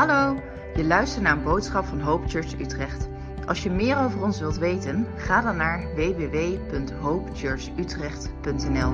Hallo, 0.00 0.40
je 0.74 0.84
luistert 0.84 1.22
naar 1.22 1.36
een 1.36 1.42
boodschap 1.42 1.84
van 1.84 2.00
Hope 2.00 2.28
Church 2.28 2.60
Utrecht. 2.60 3.08
Als 3.46 3.62
je 3.62 3.70
meer 3.70 3.98
over 3.98 4.22
ons 4.22 4.38
wilt 4.38 4.56
weten, 4.56 5.06
ga 5.16 5.40
dan 5.40 5.56
naar 5.56 5.94
www.hopechurchutrecht.nl. 5.94 8.92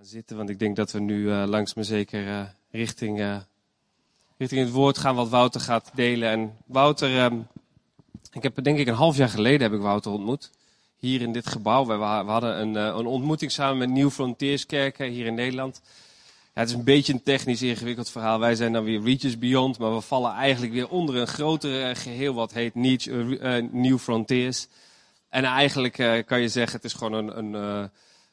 zitten, 0.00 0.36
want 0.36 0.48
ik 0.48 0.58
denk 0.58 0.76
dat 0.76 0.92
we 0.92 1.00
nu 1.00 1.20
uh, 1.20 1.44
langs 1.46 1.74
me 1.74 1.84
zeker 1.84 2.26
uh, 2.26 2.42
richting, 2.70 3.20
uh, 3.20 3.36
richting 4.36 4.60
het 4.60 4.72
woord 4.72 4.98
gaan 4.98 5.14
wat 5.14 5.28
Wouter 5.28 5.60
gaat 5.60 5.90
delen. 5.94 6.30
En 6.30 6.56
Wouter, 6.66 7.24
um, 7.24 7.46
ik 8.32 8.42
heb 8.42 8.64
denk 8.64 8.78
ik 8.78 8.86
een 8.86 8.94
half 8.94 9.16
jaar 9.16 9.28
geleden 9.28 9.62
heb 9.62 9.72
ik 9.72 9.80
Wouter 9.80 10.12
ontmoet. 10.12 10.50
Hier 11.04 11.20
in 11.20 11.32
dit 11.32 11.46
gebouw. 11.46 11.86
We, 11.86 11.92
hadden 11.92 12.60
een, 12.60 12.74
een, 12.74 13.06
ontmoeting 13.06 13.50
samen 13.50 13.78
met 13.78 13.88
Nieuw 13.88 14.10
Frontierskerken 14.10 15.06
hier 15.06 15.26
in 15.26 15.34
Nederland. 15.34 15.80
Ja, 16.54 16.60
het 16.60 16.68
is 16.68 16.74
een 16.74 16.84
beetje 16.84 17.12
een 17.12 17.22
technisch 17.22 17.62
ingewikkeld 17.62 18.10
verhaal. 18.10 18.38
Wij 18.38 18.54
zijn 18.54 18.72
dan 18.72 18.84
weer 18.84 19.02
Reaches 19.02 19.38
Beyond, 19.38 19.78
maar 19.78 19.94
we 19.94 20.00
vallen 20.00 20.32
eigenlijk 20.32 20.72
weer 20.72 20.88
onder 20.88 21.16
een 21.16 21.26
groter 21.26 21.96
geheel 21.96 22.34
wat 22.34 22.52
heet 22.52 22.74
New 23.72 23.98
Frontiers. 23.98 24.66
En 25.28 25.44
eigenlijk 25.44 26.24
kan 26.26 26.40
je 26.40 26.48
zeggen, 26.48 26.76
het 26.76 26.84
is 26.84 26.92
gewoon 26.92 27.12
een, 27.12 27.54
een 27.54 27.90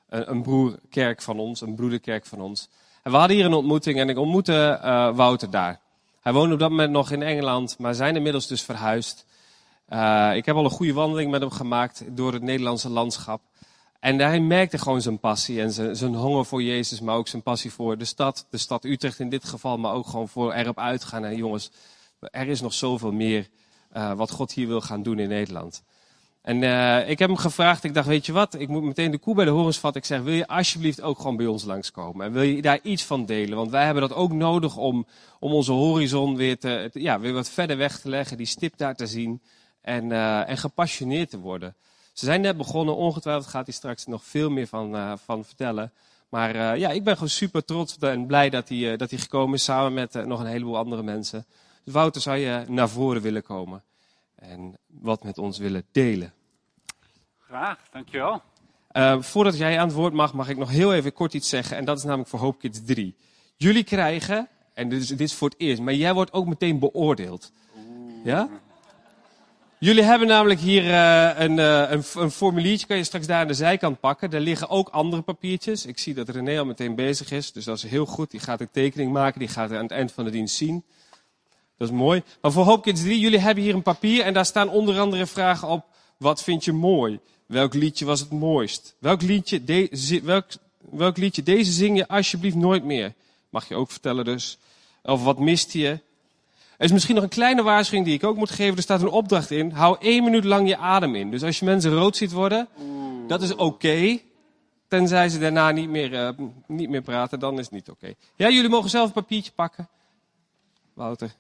een, 0.10 0.42
broerkerk 0.42 1.22
van 1.22 1.40
ons, 1.40 1.62
een 1.62 1.76
broederkerk 1.76 2.26
van 2.26 2.42
ons. 2.42 2.70
En 3.04 3.12
we 3.12 3.18
hadden 3.18 3.38
hier 3.38 3.46
een 3.46 3.54
ontmoeting 3.54 4.00
en 4.00 4.10
ik 4.10 4.18
ontmoette 4.18 4.80
Wouter 5.16 5.50
daar. 5.50 5.80
Hij 6.22 6.34
woonde 6.34 6.54
op 6.54 6.60
dat 6.60 6.70
moment 6.70 6.92
nog 6.92 7.12
in 7.12 7.22
Engeland, 7.22 7.76
maar 7.78 7.96
zijn 7.96 8.16
inmiddels 8.16 8.48
dus 8.48 8.62
verhuisd. 8.62 9.26
Uh, 9.94 10.36
ik 10.36 10.46
heb 10.46 10.56
al 10.56 10.64
een 10.64 10.70
goede 10.70 10.94
wandeling 10.94 11.32
met 11.32 11.42
hem 11.42 11.50
gemaakt 11.50 12.04
door 12.08 12.34
het 12.34 12.42
Nederlandse 12.42 12.90
landschap. 12.90 13.42
En 14.00 14.20
hij 14.20 14.40
merkte 14.40 14.78
gewoon 14.78 15.02
zijn 15.02 15.20
passie 15.20 15.62
en 15.62 15.72
zijn, 15.72 15.96
zijn 15.96 16.16
honger 16.16 16.46
voor 16.46 16.64
Jezus, 16.64 17.02
maar 17.02 17.16
ook 17.16 17.28
zijn 17.28 17.42
passie 17.42 17.72
voor 17.72 17.98
de 17.98 18.06
stad. 18.06 18.46
De 18.50 18.58
stad 18.58 18.86
Utrecht 18.86 19.20
in 19.20 19.30
dit 19.30 19.44
geval, 19.44 19.78
maar 19.78 19.94
ook 19.94 20.08
gewoon 20.08 20.28
voor 20.28 20.54
erop 20.54 20.80
uitgaan. 20.80 21.26
En 21.26 21.36
jongens, 21.36 21.72
er 22.20 22.48
is 22.48 22.62
nog 22.62 22.74
zoveel 22.74 23.12
meer 23.12 23.50
uh, 23.96 24.14
wat 24.14 24.32
God 24.32 24.52
hier 24.52 24.68
wil 24.68 24.82
gaan 24.82 25.04
doen 25.04 25.20
in 25.20 25.30
Nederland. 25.30 25.84
En 26.42 26.62
uh, 26.62 27.10
ik 27.10 27.20
heb 27.20 27.30
hem 27.30 27.38
gevraagd, 27.38 27.84
ik 27.84 27.94
dacht, 27.94 28.08
weet 28.08 28.26
je 28.26 28.32
wat, 28.32 28.60
ik 28.60 28.68
moet 28.68 28.84
meteen 28.84 29.12
de 29.12 29.18
koe 29.18 29.36
bij 29.36 29.46
de 29.46 29.52
horens 29.52 29.80
vatten. 29.80 30.02
Ik 30.02 30.08
zeg, 30.08 30.22
wil 30.22 30.34
je 30.34 30.48
alsjeblieft 30.48 31.02
ook 31.02 31.18
gewoon 31.18 31.38
bij 31.38 31.46
ons 31.46 31.64
langskomen? 31.64 32.26
En 32.26 32.32
wil 32.32 32.42
je 32.42 32.62
daar 32.62 32.80
iets 32.84 33.04
van 33.04 33.26
delen? 33.26 33.58
Want 33.58 33.72
wij 33.72 33.86
hebben 33.86 34.08
dat 34.08 34.18
ook 34.18 34.32
nodig 34.32 34.78
om, 34.78 35.06
om 35.40 35.52
onze 35.54 35.72
horizon 35.72 36.36
weer, 36.36 36.60
te, 36.60 36.90
ja, 36.94 37.20
weer 37.20 37.34
wat 37.34 37.50
verder 37.50 37.78
weg 37.78 38.00
te 38.00 38.10
leggen, 38.10 38.38
die 38.38 38.46
stip 38.46 38.78
daar 38.78 38.96
te 38.96 39.08
zien 39.08 39.42
en, 39.82 40.10
uh, 40.10 40.50
en 40.50 40.58
gepassioneerd 40.58 41.30
te 41.30 41.40
worden. 41.40 41.76
Ze 42.14 42.26
zijn 42.26 42.42
net 42.42 42.58
begonnen, 42.58 42.96
ongetwijfeld 42.96 43.48
gaat 43.48 43.66
hij 43.66 43.76
straks 43.76 44.06
nog 44.06 44.24
veel 44.24 44.50
meer 44.50 44.68
van, 44.68 44.96
uh, 44.96 45.14
van 45.26 45.46
vertellen. 45.46 45.92
Maar 46.30 46.56
uh, 46.56 46.78
ja, 46.78 46.90
ik 46.90 47.04
ben 47.04 47.14
gewoon 47.14 47.30
super 47.30 47.66
trots 47.66 47.98
en 47.98 48.26
blij 48.26 48.50
dat 48.50 48.70
hij, 48.70 48.98
dat 48.98 49.10
hij 49.10 49.20
gekomen 49.20 49.56
is 49.56 49.64
samen 49.64 49.94
met 49.94 50.26
nog 50.26 50.40
een 50.40 50.46
heleboel 50.46 50.78
andere 50.78 51.04
mensen. 51.04 51.46
Dus 51.84 51.94
Wouter, 51.94 52.22
zou 52.22 52.38
je 52.38 52.64
naar 52.68 52.90
voren 52.90 53.22
willen 53.22 53.44
komen? 53.44 53.84
en 54.42 54.78
wat 54.88 55.24
met 55.24 55.38
ons 55.38 55.58
willen 55.58 55.86
delen. 55.92 56.34
Graag, 57.40 57.80
dankjewel. 57.92 58.42
Voordat 59.20 59.58
jij 59.58 59.80
aan 59.80 59.88
het 59.88 59.96
woord 59.96 60.14
mag, 60.14 60.34
mag 60.34 60.50
ik 60.50 60.58
nog 60.58 60.70
heel 60.70 60.94
even 60.94 61.14
kort 61.14 61.34
iets 61.34 61.50
zeggen. 61.50 61.78
En 61.78 61.86
dat 61.86 61.98
is 61.98 62.04
namelijk 62.04 62.30
voor 62.30 62.40
Hope 62.40 62.58
Kids 62.58 62.84
3. 62.86 63.16
Jullie 63.56 63.84
krijgen, 63.84 64.48
en 64.74 64.90
dit 64.90 65.02
is, 65.02 65.08
dit 65.08 65.20
is 65.20 65.34
voor 65.34 65.50
het 65.50 65.60
eerst, 65.60 65.82
maar 65.82 65.94
jij 65.94 66.14
wordt 66.14 66.34
ook 66.34 66.46
meteen 66.46 66.80
beoordeeld. 66.80 67.52
Ja? 68.24 68.50
Jullie 69.84 70.04
hebben 70.04 70.28
namelijk 70.28 70.60
hier 70.60 70.84
uh, 70.84 71.32
een, 71.36 71.58
uh, 71.58 71.92
een, 71.92 72.04
een, 72.16 72.32
formuliertje, 72.32 72.88
kan 72.88 72.98
je 72.98 73.04
straks 73.04 73.28
daar 73.28 73.42
aan 73.42 73.48
de 73.48 73.54
zijkant 73.54 74.00
pakken. 74.00 74.30
Daar 74.30 74.42
liggen 74.42 74.70
ook 74.70 74.90
andere 74.90 75.22
papiertjes. 75.22 75.86
Ik 75.86 75.98
zie 75.98 76.14
dat 76.14 76.30
René 76.30 76.60
al 76.60 76.66
meteen 76.66 76.96
bezig 76.96 77.32
is, 77.32 77.52
dus 77.52 77.66
dat 77.66 77.78
is 77.78 77.84
heel 77.84 78.06
goed. 78.06 78.32
Die 78.32 78.40
gaat 78.40 78.62
een 78.62 78.72
tekening 78.72 79.12
maken, 79.12 79.40
die 79.40 79.48
gaat 79.48 79.72
aan 79.72 79.84
het 79.84 79.92
eind 79.92 80.12
van 80.12 80.24
de 80.24 80.32
dienst 80.32 80.56
zien. 80.56 80.84
Dat 81.78 81.88
is 81.88 81.94
mooi. 81.94 82.24
Maar 82.42 82.52
voor 82.52 82.64
Hope 82.64 82.82
Kids 82.82 83.02
3, 83.02 83.20
jullie 83.20 83.40
hebben 83.40 83.64
hier 83.64 83.74
een 83.74 83.82
papier 83.82 84.24
en 84.24 84.34
daar 84.34 84.46
staan 84.46 84.70
onder 84.70 85.00
andere 85.00 85.26
vragen 85.26 85.68
op. 85.68 85.86
Wat 86.18 86.44
vind 86.44 86.66
je 86.66 86.74
mooi? 86.74 87.20
Welk 87.46 87.74
liedje 87.74 88.06
was 88.06 88.20
het 88.20 88.32
mooist? 88.32 88.96
Welk 89.00 89.22
liedje, 89.22 89.90
welk, 90.24 90.46
welk 90.90 91.18
liedje 91.18 91.44
deze 91.44 91.72
zing 91.72 91.98
je 91.98 92.08
alsjeblieft 92.08 92.56
nooit 92.56 92.84
meer? 92.84 93.14
Mag 93.50 93.68
je 93.68 93.76
ook 93.76 93.92
vertellen 93.92 94.26
dus. 94.26 94.58
Of 95.04 95.24
wat 95.24 95.40
mist 95.40 95.74
je? 95.74 96.00
Er 96.82 96.88
is 96.88 96.94
misschien 96.94 97.16
nog 97.16 97.24
een 97.24 97.30
kleine 97.30 97.64
waarschuwing 97.64 98.06
die 98.06 98.16
ik 98.16 98.24
ook 98.24 98.38
moet 98.38 98.50
geven. 98.50 98.76
Er 98.76 98.82
staat 98.82 99.02
een 99.02 99.08
opdracht 99.08 99.52
in. 99.52 99.72
Hou 99.72 99.98
één 100.00 100.24
minuut 100.24 100.44
lang 100.44 100.68
je 100.68 100.78
adem 100.78 101.16
in. 101.16 101.32
Dus 101.32 101.44
als 101.44 101.60
je 101.60 101.66
mensen 101.66 101.94
rood 101.94 102.16
ziet 102.16 102.32
worden, 102.32 102.68
dat 103.28 103.42
is 103.42 103.56
oké. 103.56 104.20
Tenzij 104.88 105.30
ze 105.30 105.40
daarna 105.40 105.72
niet 105.72 105.90
meer, 105.90 106.12
uh, 106.14 106.48
niet 106.68 106.90
meer 106.90 107.02
praten, 107.02 107.40
dan 107.40 107.54
is 107.60 107.66
het 107.66 107.74
niet 107.74 107.90
oké. 107.90 108.14
Ja, 108.36 108.50
jullie 108.50 108.70
mogen 108.70 108.90
zelf 108.90 109.08
een 109.08 109.14
papiertje 109.14 109.52
pakken. 109.52 109.88
Wouter. 110.94 111.32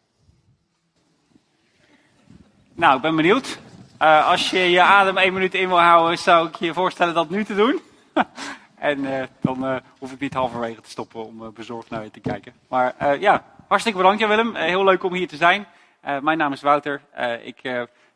Nou, 2.74 2.96
ik 2.96 3.02
ben 3.02 3.16
benieuwd. 3.16 3.60
Uh, 4.02 4.28
als 4.28 4.50
je 4.50 4.60
je 4.60 4.82
adem 4.82 5.18
één 5.18 5.34
minuut 5.34 5.54
in 5.54 5.68
wil 5.68 5.80
houden, 5.80 6.18
zou 6.18 6.48
ik 6.48 6.56
je 6.56 6.74
voorstellen 6.74 7.14
dat 7.14 7.30
nu 7.30 7.46
te 7.46 7.56
doen. 7.56 7.80
en 8.76 9.00
uh, 9.00 9.24
dan 9.40 9.82
hoef 10.00 10.12
ik 10.12 10.20
niet 10.20 10.34
halverwege 10.34 10.82
te 10.82 10.90
stoppen 10.90 11.26
om 11.26 11.54
bezorgd 11.54 11.90
naar 11.90 12.04
je 12.04 12.12
te 12.12 12.20
kijken. 12.20 12.54
Maar 12.68 13.20
ja, 13.20 13.44
hartstikke 13.72 14.00
bedankt 14.00 14.22
Jan 14.22 14.30
Willem. 14.30 14.56
heel 14.56 14.84
leuk 14.84 15.04
om 15.04 15.14
hier 15.14 15.28
te 15.28 15.36
zijn. 15.36 15.68
mijn 16.22 16.38
naam 16.38 16.52
is 16.52 16.62
Wouter. 16.62 17.02
ik 17.44 17.62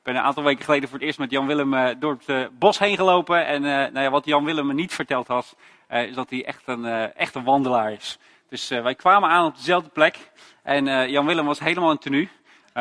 ben 0.04 0.16
een 0.16 0.18
aantal 0.18 0.44
weken 0.44 0.64
geleden 0.66 0.90
voor 0.90 0.98
het 0.98 1.08
eerst 1.08 1.20
met 1.20 1.32
Jan 1.32 1.48
Willem 1.48 2.00
door 2.00 2.18
het 2.26 2.60
bos 2.60 2.80
heen 2.80 2.96
gelopen. 2.96 3.46
En 3.46 3.62
nou 3.62 4.00
ja, 4.00 4.10
wat 4.10 4.26
Jan 4.26 4.46
Willem 4.46 4.68
me 4.68 4.74
niet 4.74 4.94
verteld 4.94 5.28
had, 5.28 5.56
is 5.90 6.16
dat 6.16 6.30
hij 6.30 6.46
echt 6.46 6.62
een, 6.66 6.86
echt 7.14 7.36
een 7.36 7.44
wandelaar 7.44 7.92
is. 7.92 8.20
Dus 8.50 8.68
wij 8.68 8.96
kwamen 8.96 9.30
aan 9.30 9.46
op 9.46 9.56
dezelfde 9.56 9.90
plek. 9.90 10.32
En 10.64 11.10
Jan 11.10 11.26
Willem 11.26 11.46
was 11.46 11.60
helemaal 11.60 11.92
in 11.92 11.98
tenue 11.98 12.30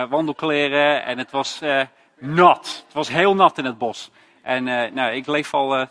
wandelkleren 0.09 1.05
en 1.05 1.19
het 1.19 1.31
was 1.31 1.61
nat. 2.19 2.83
Het 2.85 2.95
was 2.95 3.09
heel 3.09 3.35
nat 3.35 3.59
in 3.59 3.65
het 3.65 3.79
bos. 3.79 4.11
En 4.43 4.65
nou, 4.95 5.12
ik 5.12 5.27
leef 5.27 5.55
al 5.55 5.87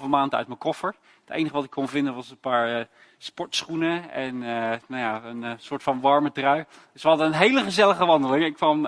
2,5 0.00 0.08
maand 0.08 0.34
uit 0.34 0.46
mijn 0.46 0.58
koffer. 0.58 0.94
Het 1.24 1.36
enige 1.36 1.54
wat 1.54 1.64
ik 1.64 1.70
kon 1.70 1.88
vinden 1.88 2.14
was 2.14 2.30
een 2.30 2.38
paar 2.38 2.86
sportschoenen 3.22 4.10
en 4.10 4.38
nou 4.38 5.02
ja, 5.02 5.22
een 5.24 5.44
soort 5.58 5.82
van 5.82 6.00
warme 6.00 6.32
trui. 6.32 6.64
Dus 6.92 7.02
we 7.02 7.08
hadden 7.08 7.26
een 7.26 7.32
hele 7.32 7.62
gezellige 7.62 8.06
wandeling. 8.06 8.44
Ik 8.44 8.54
kwam 8.54 8.80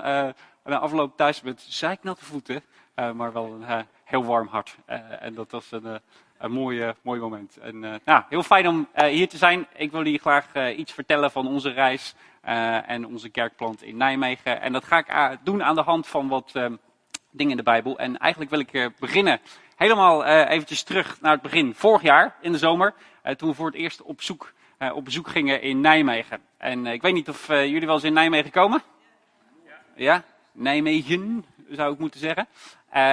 na 0.65 0.79
afloop 0.79 1.17
thuis 1.17 1.43
met 1.43 1.65
zeiknatte 1.69 2.25
voeten, 2.25 2.63
maar 2.95 3.33
wel 3.33 3.45
een 3.47 3.87
heel 4.05 4.25
warm 4.25 4.49
hart. 4.49 4.77
en 5.21 5.35
dat 5.35 5.51
was 5.51 5.73
een, 5.73 6.01
een 6.39 6.53
mooi, 6.53 6.93
mooi 7.03 7.21
moment. 7.21 7.57
En, 7.57 7.81
nou, 8.05 8.23
heel 8.29 8.43
fijn 8.43 8.69
om 8.69 8.89
hier 8.95 9.29
te 9.29 9.37
zijn. 9.37 9.67
Ik 9.77 9.91
wil 9.91 10.03
jullie 10.03 10.19
graag 10.19 10.75
iets 10.77 10.93
vertellen 10.93 11.31
van 11.31 11.47
onze 11.47 11.71
reis 11.71 12.15
en 12.87 13.07
onze 13.07 13.29
kerkplant 13.29 13.83
in 13.83 13.97
Nijmegen. 13.97 14.61
En 14.61 14.73
dat 14.73 14.85
ga 14.85 15.31
ik 15.31 15.39
doen 15.43 15.63
aan 15.63 15.75
de 15.75 15.83
hand 15.83 16.07
van 16.07 16.29
wat 16.29 16.53
dingen 17.31 17.51
in 17.51 17.57
de 17.57 17.63
Bijbel. 17.63 17.99
En 17.99 18.19
eigenlijk 18.19 18.51
wil 18.51 18.61
ik 18.61 18.91
beginnen 18.99 19.41
helemaal 19.77 20.25
eventjes 20.25 20.83
terug 20.83 21.21
naar 21.21 21.33
het 21.33 21.43
begin. 21.43 21.75
Vorig 21.75 22.03
jaar 22.03 22.37
in 22.41 22.53
de 22.53 22.59
zomer, 22.59 22.95
toen 23.37 23.49
we 23.49 23.55
voor 23.55 23.67
het 23.67 23.75
eerst 23.75 24.03
op, 24.03 24.23
zoek, 24.23 24.53
op 24.93 25.05
bezoek 25.05 25.29
gingen 25.29 25.63
in 25.63 25.81
Nijmegen. 25.81 26.41
En 26.57 26.87
ik 26.87 27.03
weet 27.03 27.15
niet 27.15 27.29
of 27.29 27.47
jullie 27.47 27.87
wel 27.87 27.95
eens 27.95 28.05
in 28.05 28.13
Nijmegen 28.13 28.51
komen? 28.51 28.83
Ja? 29.97 30.23
Nijmegen, 30.53 31.45
zou 31.71 31.93
ik 31.93 31.99
moeten 31.99 32.21
zeggen. 32.21 32.47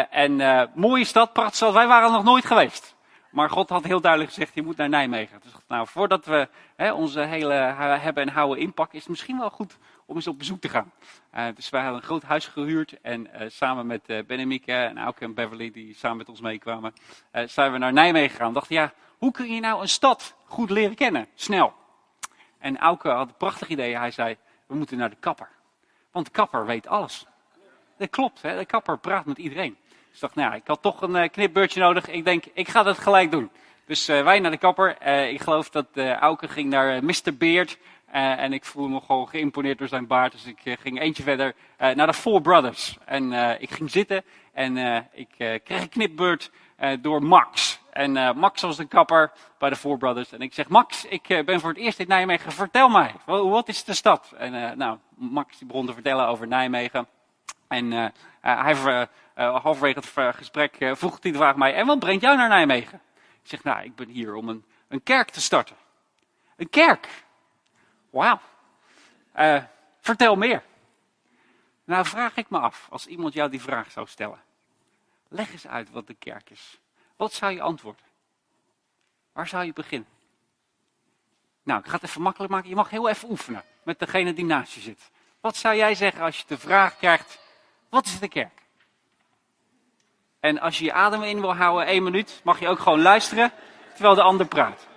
en 0.10 0.70
mooie 0.74 1.06
stad, 1.06 1.34
prachtige 1.34 1.56
stad. 1.56 1.74
Wij 1.74 1.88
waren 1.88 2.08
er 2.08 2.16
nog 2.16 2.24
nooit 2.24 2.46
geweest. 2.46 2.96
Maar 3.32 3.50
God 3.50 3.70
had 3.70 3.84
heel 3.84 4.02
duidelijk 4.02 4.34
gezegd, 4.34 4.54
je 4.54 4.62
moet 4.62 4.78
naar 4.78 4.90
Nijmegen. 4.90 5.40
Dus 5.44 5.52
nou, 5.68 5.88
voordat 5.88 6.26
we 6.26 6.48
hè, 6.76 6.92
onze 6.94 7.20
hele 7.20 7.54
hebben 7.54 8.24
en 8.24 8.34
houden 8.34 8.64
inpakken, 8.64 8.96
is 8.96 9.02
het 9.02 9.10
misschien 9.10 9.38
wel 9.38 9.50
goed 9.50 9.78
om 10.06 10.16
eens 10.16 10.28
op 10.28 10.38
bezoek 10.38 10.62
te 10.62 10.70
gaan. 10.70 10.92
Dus 11.56 11.70
wij 11.70 11.82
hadden 11.82 12.00
een 12.00 12.06
groot 12.06 12.24
huis 12.24 12.48
gehuurd 12.48 13.02
en 13.02 13.30
samen 13.48 13.88
met 13.88 14.02
uh, 14.08 14.24
Ben 14.28 14.40
en 14.40 14.48
Mieke 14.48 14.74
en 14.74 14.98
en 15.20 15.34
Beverly, 15.34 15.72
die 15.72 15.96
samen 15.96 16.18
met 16.18 16.30
ons 16.30 16.42
meekwamen, 16.42 16.94
zijn 17.46 17.72
we 17.72 17.78
naar 17.78 17.94
Nijmegen 17.94 18.30
gegaan. 18.30 18.54
dachten, 18.54 18.76
ja, 18.76 18.94
hoe 19.22 19.32
kun 19.32 19.54
je 19.54 19.60
nou 19.60 19.82
een 19.82 19.90
stad 19.90 20.36
goed 20.46 20.70
leren 20.70 20.96
kennen? 20.96 21.28
Snel. 21.36 21.74
En 22.60 22.78
Auke 22.78 23.10
had 23.10 23.28
een 23.28 23.38
prachtig 23.38 23.68
idee. 23.68 23.98
Hij 23.98 24.12
zei, 24.12 24.38
we 24.68 24.76
moeten 24.76 24.98
naar 24.98 25.10
de 25.10 25.16
kapper. 25.20 25.50
Want 26.12 26.26
de 26.26 26.32
kapper 26.32 26.66
weet 26.66 26.88
alles. 26.88 27.26
Dat 27.98 28.10
klopt, 28.10 28.42
hè? 28.42 28.58
de 28.58 28.66
kapper 28.66 28.98
praat 28.98 29.26
met 29.26 29.38
iedereen. 29.38 29.78
Dus 29.88 30.14
ik 30.14 30.20
dacht, 30.20 30.36
nou 30.36 30.50
ja, 30.50 30.56
ik 30.56 30.68
had 30.68 30.82
toch 30.82 31.02
een 31.02 31.16
uh, 31.16 31.30
knipbeurtje 31.30 31.80
nodig. 31.80 32.08
Ik 32.08 32.26
denk, 32.26 32.46
ik 32.54 32.68
ga 32.68 32.84
dat 32.84 32.98
gelijk 32.98 33.32
doen. 33.32 33.50
Dus 33.86 34.10
uh, 34.10 34.24
wij 34.24 34.40
naar 34.40 34.52
de 34.52 34.58
kapper. 34.58 34.98
Uh, 35.06 35.32
ik 35.32 35.42
geloof 35.42 35.70
dat 35.70 35.88
uh, 35.94 36.14
Auke 36.14 36.48
ging 36.48 36.70
naar 36.70 37.04
Mr. 37.04 37.38
Beard. 37.38 37.78
en 38.12 38.54
ik 38.54 38.66
voelde 38.66 38.94
me 38.94 39.02
gewoon 39.02 39.28
geïmponeerd 39.28 39.78
door 39.78 39.88
zijn 39.88 40.08
baard. 40.08 40.32
Dus 40.32 40.46
ik 40.46 40.80
ging 40.80 41.00
eentje 41.00 41.24
verder 41.24 41.56
naar 41.78 42.08
de 42.08 42.14
Four 42.14 42.42
Brothers. 42.42 42.98
En 43.06 43.32
ik 43.62 43.70
ging 43.70 43.92
zitten 43.92 44.24
en 44.54 44.78
ik 45.14 45.28
kreeg 45.64 45.82
een 45.82 45.90
knipbeurt 45.90 46.52
door 47.02 47.24
Max. 47.24 47.71
En 47.92 48.38
Max 48.38 48.62
was 48.62 48.78
de 48.78 48.86
kapper 48.86 49.32
bij 49.58 49.70
de 49.70 49.76
Four 49.76 49.98
Brothers. 49.98 50.32
En 50.32 50.42
ik 50.42 50.54
zeg, 50.54 50.68
Max, 50.70 51.06
ik 51.06 51.28
ben 51.46 51.60
voor 51.60 51.70
het 51.70 51.80
eerst 51.80 52.00
in 52.00 52.08
Nijmegen. 52.08 52.52
Vertel 52.52 52.90
mij, 52.90 53.16
wat 53.26 53.68
is 53.68 53.84
de 53.84 53.94
stad? 53.94 54.32
En 54.38 54.78
nou, 54.78 54.98
Max 55.16 55.58
begon 55.60 55.86
te 55.86 55.94
vertellen 55.94 56.28
over 56.28 56.48
Nijmegen. 56.48 57.08
En 57.68 57.92
hij 58.42 59.08
halverwege 59.34 60.00
het 60.00 60.36
gesprek 60.36 60.76
vroeg 60.80 61.18
hij 61.22 61.32
de 61.32 61.38
vraag 61.38 61.56
mij, 61.56 61.74
en 61.74 61.86
wat 61.86 62.00
brengt 62.00 62.22
jou 62.22 62.38
naar 62.38 62.50
Nijmegen? 62.50 63.02
Zegt, 63.44 63.64
nou, 63.64 63.84
ik 63.84 63.96
ben 63.96 64.10
hier 64.10 64.36
om 64.36 64.50
een, 64.50 64.66
een 64.88 65.04
kerk 65.04 65.30
te 65.30 65.42
starten. 65.42 65.76
Een 66.56 66.70
kerk. 66.70 67.24
Wauw. 68.10 68.40
Vertel 70.00 70.36
meer. 70.36 70.64
Nou 71.84 72.06
vraag 72.06 72.36
ik 72.36 72.50
me 72.50 72.60
af, 72.60 72.88
als 72.90 73.08
iemand 73.08 73.34
jou 73.34 73.50
die 73.50 73.62
vraag 73.62 73.92
zou 73.92 74.08
stellen. 74.08 74.42
Leg 75.28 75.52
eens 75.52 75.68
uit 75.68 75.92
wat 75.92 76.08
de 76.08 76.14
kerk 76.14 76.50
is. 76.50 76.80
Wat 77.22 77.34
zou 77.34 77.52
je 77.52 77.62
antwoorden? 77.62 78.06
Waar 79.34 79.48
zou 79.48 79.66
je 79.66 79.74
beginnen? 79.74 80.10
Nou, 81.64 81.80
ik 81.80 81.86
ga 81.86 81.94
het 81.94 82.04
even 82.04 82.22
makkelijk 82.22 82.52
maken. 82.52 82.70
Je 82.70 82.76
mag 82.76 82.90
heel 82.90 83.10
even 83.10 83.30
oefenen 83.30 83.64
met 83.84 84.00
degene 84.00 84.34
die 84.34 84.46
naast 84.46 84.74
je 84.74 84.80
zit. 84.80 85.12
Wat 85.40 85.56
zou 85.56 85.76
jij 85.76 85.96
zeggen 85.96 86.22
als 86.22 86.38
je 86.38 86.44
de 86.48 86.58
vraag 86.58 86.98
krijgt, 86.98 87.40
wat 87.90 88.06
is 88.06 88.20
de 88.20 88.28
kerk? 88.28 88.62
En 90.40 90.60
als 90.60 90.78
je 90.78 90.86
je 90.86 90.94
adem 90.94 91.24
in 91.24 91.42
wil 91.42 91.56
houden, 91.56 91.88
één 91.88 92.04
minuut, 92.04 92.42
mag 92.44 92.60
je 92.60 92.68
ook 92.68 92.80
gewoon 92.80 93.02
luisteren 93.02 93.52
terwijl 93.94 94.16
de 94.16 94.22
ander 94.22 94.48
praat. 94.48 94.88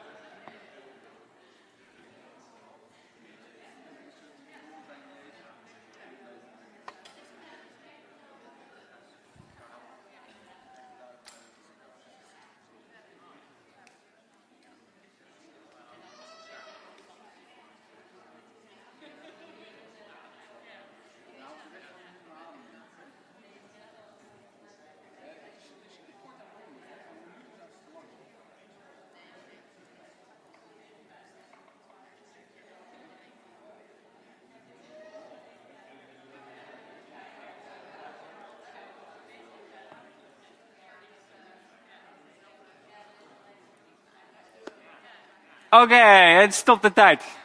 Oké, 45.82 45.94
het 45.94 46.54
stopt 46.54 46.82
de 46.82 46.92
tijd. 46.92 47.38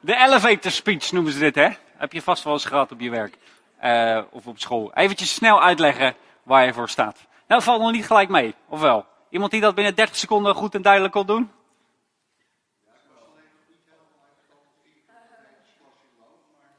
De 0.00 0.16
elevator 0.16 0.70
speech 0.70 1.12
noemen 1.12 1.32
ze 1.32 1.38
dit, 1.38 1.54
hè? 1.54 1.68
Heb 1.96 2.12
je 2.12 2.22
vast 2.22 2.44
wel 2.44 2.52
eens 2.52 2.64
gehad 2.64 2.92
op 2.92 3.00
je 3.00 3.10
werk. 3.10 3.36
Uh, 3.84 4.22
of 4.30 4.46
op 4.46 4.58
school. 4.58 4.94
Eventjes 4.94 5.34
snel 5.34 5.62
uitleggen 5.62 6.16
waar 6.42 6.64
je 6.64 6.72
voor 6.72 6.88
staat. 6.88 7.26
Nou, 7.46 7.62
valt 7.62 7.80
nog 7.80 7.92
niet 7.92 8.06
gelijk 8.06 8.28
mee, 8.28 8.54
of 8.68 8.80
wel? 8.80 9.06
Iemand 9.30 9.50
die 9.50 9.60
dat 9.60 9.74
binnen 9.74 9.94
30 9.94 10.16
seconden 10.16 10.54
goed 10.54 10.74
en 10.74 10.82
duidelijk 10.82 11.12
kon 11.12 11.26
doen? 11.26 11.52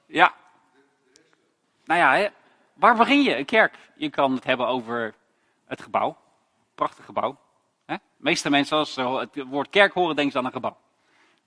Ja. 0.06 0.34
Nou 1.86 2.00
ja, 2.00 2.16
hè? 2.16 2.28
waar 2.74 2.96
begin 2.96 3.22
je? 3.22 3.38
Een 3.38 3.46
kerk. 3.46 3.76
Je 3.96 4.10
kan 4.10 4.34
het 4.34 4.44
hebben 4.44 4.68
over 4.68 5.14
het 5.66 5.82
gebouw. 5.82 6.18
Prachtig 6.76 7.06
gebouw. 7.06 7.38
Meeste 8.26 8.50
mensen, 8.50 8.78
als 8.78 8.94
ze 8.94 9.02
het 9.02 9.48
woord 9.48 9.70
kerk 9.70 9.94
horen, 9.94 10.16
denken 10.16 10.32
ze 10.32 10.38
aan 10.38 10.46
een 10.46 10.52
gebouw. 10.52 10.78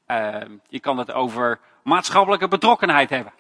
Uh, 0.07 0.59
je 0.69 0.81
kan 0.81 0.99
het 0.99 1.13
over 1.13 1.61
maatschappelijke 1.83 2.49
betrokkenheid 2.49 3.11
hebben. 3.11 3.33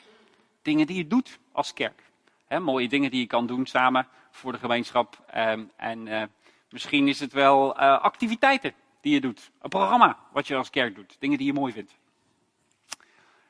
Dingen 0.62 0.86
die 0.86 0.96
je 0.96 1.06
doet 1.06 1.38
als 1.52 1.72
kerk. 1.72 2.02
mooie 2.48 2.88
dingen 2.88 3.10
die 3.10 3.20
je 3.20 3.26
kan 3.26 3.46
doen 3.46 3.66
samen 3.66 4.08
voor 4.30 4.52
de 4.52 4.58
gemeenschap. 4.58 5.18
Uh, 5.34 5.52
en 5.76 6.06
uh, 6.06 6.22
misschien 6.70 7.08
is 7.08 7.20
het 7.20 7.32
wel 7.32 7.76
eh, 7.76 8.00
activiteiten 8.00 8.74
die 9.00 9.12
je 9.12 9.20
doet. 9.20 9.50
Een 9.60 9.70
programma 9.70 10.18
wat 10.32 10.46
je 10.46 10.56
als 10.56 10.70
kerk 10.70 10.94
doet. 10.94 11.16
Dingen 11.18 11.38
die 11.38 11.46
je 11.46 11.52
mooi 11.52 11.72
vindt. 11.72 11.98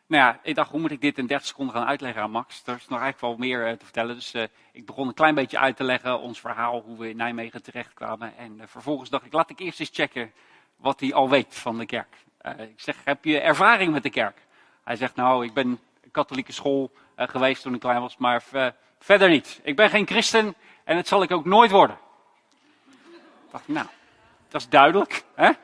Nou 0.09 0.23
ja, 0.23 0.39
ik 0.43 0.55
dacht, 0.55 0.71
hoe 0.71 0.81
moet 0.81 0.91
ik 0.91 1.01
dit 1.01 1.19
in 1.19 1.27
30 1.27 1.47
seconden 1.47 1.75
gaan 1.75 1.87
uitleggen 1.87 2.23
aan 2.23 2.31
Max? 2.31 2.63
Er 2.67 2.75
is 2.75 2.89
nog 2.89 3.01
eigenlijk 3.01 3.21
wel 3.21 3.49
meer 3.49 3.67
uh, 3.67 3.73
te 3.73 3.85
vertellen. 3.85 4.15
Dus 4.15 4.35
uh, 4.35 4.43
ik 4.73 4.87
begon 4.87 5.09
een 5.09 5.15
klein 5.15 5.35
beetje 5.35 5.59
uit 5.59 5.77
te 5.77 5.85
leggen, 5.85 6.21
ons 6.21 6.41
verhaal, 6.41 6.81
hoe 6.81 6.99
we 6.99 7.09
in 7.09 7.17
Nijmegen 7.17 7.63
terechtkwamen. 7.63 8.37
En 8.37 8.57
uh, 8.57 8.63
vervolgens 8.67 9.11
dacht 9.11 9.27
ik, 9.27 9.33
laat 9.33 9.51
ik 9.51 9.59
eerst 9.59 9.81
eens 9.81 9.91
checken 9.93 10.33
wat 10.77 11.01
hij 11.01 11.15
al 11.15 11.29
weet 11.29 11.55
van 11.55 11.79
de 11.79 11.87
kerk. 11.87 12.17
ik 12.59 12.81
zeg, 12.81 12.97
heb 13.05 13.25
je 13.25 13.41
ervaring 13.41 13.93
met 13.93 14.03
de 14.03 14.11
kerk? 14.11 14.47
Hij 14.85 14.97
zegt, 14.97 15.15
nou, 15.15 15.45
ik 15.45 15.53
ben 15.53 15.81
katholieke 16.13 16.53
school 16.53 16.93
geweest 17.17 17.63
toen 17.63 17.75
ik 17.75 17.81
klein 17.81 18.01
was, 18.01 18.17
maar 18.17 18.43
verder 18.99 19.29
niet. 19.29 19.61
Ik 19.63 19.77
ben 19.77 19.91
geen 19.91 20.07
christen 20.07 20.55
en 20.85 20.97
het 20.97 21.09
zal 21.09 21.23
ik 21.23 21.31
ook 21.31 21.45
nooit 21.45 21.71
worden. 21.71 21.99
Ik 23.45 23.51
dacht, 23.51 23.69
nou, 23.69 23.87
dat 24.49 24.61
is 24.61 24.69
duidelijk. 24.69 25.25
Hè? 25.35 25.49
Ik 25.49 25.59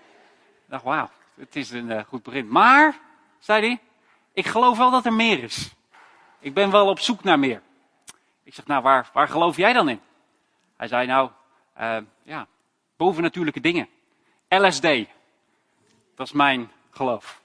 dacht, 0.67 0.85
wauw, 0.85 1.11
het 1.35 1.57
is 1.57 1.71
een 1.71 2.05
goed 2.05 2.23
begin. 2.23 2.49
Maar, 2.49 2.99
zei 3.39 3.67
hij, 3.67 3.81
ik 4.35 4.47
geloof 4.47 4.79
wel 4.79 4.91
dat 4.91 5.05
er 5.05 5.13
meer 5.13 5.43
is. 5.43 5.75
Ik 6.41 6.55
ben 6.55 6.71
wel 6.71 6.89
op 6.89 6.99
zoek 6.99 7.23
naar 7.23 7.39
meer. 7.39 7.63
Ik 8.43 8.55
zeg, 8.55 8.67
nou, 8.67 8.83
waar, 8.83 9.11
waar 9.13 9.29
geloof 9.29 9.57
jij 9.57 9.73
dan 9.73 9.89
in? 9.89 10.01
Hij 10.77 10.89
zei, 10.89 11.07
nou, 11.07 11.31
uh, 11.81 11.97
ja, 12.23 12.47
bovennatuurlijke 12.97 13.61
dingen. 13.61 13.89
LSD. 14.49 14.83
Dat 16.15 16.27
is 16.27 16.33
mijn 16.33 16.71
geloof. 16.91 17.43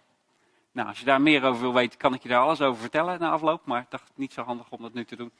Nou, 0.71 0.87
als 0.87 0.99
je 0.99 1.05
daar 1.05 1.21
meer 1.21 1.43
over 1.43 1.61
wil 1.61 1.73
weten, 1.73 1.99
kan 1.99 2.13
ik 2.13 2.23
je 2.23 2.29
daar 2.29 2.41
alles 2.41 2.61
over 2.61 2.81
vertellen 2.81 3.19
na 3.19 3.29
afloop. 3.29 3.65
Maar 3.65 3.81
ik 3.81 3.89
dacht, 3.89 4.11
niet 4.15 4.33
zo 4.33 4.43
handig 4.43 4.69
om 4.69 4.81
dat 4.81 4.93
nu 4.93 5.05
te 5.05 5.15
doen. 5.15 5.31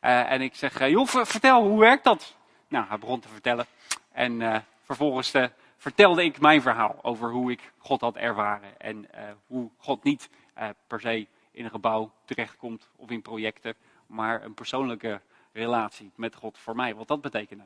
Uh, 0.00 0.30
en 0.30 0.40
ik 0.40 0.54
zeg, 0.54 0.80
uh, 0.80 0.88
joh, 0.88 1.06
vertel, 1.06 1.62
hoe 1.62 1.80
werkt 1.80 2.04
dat? 2.04 2.34
Nou, 2.68 2.86
hij 2.88 2.98
begon 2.98 3.20
te 3.20 3.28
vertellen. 3.28 3.66
En 4.12 4.64
vervolgens 4.84 5.32
vertelde 5.76 6.24
ik 6.24 6.40
mijn 6.40 6.62
verhaal 6.62 6.98
over 7.02 7.30
hoe 7.30 7.50
ik 7.50 7.72
God 7.78 8.00
had 8.00 8.16
ervaren. 8.16 8.80
En 8.80 9.08
hoe 9.46 9.70
God 9.78 10.02
niet 10.02 10.28
eh, 10.58 10.68
per 10.86 11.00
se 11.00 11.26
in 11.50 11.64
een 11.64 11.70
gebouw 11.70 12.12
terechtkomt 12.24 12.88
of 12.96 13.10
in 13.10 13.22
projecten, 13.22 13.74
maar 14.06 14.44
een 14.44 14.54
persoonlijke 14.54 15.20
relatie 15.52 16.10
met 16.14 16.34
God 16.34 16.58
voor 16.58 16.76
mij, 16.76 16.94
wat 16.94 17.08
dat 17.08 17.20
betekende. 17.20 17.64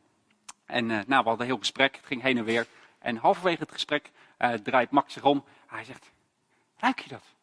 En 0.64 0.84
uh, 0.84 0.90
nou, 0.90 1.06
we 1.06 1.14
hadden 1.14 1.40
een 1.40 1.52
heel 1.52 1.58
gesprek, 1.58 1.96
het 1.96 2.06
ging 2.06 2.22
heen 2.22 2.38
en 2.38 2.44
weer. 2.44 2.66
En 2.98 3.16
halverwege 3.16 3.62
het 3.62 3.72
gesprek 3.72 4.10
uh, 4.38 4.52
draait 4.52 4.90
Max 4.90 5.12
zich 5.12 5.24
om. 5.24 5.44
Hij 5.66 5.84
zegt, 5.84 6.12
ruik 6.76 6.98
je 6.98 7.08
dat? 7.08 7.24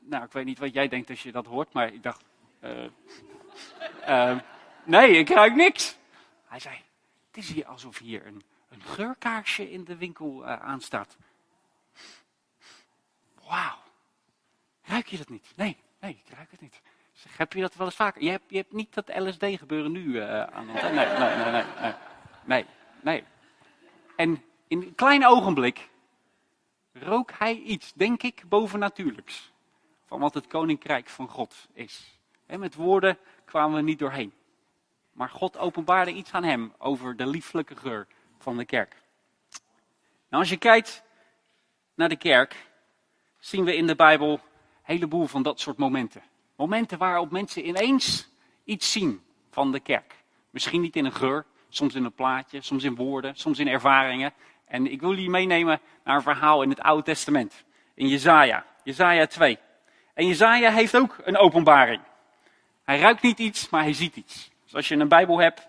Nou, 0.00 0.24
ik 0.24 0.32
weet 0.32 0.44
niet 0.44 0.58
wat 0.58 0.72
jij 0.72 0.88
denkt 0.88 1.10
als 1.10 1.22
je 1.22 1.32
dat 1.32 1.46
hoort, 1.46 1.72
maar 1.72 1.92
ik 1.92 2.02
dacht, 2.02 2.24
uh, 4.08 4.38
nee, 4.84 5.10
ik 5.10 5.28
ruik 5.28 5.54
niks. 5.54 5.96
Hij 6.44 6.58
zei, 6.58 6.76
het 7.26 7.36
is 7.36 7.52
hier 7.52 7.66
alsof 7.66 7.98
hier 7.98 8.26
een, 8.26 8.42
een 8.68 8.82
geurkaarsje 8.82 9.70
in 9.70 9.84
de 9.84 9.96
winkel 9.96 10.46
aanstaat. 10.46 11.16
Wauw. 13.52 13.78
Ruik 14.82 15.06
je 15.06 15.16
dat 15.16 15.28
niet? 15.28 15.52
Nee, 15.56 15.76
nee, 16.00 16.22
ik 16.24 16.34
ruik 16.34 16.50
het 16.50 16.60
niet. 16.60 16.80
Heb 17.28 17.52
je 17.52 17.60
dat 17.60 17.74
wel 17.74 17.86
eens 17.86 17.96
vaker? 17.96 18.22
Je 18.22 18.30
hebt, 18.30 18.44
je 18.48 18.56
hebt 18.56 18.72
niet 18.72 18.94
dat 18.94 19.16
LSD 19.16 19.44
gebeuren 19.44 19.92
nu 19.92 20.04
uh, 20.04 20.42
aan 20.42 20.68
hand. 20.68 20.82
Nee, 20.82 20.92
nee, 20.92 21.06
nee, 21.06 21.52
nee, 21.52 21.64
nee, 21.80 21.94
nee, 22.44 22.66
nee. 23.00 23.24
En 24.16 24.44
in 24.68 24.82
een 24.82 24.94
klein 24.94 25.26
ogenblik 25.26 25.88
rook 26.92 27.30
hij 27.38 27.54
iets, 27.54 27.92
denk 27.92 28.22
ik, 28.22 28.42
bovennatuurlijks. 28.48 29.52
Van 30.06 30.20
wat 30.20 30.34
het 30.34 30.46
koninkrijk 30.46 31.08
van 31.08 31.28
God 31.28 31.68
is. 31.72 32.18
En 32.46 32.60
met 32.60 32.74
woorden 32.74 33.18
kwamen 33.44 33.76
we 33.76 33.82
niet 33.82 33.98
doorheen. 33.98 34.32
Maar 35.12 35.28
God 35.28 35.58
openbaarde 35.58 36.12
iets 36.12 36.32
aan 36.32 36.44
hem 36.44 36.72
over 36.78 37.16
de 37.16 37.26
lieflijke 37.26 37.76
geur 37.76 38.06
van 38.38 38.56
de 38.56 38.64
kerk. 38.64 39.02
Nou, 40.28 40.42
als 40.42 40.48
je 40.50 40.58
kijkt 40.58 41.02
naar 41.94 42.08
de 42.08 42.16
kerk, 42.16 42.71
zien 43.42 43.64
we 43.64 43.76
in 43.76 43.86
de 43.86 43.94
Bijbel 43.94 44.32
een 44.32 44.38
heleboel 44.82 45.26
van 45.26 45.42
dat 45.42 45.60
soort 45.60 45.76
momenten. 45.76 46.22
Momenten 46.56 46.98
waarop 46.98 47.30
mensen 47.30 47.66
ineens 47.66 48.28
iets 48.64 48.92
zien 48.92 49.22
van 49.50 49.72
de 49.72 49.80
kerk. 49.80 50.14
Misschien 50.50 50.80
niet 50.80 50.96
in 50.96 51.04
een 51.04 51.12
geur, 51.12 51.44
soms 51.68 51.94
in 51.94 52.04
een 52.04 52.12
plaatje, 52.12 52.60
soms 52.60 52.84
in 52.84 52.94
woorden, 52.94 53.36
soms 53.36 53.58
in 53.58 53.68
ervaringen. 53.68 54.32
En 54.64 54.92
ik 54.92 55.00
wil 55.00 55.10
jullie 55.10 55.30
meenemen 55.30 55.80
naar 56.04 56.16
een 56.16 56.22
verhaal 56.22 56.62
in 56.62 56.68
het 56.68 56.80
Oude 56.80 57.02
Testament. 57.02 57.64
In 57.94 58.08
Jezaja, 58.08 58.66
Jezaja 58.82 59.26
2. 59.26 59.58
En 60.14 60.26
Jezaja 60.26 60.70
heeft 60.70 60.96
ook 60.96 61.18
een 61.24 61.36
openbaring. 61.36 62.00
Hij 62.84 62.98
ruikt 62.98 63.22
niet 63.22 63.38
iets, 63.38 63.68
maar 63.68 63.82
hij 63.82 63.92
ziet 63.92 64.16
iets. 64.16 64.50
Dus 64.64 64.74
als 64.74 64.88
je 64.88 64.96
een 64.96 65.08
Bijbel 65.08 65.38
hebt, 65.38 65.68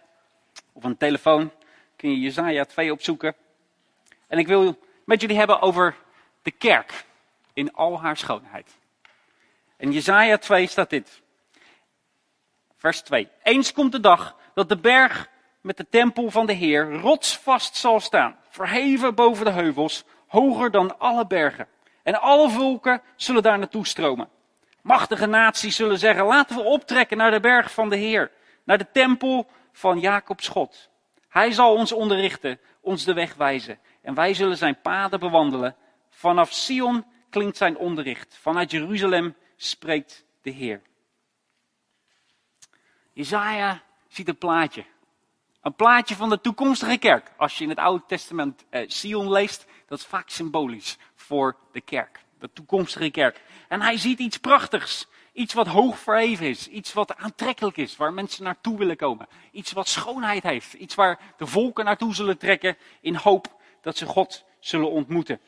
of 0.74 0.84
een 0.84 0.98
telefoon, 0.98 1.52
kun 1.96 2.10
je 2.10 2.20
Jezaja 2.20 2.66
2 2.66 2.92
opzoeken. 2.92 3.36
En 4.28 4.38
ik 4.38 4.48
wil 4.48 4.80
met 5.06 5.22
jullie 5.22 5.38
hebben 5.38 5.62
over 5.62 5.96
de 6.42 6.52
kerk 6.52 7.06
in 7.54 7.74
al 7.74 8.02
haar 8.02 8.18
schoonheid. 8.18 8.78
In 9.78 9.92
Jezaja 9.92 10.38
2 10.38 10.68
staat 10.68 10.90
dit. 10.90 11.22
Vers 12.76 13.02
2. 13.02 13.30
Eens 13.44 13.74
komt 13.74 13.92
de 13.92 14.00
dag 14.00 14.36
dat 14.54 14.70
de 14.70 14.78
berg 14.78 15.30
met 15.62 15.78
de 15.78 15.90
tempel 15.90 16.32
van 16.32 16.46
de 16.46 16.54
Heer 16.54 16.92
rotsvast 16.92 17.76
zal 17.76 18.00
staan, 18.00 18.38
verheven 18.50 19.16
boven 19.16 19.46
de 19.46 19.52
heuvels, 19.52 20.04
hoger 20.28 20.72
dan 20.72 21.00
alle 21.00 21.28
bergen. 21.28 21.68
En 22.04 22.22
alle 22.22 22.50
volken 22.50 23.02
zullen 23.16 23.44
daar 23.44 23.58
naartoe 23.58 23.88
stromen. 23.88 24.30
Machtige 24.82 25.26
naties 25.26 25.76
zullen 25.76 26.00
zeggen, 26.00 26.26
laten 26.26 26.56
we 26.56 26.62
optrekken 26.62 27.18
naar 27.18 27.32
de 27.32 27.40
berg 27.40 27.72
van 27.72 27.90
de 27.90 27.96
Heer, 27.96 28.32
naar 28.64 28.78
de 28.78 28.92
tempel 28.92 29.48
van 29.72 30.00
Jacobs 30.00 30.48
God. 30.48 30.90
Hij 31.30 31.52
zal 31.52 31.76
ons 31.76 31.92
onderrichten, 31.92 32.60
ons 32.82 33.04
de 33.04 33.14
weg 33.14 33.34
wijzen. 33.34 33.80
En 34.02 34.14
wij 34.14 34.34
zullen 34.34 34.58
zijn 34.58 34.82
paden 34.82 35.20
bewandelen. 35.20 35.76
Vanaf 36.10 36.52
Sion 36.52 37.06
klinkt 37.34 37.58
zijn 37.58 37.78
onderricht. 37.78 38.38
Vanuit 38.42 38.72
Jeruzalem 38.72 39.36
spreekt 39.56 40.26
de 40.42 40.50
Heer. 40.50 40.82
Jezaja 43.14 43.84
ziet 44.08 44.28
een 44.28 44.38
plaatje. 44.38 44.86
Een 45.62 45.76
plaatje 45.76 46.16
van 46.16 46.30
de 46.30 46.42
toekomstige 46.42 46.98
kerk. 46.98 47.32
Als 47.38 47.58
je 47.58 47.64
in 47.64 47.70
het 47.70 47.78
Oude 47.78 48.04
Testament 48.08 48.66
eh, 48.70 48.90
Sion 48.90 49.32
leest, 49.32 49.66
dat 49.88 50.00
is 50.00 50.06
vaak 50.06 50.30
symbolisch 50.30 50.98
voor 51.16 51.58
de 51.72 51.82
kerk. 51.82 52.20
De 52.40 52.50
toekomstige 52.54 53.10
kerk. 53.10 53.42
En 53.68 53.82
hij 53.82 53.98
ziet 53.98 54.20
iets 54.20 54.38
prachtigs. 54.38 55.08
Iets 55.34 55.54
wat 55.54 55.68
hoog 55.68 56.00
verheven 56.00 56.48
is. 56.48 56.68
Iets 56.68 56.94
wat 56.94 57.16
aantrekkelijk 57.16 57.78
is. 57.78 57.98
Waar 57.98 58.14
mensen 58.14 58.44
naartoe 58.44 58.78
willen 58.78 58.98
komen. 58.98 59.28
Iets 59.52 59.72
wat 59.72 59.88
schoonheid 59.88 60.44
heeft. 60.44 60.74
Iets 60.74 60.96
waar 60.96 61.20
de 61.38 61.48
volken 61.48 61.86
naartoe 61.86 62.16
zullen 62.16 62.38
trekken. 62.38 62.78
In 63.02 63.16
hoop 63.16 63.62
dat 63.82 63.98
ze 63.98 64.06
God 64.06 64.44
zullen 64.60 64.92
ontmoeten. 64.92 65.40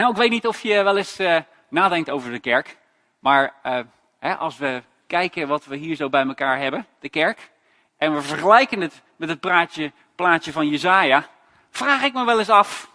Nou, 0.00 0.12
ik 0.12 0.18
weet 0.18 0.30
niet 0.30 0.46
of 0.46 0.62
je 0.62 0.82
wel 0.82 0.96
eens 0.96 1.20
uh, 1.20 1.40
nadenkt 1.68 2.10
over 2.10 2.30
de 2.30 2.38
kerk. 2.38 2.78
Maar 3.18 3.54
uh, 3.66 3.80
hè, 4.18 4.36
als 4.36 4.56
we 4.56 4.82
kijken 5.06 5.48
wat 5.48 5.64
we 5.64 5.76
hier 5.76 5.96
zo 5.96 6.08
bij 6.08 6.26
elkaar 6.26 6.58
hebben, 6.58 6.86
de 7.00 7.08
kerk. 7.08 7.50
En 7.96 8.14
we 8.14 8.22
vergelijken 8.22 8.80
het 8.80 9.02
met 9.16 9.28
het 9.28 9.40
praatje, 9.40 9.92
plaatje 10.14 10.52
van 10.52 10.68
Jezaja. 10.68 11.28
Vraag 11.70 12.02
ik 12.02 12.12
me 12.12 12.24
wel 12.24 12.38
eens 12.38 12.48
af. 12.48 12.90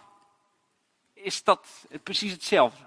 Is 1.12 1.44
dat 1.44 1.86
precies 2.02 2.32
hetzelfde? 2.32 2.84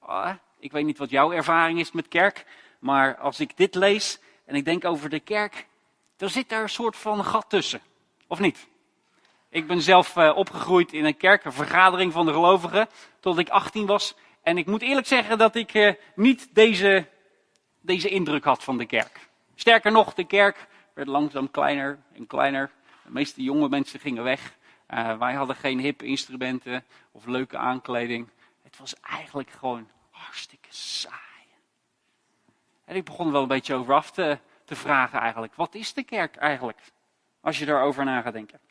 Oh, 0.00 0.30
ik 0.58 0.72
weet 0.72 0.84
niet 0.84 0.98
wat 0.98 1.10
jouw 1.10 1.32
ervaring 1.32 1.78
is 1.78 1.92
met 1.92 2.08
kerk. 2.08 2.46
Maar 2.78 3.16
als 3.16 3.40
ik 3.40 3.56
dit 3.56 3.74
lees 3.74 4.18
en 4.44 4.54
ik 4.54 4.64
denk 4.64 4.84
over 4.84 5.08
de 5.08 5.20
kerk. 5.20 5.66
Dan 6.16 6.30
zit 6.30 6.48
daar 6.48 6.62
een 6.62 6.68
soort 6.68 6.96
van 6.96 7.24
gat 7.24 7.48
tussen. 7.48 7.80
Of 8.26 8.38
niet? 8.38 8.68
Ik 9.54 9.66
ben 9.66 9.82
zelf 9.82 10.16
uh, 10.16 10.36
opgegroeid 10.36 10.92
in 10.92 11.04
een 11.04 11.16
kerk, 11.16 11.44
een 11.44 11.52
vergadering 11.52 12.12
van 12.12 12.26
de 12.26 12.32
gelovigen, 12.32 12.88
tot 13.20 13.38
ik 13.38 13.48
18 13.48 13.86
was. 13.86 14.14
En 14.42 14.58
ik 14.58 14.66
moet 14.66 14.82
eerlijk 14.82 15.06
zeggen 15.06 15.38
dat 15.38 15.54
ik 15.54 15.74
uh, 15.74 15.92
niet 16.14 16.54
deze, 16.54 17.06
deze 17.80 18.08
indruk 18.08 18.44
had 18.44 18.64
van 18.64 18.78
de 18.78 18.86
kerk. 18.86 19.28
Sterker 19.54 19.92
nog, 19.92 20.14
de 20.14 20.24
kerk 20.24 20.66
werd 20.94 21.08
langzaam 21.08 21.50
kleiner 21.50 21.98
en 22.12 22.26
kleiner. 22.26 22.70
De 23.04 23.10
meeste 23.10 23.42
jonge 23.42 23.68
mensen 23.68 24.00
gingen 24.00 24.22
weg. 24.22 24.54
Uh, 24.94 25.18
wij 25.18 25.34
hadden 25.34 25.56
geen 25.56 25.78
hip 25.78 26.02
instrumenten 26.02 26.84
of 27.12 27.26
leuke 27.26 27.56
aankleding. 27.56 28.28
Het 28.62 28.78
was 28.78 28.94
eigenlijk 29.00 29.50
gewoon 29.50 29.88
hartstikke 30.10 30.68
saai. 30.70 31.46
En 32.84 32.96
ik 32.96 33.04
begon 33.04 33.32
wel 33.32 33.42
een 33.42 33.48
beetje 33.48 33.74
over 33.74 33.94
af 33.94 34.10
te, 34.10 34.38
te 34.64 34.76
vragen 34.76 35.20
eigenlijk. 35.20 35.54
Wat 35.54 35.74
is 35.74 35.92
de 35.92 36.02
kerk 36.02 36.36
eigenlijk? 36.36 36.78
Als 37.40 37.58
je 37.58 37.64
daarover 37.64 38.04
na 38.04 38.20
gaat 38.20 38.32
denken. 38.32 38.62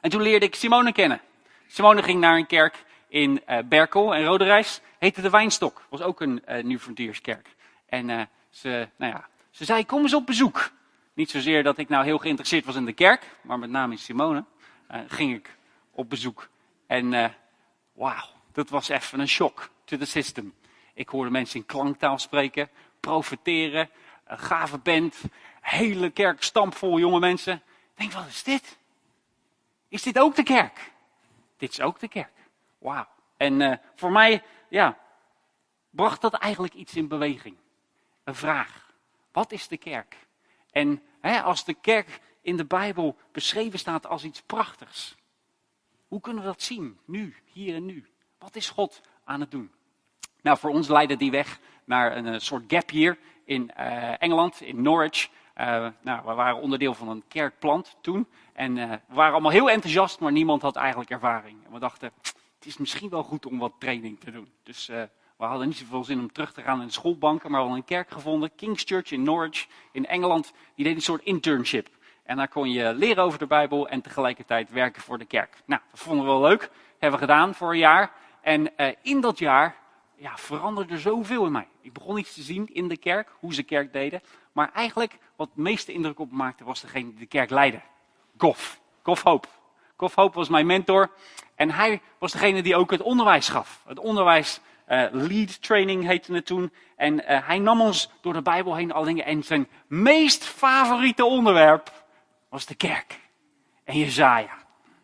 En 0.00 0.10
toen 0.10 0.22
leerde 0.22 0.46
ik 0.46 0.54
Simone 0.54 0.92
kennen. 0.92 1.20
Simone 1.66 2.02
ging 2.02 2.20
naar 2.20 2.36
een 2.36 2.46
kerk 2.46 2.84
in 3.08 3.42
uh, 3.48 3.58
Berkel 3.64 4.14
en 4.14 4.24
Roderijs. 4.24 4.80
Heette 4.98 5.20
de 5.20 5.30
Wijnstok. 5.30 5.82
Was 5.88 6.00
ook 6.00 6.20
een 6.20 6.42
uh, 6.48 6.62
Nieuw 6.62 6.78
Frontierskerk. 6.78 7.48
En 7.86 8.08
uh, 8.08 8.22
ze, 8.50 8.88
nou 8.96 9.12
ja, 9.12 9.28
ze 9.50 9.64
zei, 9.64 9.86
kom 9.86 10.02
eens 10.02 10.14
op 10.14 10.26
bezoek. 10.26 10.70
Niet 11.14 11.30
zozeer 11.30 11.62
dat 11.62 11.78
ik 11.78 11.88
nou 11.88 12.04
heel 12.04 12.18
geïnteresseerd 12.18 12.64
was 12.64 12.74
in 12.74 12.84
de 12.84 12.92
kerk. 12.92 13.22
Maar 13.40 13.58
met 13.58 13.70
name 13.70 13.92
in 13.92 13.98
Simone. 13.98 14.44
ging 15.08 15.34
ik 15.34 15.56
op 15.90 16.10
bezoek. 16.10 16.48
En 16.86 17.34
wauw, 17.92 18.28
dat 18.52 18.68
was 18.68 18.88
even 18.88 19.20
een 19.20 19.28
shock 19.28 19.70
to 19.84 19.96
the 19.96 20.04
system. 20.04 20.54
Ik 20.94 21.08
hoorde 21.08 21.30
mensen 21.30 21.60
in 21.60 21.66
klanktaal 21.66 22.18
spreken. 22.18 22.70
Profeteren. 23.00 23.90
Een 24.24 24.38
gave 24.38 24.78
band. 24.78 25.16
Hele 25.60 26.10
kerk 26.10 26.42
stampvol 26.42 26.98
jonge 26.98 27.18
mensen. 27.18 27.54
Ik 27.54 27.60
denk, 27.94 28.12
wat 28.12 28.26
is 28.26 28.42
dit? 28.42 28.77
Is 29.88 30.02
dit 30.02 30.18
ook 30.18 30.34
de 30.34 30.42
kerk? 30.42 30.92
Dit 31.56 31.70
is 31.70 31.80
ook 31.80 32.00
de 32.00 32.08
kerk. 32.08 32.32
Wauw. 32.78 33.06
En 33.36 33.60
uh, 33.60 33.76
voor 33.94 34.12
mij, 34.12 34.42
ja, 34.68 34.98
bracht 35.90 36.20
dat 36.20 36.34
eigenlijk 36.34 36.74
iets 36.74 36.94
in 36.94 37.08
beweging. 37.08 37.56
Een 38.24 38.34
vraag. 38.34 38.92
Wat 39.32 39.52
is 39.52 39.68
de 39.68 39.76
kerk? 39.76 40.16
En 40.70 41.02
hè, 41.20 41.42
als 41.42 41.64
de 41.64 41.74
kerk 41.74 42.20
in 42.40 42.56
de 42.56 42.64
Bijbel 42.64 43.16
beschreven 43.32 43.78
staat 43.78 44.06
als 44.06 44.24
iets 44.24 44.42
prachtigs. 44.42 45.16
Hoe 46.08 46.20
kunnen 46.20 46.42
we 46.42 46.48
dat 46.48 46.62
zien? 46.62 46.98
Nu, 47.04 47.36
hier 47.44 47.74
en 47.74 47.84
nu. 47.84 48.06
Wat 48.38 48.56
is 48.56 48.68
God 48.68 49.00
aan 49.24 49.40
het 49.40 49.50
doen? 49.50 49.72
Nou, 50.42 50.58
voor 50.58 50.70
ons 50.70 50.88
leidde 50.88 51.16
die 51.16 51.30
weg 51.30 51.58
naar 51.84 52.16
een, 52.16 52.26
een 52.26 52.40
soort 52.40 52.64
gap 52.68 52.90
hier 52.90 53.18
in 53.44 53.70
uh, 53.78 54.22
Engeland, 54.22 54.60
in 54.60 54.82
Norwich. 54.82 55.28
Uh, 55.60 55.86
nou, 56.00 56.20
we 56.24 56.34
waren 56.34 56.60
onderdeel 56.60 56.94
van 56.94 57.08
een 57.08 57.24
kerkplant 57.28 57.96
toen. 58.00 58.26
En 58.52 58.76
uh, 58.76 58.90
we 58.90 59.14
waren 59.14 59.32
allemaal 59.32 59.50
heel 59.50 59.70
enthousiast, 59.70 60.20
maar 60.20 60.32
niemand 60.32 60.62
had 60.62 60.76
eigenlijk 60.76 61.10
ervaring. 61.10 61.64
En 61.66 61.72
we 61.72 61.78
dachten, 61.78 62.12
het 62.58 62.66
is 62.66 62.76
misschien 62.76 63.08
wel 63.08 63.22
goed 63.22 63.46
om 63.46 63.58
wat 63.58 63.72
training 63.78 64.20
te 64.20 64.30
doen. 64.30 64.48
Dus 64.62 64.88
uh, 64.88 65.02
we 65.36 65.44
hadden 65.44 65.66
niet 65.66 65.76
zoveel 65.76 66.04
zin 66.04 66.18
om 66.18 66.32
terug 66.32 66.52
te 66.52 66.62
gaan 66.62 66.80
in 66.80 66.86
de 66.86 66.92
schoolbanken, 66.92 67.50
maar 67.50 67.60
we 67.60 67.66
hadden 67.66 67.84
een 67.84 67.94
kerk 67.96 68.10
gevonden, 68.10 68.54
King's 68.54 68.82
Church 68.84 69.10
in 69.10 69.22
Norwich 69.22 69.66
in 69.92 70.06
Engeland. 70.06 70.52
Die 70.74 70.84
deed 70.84 70.94
een 70.94 71.02
soort 71.02 71.22
internship. 71.22 71.88
En 72.22 72.36
daar 72.36 72.48
kon 72.48 72.70
je 72.70 72.94
leren 72.94 73.24
over 73.24 73.38
de 73.38 73.46
Bijbel 73.46 73.88
en 73.88 74.00
tegelijkertijd 74.00 74.70
werken 74.70 75.02
voor 75.02 75.18
de 75.18 75.24
kerk. 75.24 75.62
Nou, 75.64 75.80
dat 75.90 76.00
vonden 76.00 76.24
we 76.24 76.30
wel 76.30 76.40
leuk. 76.40 76.70
Hebben 76.98 77.20
we 77.20 77.26
gedaan 77.26 77.54
voor 77.54 77.70
een 77.70 77.78
jaar. 77.78 78.12
En 78.40 78.76
in 79.02 79.20
dat 79.20 79.38
jaar 79.38 79.76
ja, 80.18 80.36
veranderde 80.36 80.92
er 80.92 81.00
zoveel 81.00 81.46
in 81.46 81.52
mij. 81.52 81.68
Ik 81.80 81.92
begon 81.92 82.18
iets 82.18 82.34
te 82.34 82.42
zien 82.42 82.68
in 82.72 82.88
de 82.88 82.96
kerk, 82.96 83.28
hoe 83.38 83.54
ze 83.54 83.62
kerk 83.62 83.92
deden. 83.92 84.20
Maar 84.58 84.72
eigenlijk, 84.72 85.18
wat 85.36 85.48
het 85.48 85.56
meeste 85.56 85.92
indruk 85.92 86.18
op 86.18 86.30
me 86.30 86.36
maakte, 86.36 86.64
was 86.64 86.80
degene 86.80 87.10
die 87.10 87.18
de 87.18 87.26
kerk 87.26 87.50
leidde. 87.50 87.80
Goff. 88.38 88.80
Goff 89.02 89.22
Hoop. 89.22 89.48
Goff 89.96 90.14
Hoop 90.14 90.34
was 90.34 90.48
mijn 90.48 90.66
mentor. 90.66 91.10
En 91.54 91.70
hij 91.70 92.00
was 92.18 92.32
degene 92.32 92.62
die 92.62 92.76
ook 92.76 92.90
het 92.90 93.02
onderwijs 93.02 93.48
gaf. 93.48 93.82
Het 93.86 93.98
onderwijs, 93.98 94.60
uh, 94.88 95.06
lead 95.10 95.62
training 95.62 96.04
heette 96.04 96.32
het 96.32 96.46
toen. 96.46 96.72
En 96.96 97.14
uh, 97.14 97.46
hij 97.46 97.58
nam 97.58 97.80
ons 97.80 98.10
door 98.20 98.32
de 98.32 98.42
Bijbel 98.42 98.74
heen 98.74 98.92
al 98.92 99.04
dingen. 99.04 99.24
En 99.24 99.42
zijn 99.42 99.68
meest 99.86 100.44
favoriete 100.44 101.24
onderwerp 101.24 102.04
was 102.48 102.66
de 102.66 102.74
kerk. 102.74 103.20
En 103.84 103.98
Jezaja. 103.98 104.56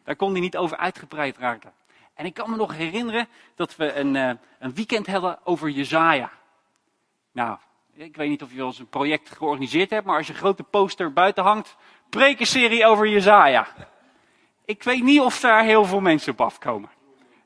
Daar 0.05 0.17
kon 0.17 0.33
hij 0.33 0.41
niet 0.41 0.57
over 0.57 0.77
uitgebreid 0.77 1.39
raken. 1.39 1.73
En 2.15 2.25
ik 2.25 2.35
kan 2.35 2.51
me 2.51 2.57
nog 2.57 2.77
herinneren 2.77 3.29
dat 3.55 3.77
we 3.77 3.93
een, 3.93 4.15
uh, 4.15 4.31
een 4.59 4.75
weekend 4.75 5.07
hadden 5.07 5.39
over 5.45 5.71
Jezaja. 5.71 6.31
Nou, 7.33 7.59
ik 7.97 8.17
weet 8.17 8.29
niet 8.29 8.43
of 8.43 8.51
je 8.51 8.57
wel 8.57 8.75
een 8.79 8.89
project 8.89 9.31
georganiseerd 9.31 9.91
hebt, 9.91 10.07
maar 10.07 10.17
als 10.17 10.27
je 10.27 10.33
een 10.33 10.39
grote 10.39 10.63
poster 10.63 11.13
buiten 11.13 11.45
hangt, 11.45 11.77
prekenserie 12.09 12.87
over 12.87 13.09
Jezaja. 13.09 13.67
Ik 14.65 14.83
weet 14.83 15.03
niet 15.03 15.21
of 15.21 15.41
daar 15.41 15.65
heel 15.65 15.85
veel 15.85 16.01
mensen 16.01 16.33
op 16.33 16.41
afkomen. 16.41 16.91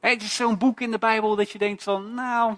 Het 0.01 0.23
is 0.23 0.37
zo'n 0.37 0.59
boek 0.59 0.81
in 0.81 0.91
de 0.91 0.99
Bijbel 0.99 1.37
dat 1.37 1.51
je 1.51 1.59
denkt 1.59 1.83
van, 1.83 2.15
nou, 2.15 2.57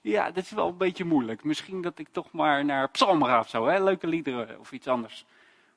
ja, 0.00 0.30
dat 0.30 0.44
is 0.44 0.50
wel 0.50 0.68
een 0.68 0.76
beetje 0.76 1.04
moeilijk. 1.04 1.44
Misschien 1.44 1.82
dat 1.82 1.98
ik 1.98 2.08
toch 2.12 2.32
maar 2.32 2.64
naar 2.64 2.90
Psalm 2.90 3.24
ga 3.24 3.38
of 3.38 3.48
zo, 3.48 3.66
hè? 3.66 3.82
leuke 3.82 4.06
liederen 4.06 4.58
of 4.58 4.72
iets 4.72 4.86
anders. 4.86 5.24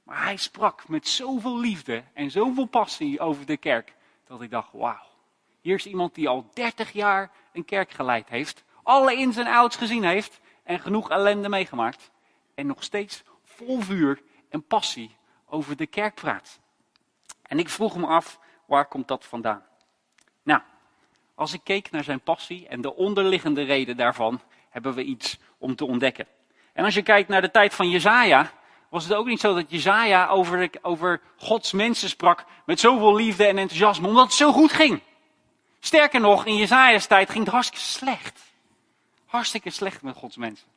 Maar 0.03 0.23
hij 0.23 0.37
sprak 0.37 0.87
met 0.87 1.07
zoveel 1.07 1.59
liefde 1.59 2.03
en 2.13 2.31
zoveel 2.31 2.65
passie 2.65 3.19
over 3.19 3.45
de 3.45 3.57
kerk, 3.57 3.93
dat 4.27 4.41
ik 4.41 4.51
dacht, 4.51 4.69
wauw. 4.71 5.11
Hier 5.61 5.75
is 5.75 5.85
iemand 5.85 6.15
die 6.15 6.29
al 6.29 6.49
30 6.53 6.91
jaar 6.91 7.31
een 7.53 7.65
kerk 7.65 7.91
geleid 7.91 8.29
heeft, 8.29 8.63
alle 8.83 9.15
ins 9.15 9.37
en 9.37 9.47
outs 9.47 9.75
gezien 9.75 10.03
heeft 10.03 10.41
en 10.63 10.79
genoeg 10.79 11.09
ellende 11.09 11.49
meegemaakt. 11.49 12.11
En 12.55 12.67
nog 12.67 12.83
steeds 12.83 13.23
vol 13.43 13.81
vuur 13.81 14.21
en 14.49 14.67
passie 14.67 15.15
over 15.45 15.77
de 15.77 15.87
kerk 15.87 16.15
praat. 16.15 16.59
En 17.41 17.59
ik 17.59 17.69
vroeg 17.69 17.95
me 17.95 18.07
af, 18.07 18.39
waar 18.65 18.85
komt 18.85 19.07
dat 19.07 19.25
vandaan? 19.25 19.63
Nou, 20.43 20.61
als 21.35 21.53
ik 21.53 21.61
keek 21.63 21.91
naar 21.91 22.03
zijn 22.03 22.21
passie 22.21 22.67
en 22.67 22.81
de 22.81 22.95
onderliggende 22.95 23.63
reden 23.63 23.97
daarvan, 23.97 24.41
hebben 24.69 24.93
we 24.93 25.03
iets 25.03 25.39
om 25.57 25.75
te 25.75 25.85
ontdekken. 25.85 26.27
En 26.73 26.85
als 26.85 26.93
je 26.93 27.01
kijkt 27.01 27.29
naar 27.29 27.41
de 27.41 27.51
tijd 27.51 27.73
van 27.73 27.89
Jezaja, 27.89 28.51
was 28.89 29.03
het 29.03 29.13
ook 29.13 29.25
niet 29.25 29.39
zo 29.39 29.53
dat 29.53 29.71
Jezaja 29.71 30.27
over, 30.27 30.69
over 30.81 31.21
Gods 31.37 31.71
mensen 31.71 32.09
sprak 32.09 32.45
met 32.65 32.79
zoveel 32.79 33.15
liefde 33.15 33.45
en 33.45 33.57
enthousiasme, 33.57 34.07
omdat 34.07 34.23
het 34.23 34.33
zo 34.33 34.51
goed 34.51 34.71
ging. 34.71 35.01
Sterker 35.79 36.19
nog, 36.19 36.45
in 36.45 36.55
Jezaja's 36.55 37.07
tijd 37.07 37.29
ging 37.29 37.43
het 37.43 37.53
hartstikke 37.53 37.85
slecht. 37.85 38.52
Hartstikke 39.33 39.69
slecht 39.69 40.01
met 40.01 40.15
Gods 40.15 40.37
mensen. 40.37 40.67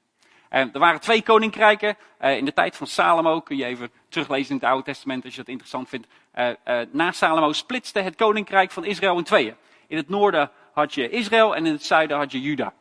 En 0.49 0.73
er 0.73 0.79
waren 0.79 1.01
twee 1.01 1.23
koninkrijken. 1.23 1.97
Uh, 2.21 2.37
in 2.37 2.45
de 2.45 2.53
tijd 2.53 2.77
van 2.77 2.87
Salomo, 2.87 3.41
kun 3.41 3.57
je 3.57 3.65
even 3.65 3.91
teruglezen 4.09 4.51
in 4.51 4.57
het 4.57 4.65
Oude 4.65 4.85
Testament 4.85 5.25
als 5.25 5.33
je 5.33 5.39
dat 5.39 5.49
interessant 5.49 5.89
vindt. 5.89 6.07
Uh, 6.35 6.49
uh, 6.49 6.81
na 6.91 7.13
Salomo 7.13 7.53
splitste 7.53 8.01
het 8.01 8.17
koninkrijk 8.17 8.71
van 8.71 8.85
Israël 8.85 9.19
in 9.19 9.25
tweeën. 9.25 9.57
In 9.87 9.97
het 9.97 10.09
noorden 10.09 10.51
had 10.73 10.95
je 10.95 11.11
Israël 11.11 11.57
en 11.57 11.67
in 11.67 11.73
het 11.73 11.85
zuiden 11.85 12.17
had 12.17 12.33
je 12.33 12.41
Juda. 12.41 12.73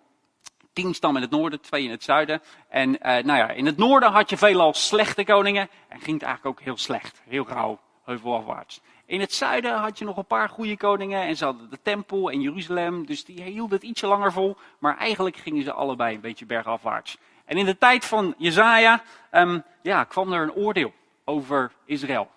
Tien 0.74 0.94
stammen 0.94 1.22
in 1.22 1.28
het 1.28 1.38
noorden, 1.38 1.62
twee 1.62 1.84
in 1.84 1.92
het 1.92 2.04
zuiden. 2.04 2.42
En 2.70 2.92
nou 3.02 3.26
ja, 3.26 3.50
in 3.50 3.66
het 3.66 3.78
noorden 3.78 4.12
had 4.12 4.30
je 4.30 4.38
veelal 4.38 4.74
slechte 4.74 5.24
koningen. 5.24 5.70
En 5.88 6.00
ging 6.00 6.20
het 6.20 6.28
eigenlijk 6.28 6.60
ook 6.60 6.66
heel 6.66 6.78
slecht. 6.78 7.22
Heel 7.28 7.48
rauw, 7.48 7.80
heuvelafwaarts. 8.06 8.82
In 9.06 9.20
het 9.20 9.34
zuiden 9.34 9.74
had 9.74 9.98
je 9.98 10.06
nog 10.06 10.18
een 10.18 10.26
paar 10.26 10.50
goede 10.50 10.78
koningen 10.78 11.22
en 11.22 11.38
ze 11.38 11.46
hadden 11.46 11.70
de 11.70 11.80
tempel 11.82 12.32
en 12.32 12.42
Jeruzalem, 12.42 13.06
dus 13.06 13.26
die 13.26 13.42
hielden 13.42 13.78
het 13.78 13.88
ietsje 13.88 14.08
langer 14.08 14.32
vol. 14.32 14.58
Maar 14.80 14.98
eigenlijk 14.98 15.38
gingen 15.38 15.64
ze 15.64 15.72
allebei 15.72 16.16
een 16.16 16.22
beetje 16.22 16.46
bergafwaarts. 16.46 17.18
En 17.46 17.58
in 17.58 17.66
de 17.66 17.78
tijd 17.78 18.06
van 18.06 18.34
Jezaja 18.38 19.04
um, 19.32 19.64
ja, 19.82 20.04
kwam 20.04 20.34
er 20.34 20.42
een 20.42 20.54
oordeel 20.54 20.94
over 21.24 21.72
Israël. 21.86 22.30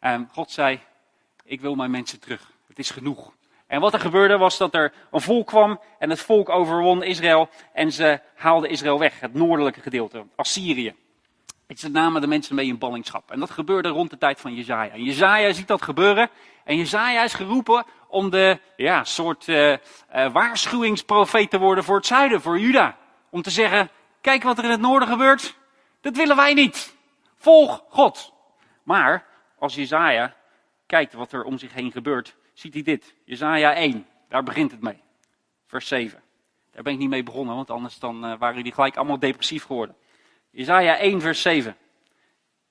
ehm, 0.00 0.24
God 0.32 0.50
zei, 0.50 0.80
ik 1.44 1.60
wil 1.60 1.74
mijn 1.74 1.90
mensen 1.90 2.20
terug. 2.20 2.50
Het 2.68 2.78
is 2.78 2.90
genoeg. 2.90 3.32
En 3.66 3.80
wat 3.80 3.92
er 3.92 4.00
gebeurde 4.00 4.36
was 4.36 4.58
dat 4.58 4.74
er 4.74 4.92
een 5.10 5.20
volk 5.20 5.46
kwam 5.46 5.80
en 5.98 6.10
het 6.10 6.20
volk 6.20 6.48
overwon 6.48 7.02
Israël 7.02 7.48
en 7.72 7.92
ze 7.92 8.20
haalden 8.34 8.70
Israël 8.70 8.98
weg, 8.98 9.20
het 9.20 9.34
noordelijke 9.34 9.80
gedeelte, 9.80 10.24
Assyrië. 10.36 10.94
Ze 11.74 11.90
namen 11.90 12.20
de 12.20 12.26
mensen 12.26 12.54
mee 12.54 12.66
in 12.66 12.78
ballingschap. 12.78 13.30
En 13.30 13.40
dat 13.40 13.50
gebeurde 13.50 13.88
rond 13.88 14.10
de 14.10 14.18
tijd 14.18 14.40
van 14.40 14.54
Jezaja. 14.54 14.92
En 14.92 15.02
Jezaja 15.02 15.52
ziet 15.52 15.68
dat 15.68 15.82
gebeuren. 15.82 16.30
En 16.64 16.76
Jezaja 16.76 17.22
is 17.22 17.34
geroepen 17.34 17.84
om 18.08 18.30
de 18.30 18.60
ja, 18.76 19.04
soort 19.04 19.46
uh, 19.46 19.70
uh, 19.70 19.78
waarschuwingsprofeet 20.32 21.50
te 21.50 21.58
worden 21.58 21.84
voor 21.84 21.96
het 21.96 22.06
zuiden, 22.06 22.40
voor 22.40 22.58
Juda. 22.58 22.96
Om 23.30 23.42
te 23.42 23.50
zeggen, 23.50 23.90
kijk 24.20 24.42
wat 24.42 24.58
er 24.58 24.64
in 24.64 24.70
het 24.70 24.80
noorden 24.80 25.08
gebeurt. 25.08 25.56
Dat 26.00 26.16
willen 26.16 26.36
wij 26.36 26.54
niet. 26.54 26.96
Volg 27.36 27.84
God. 27.88 28.32
Maar 28.82 29.26
als 29.58 29.74
Jezaja 29.74 30.34
kijkt 30.86 31.12
wat 31.12 31.32
er 31.32 31.44
om 31.44 31.58
zich 31.58 31.72
heen 31.72 31.92
gebeurt, 31.92 32.36
ziet 32.52 32.74
hij 32.74 32.82
dit. 32.82 33.14
Jezaja 33.24 33.74
1, 33.74 34.06
daar 34.28 34.42
begint 34.42 34.70
het 34.70 34.80
mee. 34.80 35.02
Vers 35.66 35.88
7. 35.88 36.22
Daar 36.72 36.82
ben 36.82 36.92
ik 36.92 36.98
niet 36.98 37.08
mee 37.08 37.22
begonnen, 37.22 37.54
want 37.54 37.70
anders 37.70 37.98
dan, 37.98 38.24
uh, 38.24 38.38
waren 38.38 38.56
jullie 38.56 38.72
gelijk 38.72 38.96
allemaal 38.96 39.18
depressief 39.18 39.64
geworden. 39.64 39.96
Jezaja 40.56 40.98
1, 40.98 41.20
vers 41.20 41.42
7. 41.42 41.76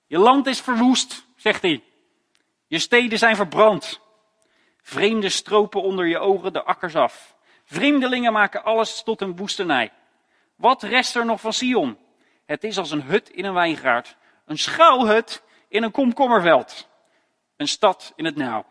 Je 0.06 0.18
land 0.18 0.48
is 0.48 0.62
verwoest, 0.62 1.25
zegt 1.36 1.62
hij. 1.62 1.84
Je 2.68 2.80
steden 2.80 3.18
zijn 3.18 3.36
verbrand. 3.36 4.00
Vreemden 4.82 5.32
stropen 5.32 5.82
onder 5.82 6.08
je 6.08 6.20
ogen 6.20 6.54
de 6.54 6.63
akkers 6.63 6.96
af. 6.96 7.36
Vreemdelingen 7.63 8.34
maken 8.34 8.63
alles 8.63 9.04
tot 9.04 9.22
een 9.22 9.36
woestenij. 9.36 9.92
Wat 10.56 10.84
rest 10.84 11.15
er 11.15 11.25
nog 11.25 11.42
van 11.42 11.54
Sion? 11.54 11.98
Het 12.46 12.63
is 12.63 12.77
als 12.77 12.92
een 12.92 13.01
hut 13.01 13.30
in 13.30 13.46
een 13.46 13.54
wijngaard. 13.54 14.15
Een 14.46 14.58
schuilhut 14.58 15.44
in 15.68 15.84
een 15.84 15.92
komkommerveld. 15.92 16.88
Een 17.56 17.68
stad 17.68 18.13
in 18.15 18.25
het 18.25 18.36
nauw. 18.36 18.65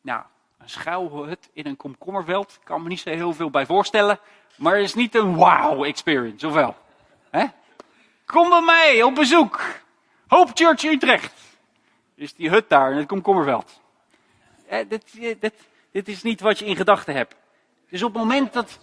Nou, 0.00 0.24
schuilhut 0.68 1.50
in 1.52 1.66
een 1.66 1.76
komkommerveld. 1.76 2.52
Ik 2.60 2.64
kan 2.64 2.82
me 2.82 2.88
niet 2.88 3.00
zo 3.00 3.10
heel 3.10 3.32
veel 3.32 3.50
bij 3.50 3.66
voorstellen. 3.66 4.18
Maar 4.56 4.74
het 4.74 4.84
is 4.84 4.94
niet 4.94 5.14
een 5.14 5.34
wow 5.34 5.84
experience, 5.84 6.46
of 6.46 6.52
wel? 6.52 6.76
Kom 8.28 8.48
bij 8.48 8.60
mij 8.60 9.02
op 9.02 9.14
bezoek. 9.14 9.60
Hope 10.26 10.50
Church 10.54 10.82
Utrecht. 10.82 11.32
Is 12.14 12.34
die 12.34 12.50
hut 12.50 12.68
daar 12.68 12.90
in 12.90 12.96
het 12.96 13.06
komkommerveld. 13.06 13.80
Eh, 14.66 14.88
dit, 14.88 15.12
dit, 15.40 15.54
dit 15.92 16.08
is 16.08 16.22
niet 16.22 16.40
wat 16.40 16.58
je 16.58 16.64
in 16.64 16.76
gedachten 16.76 17.14
hebt. 17.14 17.34
Dus 17.88 18.02
op 18.02 18.12
het 18.12 18.22
moment 18.22 18.52
dat. 18.52 18.78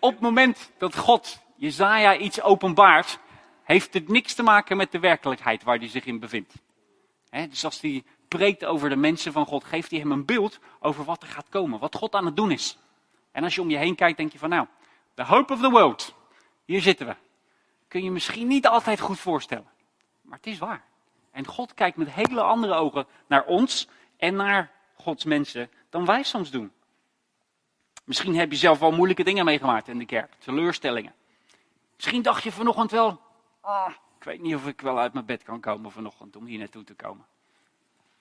Op 0.00 0.12
het 0.12 0.20
moment 0.20 0.70
dat 0.78 0.96
God 0.96 1.40
Jezaja 1.56 2.16
iets 2.16 2.42
openbaart, 2.42 3.18
heeft 3.62 3.94
het 3.94 4.08
niks 4.08 4.34
te 4.34 4.42
maken 4.42 4.76
met 4.76 4.92
de 4.92 4.98
werkelijkheid 4.98 5.62
waar 5.62 5.78
hij 5.78 5.88
zich 5.88 6.04
in 6.04 6.18
bevindt. 6.18 6.54
Dus 7.30 7.64
als 7.64 7.80
hij 7.80 8.04
preekt 8.36 8.64
over 8.64 8.88
de 8.88 8.96
mensen 8.96 9.32
van 9.32 9.46
God, 9.46 9.64
geeft 9.64 9.90
hij 9.90 10.00
hem 10.00 10.12
een 10.12 10.24
beeld 10.24 10.58
over 10.80 11.04
wat 11.04 11.22
er 11.22 11.28
gaat 11.28 11.48
komen, 11.48 11.78
wat 11.78 11.94
God 11.94 12.14
aan 12.14 12.26
het 12.26 12.36
doen 12.36 12.50
is. 12.50 12.78
En 13.30 13.44
als 13.44 13.54
je 13.54 13.60
om 13.60 13.70
je 13.70 13.76
heen 13.76 13.94
kijkt, 13.94 14.16
denk 14.16 14.32
je 14.32 14.38
van 14.38 14.48
nou, 14.48 14.66
the 15.14 15.24
hope 15.24 15.52
of 15.52 15.60
the 15.60 15.70
world, 15.70 16.14
hier 16.64 16.80
zitten 16.80 17.06
we. 17.06 17.16
Kun 17.88 18.04
je 18.04 18.10
misschien 18.10 18.46
niet 18.46 18.66
altijd 18.66 19.00
goed 19.00 19.18
voorstellen, 19.18 19.70
maar 20.22 20.36
het 20.36 20.46
is 20.46 20.58
waar. 20.58 20.84
En 21.30 21.46
God 21.46 21.74
kijkt 21.74 21.96
met 21.96 22.10
hele 22.10 22.42
andere 22.42 22.74
ogen 22.74 23.06
naar 23.26 23.44
ons 23.44 23.88
en 24.16 24.36
naar 24.36 24.70
Gods 24.94 25.24
mensen 25.24 25.70
dan 25.90 26.04
wij 26.04 26.22
soms 26.22 26.50
doen. 26.50 26.72
Misschien 28.04 28.36
heb 28.36 28.50
je 28.50 28.56
zelf 28.56 28.78
wel 28.78 28.92
moeilijke 28.92 29.24
dingen 29.24 29.44
meegemaakt 29.44 29.88
in 29.88 29.98
de 29.98 30.06
kerk, 30.06 30.32
teleurstellingen. 30.38 31.14
Misschien 31.96 32.22
dacht 32.22 32.42
je 32.42 32.52
vanochtend 32.52 32.90
wel, 32.90 33.20
ah, 33.60 33.92
ik 34.18 34.24
weet 34.24 34.40
niet 34.40 34.54
of 34.54 34.66
ik 34.66 34.80
wel 34.80 34.98
uit 34.98 35.12
mijn 35.12 35.26
bed 35.26 35.42
kan 35.42 35.60
komen 35.60 35.90
vanochtend 35.90 36.36
om 36.36 36.46
hier 36.46 36.58
naartoe 36.58 36.84
te 36.84 36.94
komen. 36.94 37.26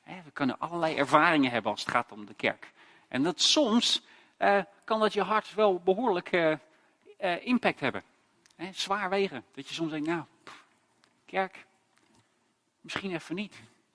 We 0.04 0.32
kunnen 0.34 0.60
allerlei 0.60 0.96
ervaringen 0.96 1.52
hebben 1.52 1.72
als 1.72 1.80
het 1.80 1.90
gaat 1.90 2.12
om 2.12 2.26
de 2.26 2.34
kerk. 2.34 2.72
En 3.08 3.24
dat 3.24 3.42
soms 3.42 4.02
uh, 4.38 4.64
kan 4.84 5.00
dat 5.00 5.14
je 5.14 5.22
hart 5.22 5.54
wel 5.54 5.80
behoorlijk 5.80 6.32
uh, 6.32 6.58
uh, 7.20 7.46
impact 7.46 7.80
hebben. 7.80 8.04
zwaar 8.72 9.10
wegen. 9.10 9.46
Dat 9.54 9.68
je 9.68 9.74
soms 9.74 9.92
denkt, 9.92 10.08
nou, 10.08 10.24
kerk, 11.26 11.66
misschien 12.82 13.12
even 13.12 13.36
niet. 13.36 13.54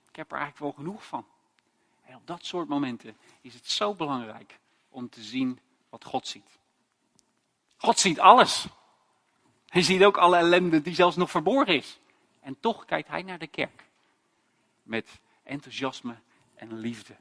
Ik 0.09 0.15
heb 0.15 0.31
er 0.31 0.37
eigenlijk 0.37 0.75
wel 0.75 0.85
genoeg 0.85 1.05
van. 1.05 1.25
En 2.05 2.15
op 2.15 2.27
dat 2.27 2.45
soort 2.45 2.67
momenten 2.67 3.17
is 3.41 3.53
het 3.53 3.67
zo 3.67 3.93
belangrijk 3.93 4.59
om 4.89 5.09
te 5.09 5.21
zien 5.21 5.59
wat 5.89 6.03
God 6.03 6.27
ziet. 6.27 6.59
God 7.77 7.99
ziet 7.99 8.19
alles. 8.19 8.67
Hij 9.67 9.81
ziet 9.81 10.03
ook 10.03 10.17
alle 10.17 10.37
ellende 10.37 10.81
die 10.81 10.95
zelfs 10.95 11.15
nog 11.15 11.31
verborgen 11.31 11.75
is. 11.75 11.99
En 12.39 12.59
toch 12.59 12.85
kijkt 12.85 13.07
hij 13.07 13.21
naar 13.21 13.39
de 13.39 13.47
kerk. 13.47 13.83
Met 14.83 15.19
enthousiasme 15.47 16.15
en 16.55 16.79
liefde. 16.79 17.15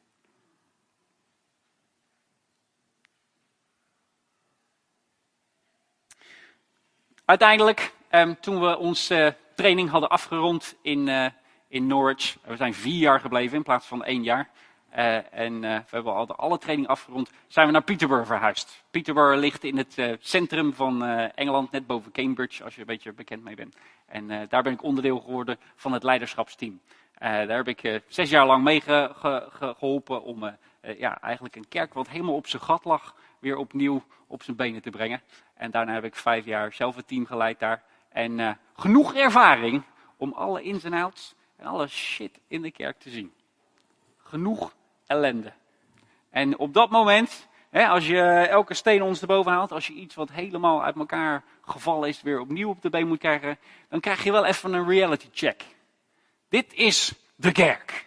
Uiteindelijk, 7.26 7.92
eh, 8.08 8.30
toen 8.40 8.60
we 8.60 8.78
onze 8.78 9.14
uh, 9.14 9.54
training 9.54 9.90
hadden 9.90 10.08
afgerond 10.08 10.76
in, 10.82 11.06
uh, 11.06 11.26
in 11.68 11.86
Norwich, 11.86 12.36
we 12.44 12.56
zijn 12.56 12.74
vier 12.74 12.98
jaar 12.98 13.20
gebleven 13.20 13.56
in 13.56 13.62
plaats 13.62 13.86
van 13.86 14.04
één 14.04 14.22
jaar. 14.22 14.50
Uh, 14.96 15.32
en 15.32 15.60
we 15.60 15.82
hebben 15.90 16.14
al 16.14 16.36
alle 16.36 16.58
training 16.58 16.88
afgerond, 16.88 17.30
zijn 17.46 17.66
we 17.66 17.72
naar 17.72 17.82
Peterborough 17.82 18.28
verhuisd. 18.28 18.84
Peterborough 18.90 19.38
ligt 19.38 19.64
in 19.64 19.76
het 19.76 20.18
centrum 20.20 20.74
van 20.74 21.04
Engeland, 21.34 21.70
net 21.70 21.86
boven 21.86 22.12
Cambridge, 22.12 22.64
als 22.64 22.74
je 22.74 22.80
een 22.80 22.86
beetje 22.86 23.12
bekend 23.12 23.44
mee 23.44 23.54
bent. 23.54 23.76
En 24.06 24.46
daar 24.48 24.62
ben 24.62 24.72
ik 24.72 24.82
onderdeel 24.82 25.20
geworden 25.20 25.58
van 25.74 25.92
het 25.92 26.02
leiderschapsteam. 26.02 26.80
Daar 27.18 27.56
heb 27.56 27.68
ik 27.68 28.02
zes 28.06 28.30
jaar 28.30 28.46
lang 28.46 28.64
mee 28.64 28.80
ge, 28.80 29.10
ge, 29.14 29.48
geholpen 29.50 30.22
om 30.22 30.56
ja, 30.80 31.20
eigenlijk 31.20 31.56
een 31.56 31.68
kerk 31.68 31.94
wat 31.94 32.08
helemaal 32.08 32.34
op 32.34 32.46
zijn 32.46 32.62
gat 32.62 32.84
lag, 32.84 33.14
weer 33.38 33.56
opnieuw 33.56 34.02
op 34.26 34.42
zijn 34.42 34.56
benen 34.56 34.82
te 34.82 34.90
brengen. 34.90 35.22
En 35.54 35.70
daarna 35.70 35.92
heb 35.92 36.04
ik 36.04 36.14
vijf 36.14 36.44
jaar 36.44 36.72
zelf 36.72 36.96
het 36.96 37.08
team 37.08 37.26
geleid 37.26 37.58
daar. 37.58 37.82
En 38.08 38.58
genoeg 38.76 39.14
ervaring 39.14 39.82
om 40.16 40.32
alle 40.32 40.62
ins 40.62 40.84
en 40.84 40.92
outs 40.92 41.34
en 41.56 41.66
alle 41.66 41.86
shit 41.86 42.40
in 42.48 42.62
de 42.62 42.70
kerk 42.70 42.98
te 42.98 43.10
zien. 43.10 43.32
Genoeg 44.16 44.74
ellende. 45.06 45.52
En 46.30 46.58
op 46.58 46.74
dat 46.74 46.90
moment, 46.90 47.48
hè, 47.70 47.88
als 47.88 48.06
je 48.06 48.20
elke 48.50 48.74
steen 48.74 49.02
ons 49.02 49.20
erboven 49.20 49.52
haalt, 49.52 49.72
als 49.72 49.86
je 49.86 49.92
iets 49.92 50.14
wat 50.14 50.30
helemaal 50.30 50.84
uit 50.84 50.96
elkaar 50.96 51.44
gevallen 51.62 52.08
is, 52.08 52.22
weer 52.22 52.40
opnieuw 52.40 52.68
op 52.68 52.82
de 52.82 52.90
been 52.90 53.08
moet 53.08 53.18
krijgen, 53.18 53.58
dan 53.88 54.00
krijg 54.00 54.24
je 54.24 54.32
wel 54.32 54.44
even 54.44 54.72
een 54.72 54.88
reality 54.88 55.28
check. 55.32 55.75
Dit 56.56 56.74
is 56.74 57.12
de 57.34 57.52
kerk. 57.52 58.06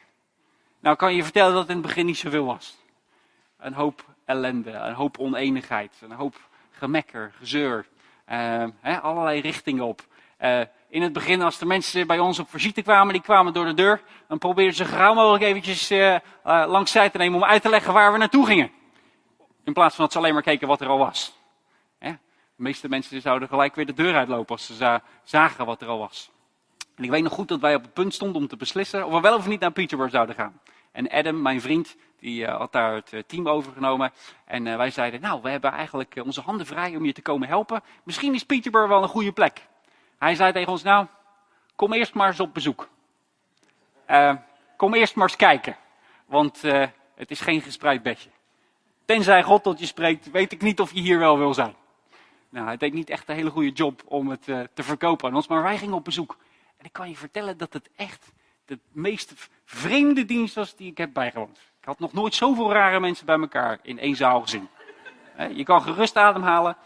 Nou 0.79 0.95
kan 0.95 1.15
je 1.15 1.23
vertellen 1.23 1.51
dat 1.51 1.61
het 1.61 1.69
in 1.69 1.77
het 1.77 1.85
begin 1.85 2.05
niet 2.05 2.17
zoveel 2.17 2.45
was. 2.45 2.77
Een 3.57 3.73
hoop 3.73 4.05
ellende, 4.25 4.71
een 4.71 4.93
hoop 4.93 5.17
oneenigheid, 5.17 5.93
een 6.01 6.11
hoop 6.11 6.35
gemekker, 6.71 7.33
gezeur, 7.37 7.85
hè, 8.79 8.99
allerlei 8.99 9.41
richtingen 9.41 9.83
op. 9.83 10.01
Uh, 10.41 10.61
in 10.89 11.01
het 11.01 11.13
begin, 11.13 11.41
als 11.41 11.57
de 11.57 11.65
mensen 11.65 12.07
bij 12.07 12.19
ons 12.19 12.39
op 12.39 12.49
visite 12.49 12.81
kwamen, 12.81 13.13
die 13.13 13.21
kwamen 13.21 13.53
door 13.53 13.65
de 13.65 13.73
deur, 13.73 14.01
dan 14.27 14.37
probeerden 14.37 14.75
ze 14.75 14.85
gauw 14.85 15.13
mogelijk 15.13 15.43
eventjes 15.43 15.91
uh, 15.91 16.17
langs 16.43 16.91
zij 16.91 17.09
te 17.09 17.17
nemen 17.17 17.41
om 17.41 17.45
uit 17.45 17.61
te 17.61 17.69
leggen 17.69 17.93
waar 17.93 18.11
we 18.11 18.17
naartoe 18.17 18.45
gingen. 18.45 18.71
In 19.63 19.73
plaats 19.73 19.95
van 19.95 20.03
dat 20.03 20.13
ze 20.13 20.19
alleen 20.19 20.33
maar 20.33 20.43
keken 20.43 20.67
wat 20.67 20.81
er 20.81 20.87
al 20.87 20.97
was. 20.97 21.37
De 21.99 22.17
meeste 22.55 22.89
mensen 22.89 23.21
zouden 23.21 23.47
gelijk 23.47 23.75
weer 23.75 23.85
de 23.85 23.93
deur 23.93 24.15
uitlopen 24.15 24.55
als 24.55 24.65
ze 24.65 25.01
zagen 25.23 25.65
wat 25.65 25.81
er 25.81 25.87
al 25.87 25.99
was. 25.99 26.31
En 26.99 27.05
ik 27.05 27.11
weet 27.11 27.23
nog 27.23 27.33
goed 27.33 27.47
dat 27.47 27.59
wij 27.59 27.75
op 27.75 27.81
het 27.81 27.93
punt 27.93 28.13
stonden 28.13 28.41
om 28.41 28.47
te 28.47 28.57
beslissen 28.57 29.05
of 29.05 29.13
we 29.13 29.19
wel 29.19 29.35
of 29.35 29.47
niet 29.47 29.59
naar 29.59 29.71
Peterborough 29.71 30.15
zouden 30.15 30.35
gaan. 30.35 30.59
En 30.91 31.09
Adam, 31.09 31.41
mijn 31.41 31.61
vriend, 31.61 31.95
die 32.19 32.41
uh, 32.41 32.57
had 32.57 32.71
daar 32.71 32.93
het 32.93 33.23
team 33.27 33.47
overgenomen. 33.47 34.11
En 34.45 34.65
uh, 34.65 34.75
wij 34.75 34.91
zeiden, 34.91 35.21
nou, 35.21 35.41
we 35.41 35.49
hebben 35.49 35.71
eigenlijk 35.71 36.21
onze 36.23 36.41
handen 36.41 36.65
vrij 36.65 36.95
om 36.95 37.05
je 37.05 37.13
te 37.13 37.21
komen 37.21 37.47
helpen. 37.47 37.83
Misschien 38.03 38.33
is 38.33 38.43
Peterborough 38.43 38.91
wel 38.91 39.03
een 39.03 39.09
goede 39.09 39.31
plek. 39.31 39.67
Hij 40.17 40.35
zei 40.35 40.51
tegen 40.51 40.71
ons, 40.71 40.83
nou, 40.83 41.05
kom 41.75 41.93
eerst 41.93 42.13
maar 42.13 42.27
eens 42.27 42.39
op 42.39 42.53
bezoek. 42.53 42.89
kom 44.77 44.93
eerst 44.93 45.15
maar 45.15 45.27
eens 45.27 45.37
kijken. 45.37 45.77
Want 46.25 46.61
het 47.15 47.31
is 47.31 47.41
geen 47.41 47.61
gespreid 47.61 48.03
bedje. 48.03 48.29
Tenzij 49.05 49.43
God 49.43 49.63
tot 49.63 49.79
je 49.79 49.85
spreekt, 49.85 50.31
weet 50.31 50.51
ik 50.51 50.61
niet 50.61 50.79
of 50.79 50.93
je 50.93 51.01
hier 51.01 51.19
wel 51.19 51.37
wil 51.37 51.53
zijn. 51.53 51.75
Nou, 52.49 52.65
hij 52.65 52.77
deed 52.77 52.93
niet 52.93 53.09
echt 53.09 53.29
een 53.29 53.35
hele 53.35 53.49
goede 53.49 53.71
job 53.71 54.01
om 54.05 54.29
het 54.29 54.43
te 54.43 54.83
verkopen 54.83 55.29
aan 55.29 55.35
ons, 55.35 55.47
maar 55.47 55.63
wij 55.63 55.77
gingen 55.77 55.95
op 55.95 56.03
bezoek. 56.03 56.37
En 56.79 56.85
ik 56.85 56.93
kan 56.93 57.09
je 57.09 57.15
vertellen 57.15 57.57
dat 57.57 57.73
het 57.73 57.89
echt 57.95 58.31
de 58.65 58.79
meest 58.91 59.33
vreemde 59.65 60.25
dienst 60.25 60.55
was 60.55 60.75
die 60.75 60.91
ik 60.91 60.97
heb 60.97 61.13
bijgewoond. 61.13 61.57
Ik 61.57 61.85
had 61.85 61.99
nog 61.99 62.13
nooit 62.13 62.35
zoveel 62.35 62.71
rare 62.71 62.99
mensen 62.99 63.25
bij 63.25 63.39
elkaar 63.39 63.79
in 63.81 63.99
één 63.99 64.15
zaal 64.15 64.41
gezien. 64.41 64.69
Je 65.53 65.63
kan 65.63 65.81
gerust 65.81 66.15
ademhalen. 66.15 66.77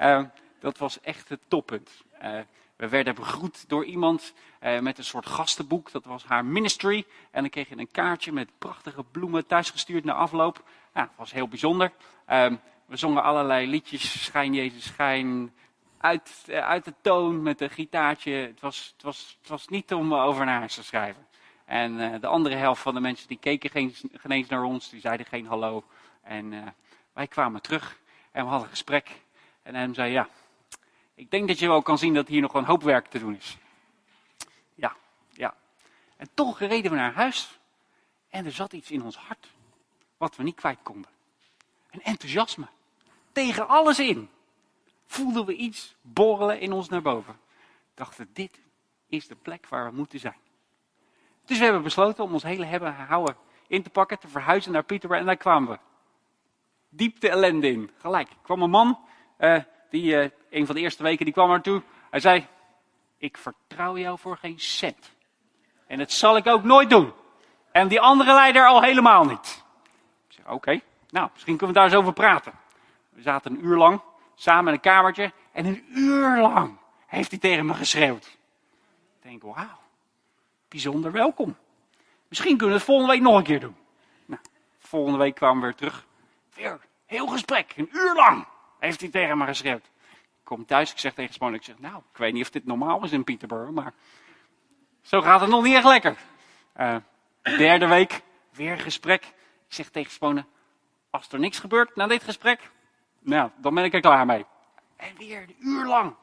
Uh, 0.00 0.22
dat 0.60 0.78
was 0.78 1.00
echt 1.00 1.28
het 1.28 1.40
toppunt. 1.48 1.90
Uh, 2.22 2.38
we 2.76 2.88
werden 2.88 3.14
begroet 3.14 3.68
door 3.68 3.84
iemand 3.84 4.32
uh, 4.62 4.78
met 4.78 4.98
een 4.98 5.04
soort 5.04 5.26
gastenboek. 5.26 5.90
Dat 5.90 6.04
was 6.04 6.24
haar 6.24 6.44
ministry. 6.44 7.04
En 7.30 7.40
dan 7.40 7.50
kreeg 7.50 7.68
je 7.68 7.78
een 7.78 7.90
kaartje 7.90 8.32
met 8.32 8.58
prachtige 8.58 9.02
bloemen 9.02 9.46
thuisgestuurd 9.46 10.04
na 10.04 10.12
afloop. 10.12 10.62
Nou, 10.94 11.06
dat 11.06 11.16
was 11.16 11.32
heel 11.32 11.48
bijzonder. 11.48 11.92
we 12.86 12.96
zongen 12.96 13.22
allerlei 13.22 13.66
liedjes. 13.66 14.24
Schijn 14.24 14.54
Jezus, 14.54 14.84
schijn. 14.84 15.52
Uit, 16.02 16.44
eh, 16.46 16.66
uit 16.66 16.84
de 16.84 16.94
toon 17.00 17.42
met 17.42 17.60
een 17.60 17.70
gitaartje. 17.70 18.32
Het 18.32 18.60
was, 18.60 18.92
het, 18.94 19.02
was, 19.02 19.36
het 19.40 19.48
was 19.48 19.68
niet 19.68 19.94
om 19.94 20.14
over 20.14 20.44
naar 20.44 20.58
huis 20.58 20.74
te 20.74 20.84
schrijven. 20.84 21.26
En 21.64 21.98
uh, 21.98 22.20
de 22.20 22.26
andere 22.26 22.54
helft 22.54 22.82
van 22.82 22.94
de 22.94 23.00
mensen 23.00 23.28
die 23.28 23.38
keken 23.38 23.70
geen, 23.70 23.94
eens 24.28 24.48
naar 24.48 24.62
ons, 24.62 24.90
die 24.90 25.00
zeiden 25.00 25.26
geen 25.26 25.46
hallo. 25.46 25.84
En 26.22 26.52
uh, 26.52 26.66
wij 27.12 27.26
kwamen 27.26 27.62
terug 27.62 27.98
en 28.30 28.42
we 28.42 28.48
hadden 28.48 28.66
een 28.66 28.74
gesprek. 28.74 29.10
En 29.62 29.74
hij 29.74 29.94
zei, 29.94 30.12
ja, 30.12 30.28
ik 31.14 31.30
denk 31.30 31.48
dat 31.48 31.58
je 31.58 31.66
wel 31.66 31.82
kan 31.82 31.98
zien 31.98 32.14
dat 32.14 32.28
hier 32.28 32.40
nog 32.40 32.54
een 32.54 32.64
hoop 32.64 32.82
werk 32.82 33.06
te 33.06 33.18
doen 33.18 33.36
is. 33.36 33.56
Ja, 34.74 34.96
ja. 35.30 35.54
En 36.16 36.28
toch 36.34 36.58
reden 36.58 36.90
we 36.90 36.96
naar 36.96 37.14
huis. 37.14 37.58
En 38.28 38.44
er 38.44 38.52
zat 38.52 38.72
iets 38.72 38.90
in 38.90 39.02
ons 39.02 39.16
hart. 39.16 39.46
Wat 40.16 40.36
we 40.36 40.42
niet 40.42 40.56
kwijt 40.56 40.78
konden. 40.82 41.10
Een 41.90 42.02
enthousiasme. 42.02 42.66
Tegen 43.32 43.68
alles 43.68 43.98
in. 43.98 44.30
Voelden 45.12 45.44
we 45.44 45.54
iets 45.54 45.94
borrelen 46.00 46.60
in 46.60 46.72
ons 46.72 46.88
naar 46.88 47.02
boven. 47.02 47.36
Dachten, 47.94 48.30
dit 48.32 48.60
is 49.06 49.26
de 49.26 49.34
plek 49.34 49.66
waar 49.68 49.90
we 49.90 49.96
moeten 49.96 50.18
zijn. 50.18 50.36
Dus 51.44 51.58
we 51.58 51.64
hebben 51.64 51.82
besloten 51.82 52.24
om 52.24 52.32
ons 52.32 52.42
hele 52.42 52.64
hebben 52.64 52.94
houden 52.94 53.36
in 53.66 53.82
te 53.82 53.90
pakken, 53.90 54.18
te 54.18 54.28
verhuizen 54.28 54.72
naar 54.72 54.82
Peterborough. 54.82 55.20
En 55.20 55.26
daar 55.26 55.42
kwamen 55.42 55.70
we. 55.70 55.78
Diepte 56.88 57.28
ellende 57.28 57.70
in. 57.70 57.90
Gelijk. 57.98 58.28
Er 58.28 58.36
kwam 58.42 58.62
een 58.62 58.70
man, 58.70 58.98
uh, 59.38 59.62
die 59.90 60.14
uh, 60.14 60.30
een 60.50 60.66
van 60.66 60.74
de 60.74 60.80
eerste 60.80 61.02
weken, 61.02 61.24
die 61.24 61.34
kwam 61.34 61.48
naartoe. 61.48 61.82
Hij 62.10 62.20
zei, 62.20 62.46
ik 63.16 63.36
vertrouw 63.36 63.98
jou 63.98 64.18
voor 64.18 64.36
geen 64.36 64.60
cent. 64.60 65.12
En 65.86 65.98
dat 65.98 66.10
zal 66.10 66.36
ik 66.36 66.46
ook 66.46 66.64
nooit 66.64 66.90
doen. 66.90 67.12
En 67.72 67.88
die 67.88 68.00
andere 68.00 68.34
leider 68.34 68.66
al 68.66 68.82
helemaal 68.82 69.24
niet. 69.24 69.64
Ik 70.28 70.34
zeg, 70.34 70.48
oké, 70.48 70.80
nou, 71.10 71.28
misschien 71.32 71.56
kunnen 71.56 71.74
we 71.74 71.80
daar 71.80 71.90
eens 71.90 72.00
over 72.00 72.12
praten. 72.12 72.52
We 73.08 73.22
zaten 73.22 73.52
een 73.52 73.64
uur 73.64 73.76
lang 73.76 74.00
samen 74.42 74.66
in 74.66 74.72
een 74.72 74.80
kamertje. 74.80 75.32
En 75.52 75.66
een 75.66 75.84
uur 75.88 76.40
lang 76.40 76.78
heeft 77.06 77.30
hij 77.30 77.40
tegen 77.40 77.66
me 77.66 77.74
geschreeuwd. 77.74 78.26
Ik 79.16 79.30
denk, 79.30 79.42
wauw, 79.42 79.78
bijzonder 80.68 81.12
welkom. 81.12 81.56
Misschien 82.28 82.56
kunnen 82.56 82.68
we 82.68 82.74
het 82.74 82.84
volgende 82.84 83.12
week 83.12 83.22
nog 83.22 83.36
een 83.36 83.42
keer 83.42 83.60
doen. 83.60 83.76
Nou, 84.26 84.40
volgende 84.78 85.18
week 85.18 85.34
kwamen 85.34 85.60
we 85.60 85.66
weer 85.66 85.74
terug. 85.74 86.06
Weer 86.54 86.80
heel 87.06 87.26
gesprek, 87.26 87.72
een 87.76 87.88
uur 87.92 88.14
lang 88.14 88.46
heeft 88.78 89.00
hij 89.00 89.10
tegen 89.10 89.38
me 89.38 89.46
geschreeuwd. 89.46 89.84
Ik 89.84 90.44
kom 90.44 90.66
thuis, 90.66 90.92
ik 90.92 90.98
zeg 90.98 91.14
tegen 91.14 91.34
Spone, 91.34 91.56
ik 91.56 91.62
zeg, 91.62 91.78
nou, 91.78 91.96
ik 91.96 92.18
weet 92.18 92.32
niet 92.32 92.42
of 92.42 92.50
dit 92.50 92.66
normaal 92.66 93.04
is 93.04 93.12
in 93.12 93.24
Peterborough, 93.24 93.72
maar 93.72 93.92
zo 95.02 95.20
gaat 95.20 95.40
het 95.40 95.50
nog 95.50 95.62
niet 95.62 95.74
echt 95.74 95.84
lekker. 95.84 96.16
Uh, 96.76 96.96
derde 97.42 97.86
week, 97.86 98.22
weer 98.50 98.78
gesprek. 98.78 99.24
Ik 99.68 99.74
zeg 99.74 99.88
tegen 99.88 100.12
Spone, 100.12 100.44
als 101.10 101.32
er 101.32 101.38
niks 101.38 101.58
gebeurt 101.58 101.96
na 101.96 102.06
dit 102.06 102.22
gesprek, 102.22 102.70
nou, 103.22 103.50
dan 103.56 103.74
ben 103.74 103.84
ik 103.84 103.94
er 103.94 104.00
klaar 104.00 104.26
mee. 104.26 104.46
En 104.96 105.16
weer 105.16 105.42
een 105.42 105.56
uur 105.58 105.86
lang 105.86 106.14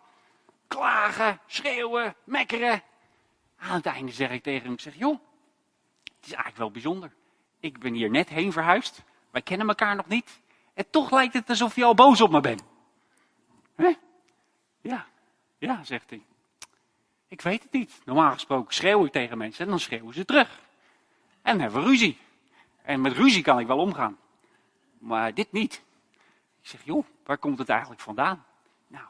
klagen, 0.68 1.40
schreeuwen, 1.46 2.16
mekkeren. 2.24 2.82
Aan 3.58 3.76
het 3.76 3.86
einde 3.86 4.12
zeg 4.12 4.30
ik 4.30 4.44
tegen 4.44 4.64
hem, 4.64 4.74
ik 4.74 4.80
zeg, 4.80 4.96
joh, 4.96 5.20
het 6.04 6.26
is 6.26 6.32
eigenlijk 6.32 6.58
wel 6.58 6.72
bijzonder. 6.72 7.14
Ik 7.60 7.80
ben 7.80 7.94
hier 7.94 8.10
net 8.10 8.30
heen 8.30 8.52
verhuisd. 8.52 9.04
Wij 9.32 9.42
kennen 9.42 9.68
elkaar 9.68 9.96
nog 9.96 10.08
niet. 10.08 10.42
En 10.74 10.90
toch 10.90 11.12
lijkt 11.12 11.34
het 11.34 11.50
alsof 11.50 11.76
je 11.76 11.84
al 11.84 11.96
boos 11.96 12.22
op 12.22 12.32
me 12.32 12.40
bent. 12.40 12.64
Hè? 13.76 13.94
Ja, 14.82 15.06
ja, 15.58 15.84
zegt 15.84 16.10
hij. 16.10 16.22
Ik 17.28 17.42
weet 17.42 17.64
het 17.64 17.72
niet. 17.72 18.02
Normaal 18.06 18.32
gesproken 18.32 18.74
schreeuw 18.74 19.06
ik 19.06 19.12
tegen 19.12 19.38
mensen 19.38 19.64
en 19.64 19.70
dan 19.70 19.80
schreeuwen 19.80 20.14
ze 20.14 20.26
terug. 20.26 20.60
En 21.42 21.52
dan 21.52 21.60
hebben 21.60 21.82
we 21.82 21.88
ruzie. 21.88 22.18
En 22.82 23.02
met 23.02 23.14
ruzie 23.14 23.44
kan 23.44 23.60
ik 23.60 23.68
wel 23.68 23.78
omgaan. 23.78 24.18
Maar 24.98 25.34
dit 25.34 25.52
niet. 25.52 25.84
Ik 26.62 26.68
zeg, 26.68 26.84
joh, 26.84 27.06
waar 27.24 27.38
komt 27.38 27.58
het 27.60 27.70
eigenlijk 27.70 28.02
vandaan? 28.02 28.46
Nou, 28.88 29.06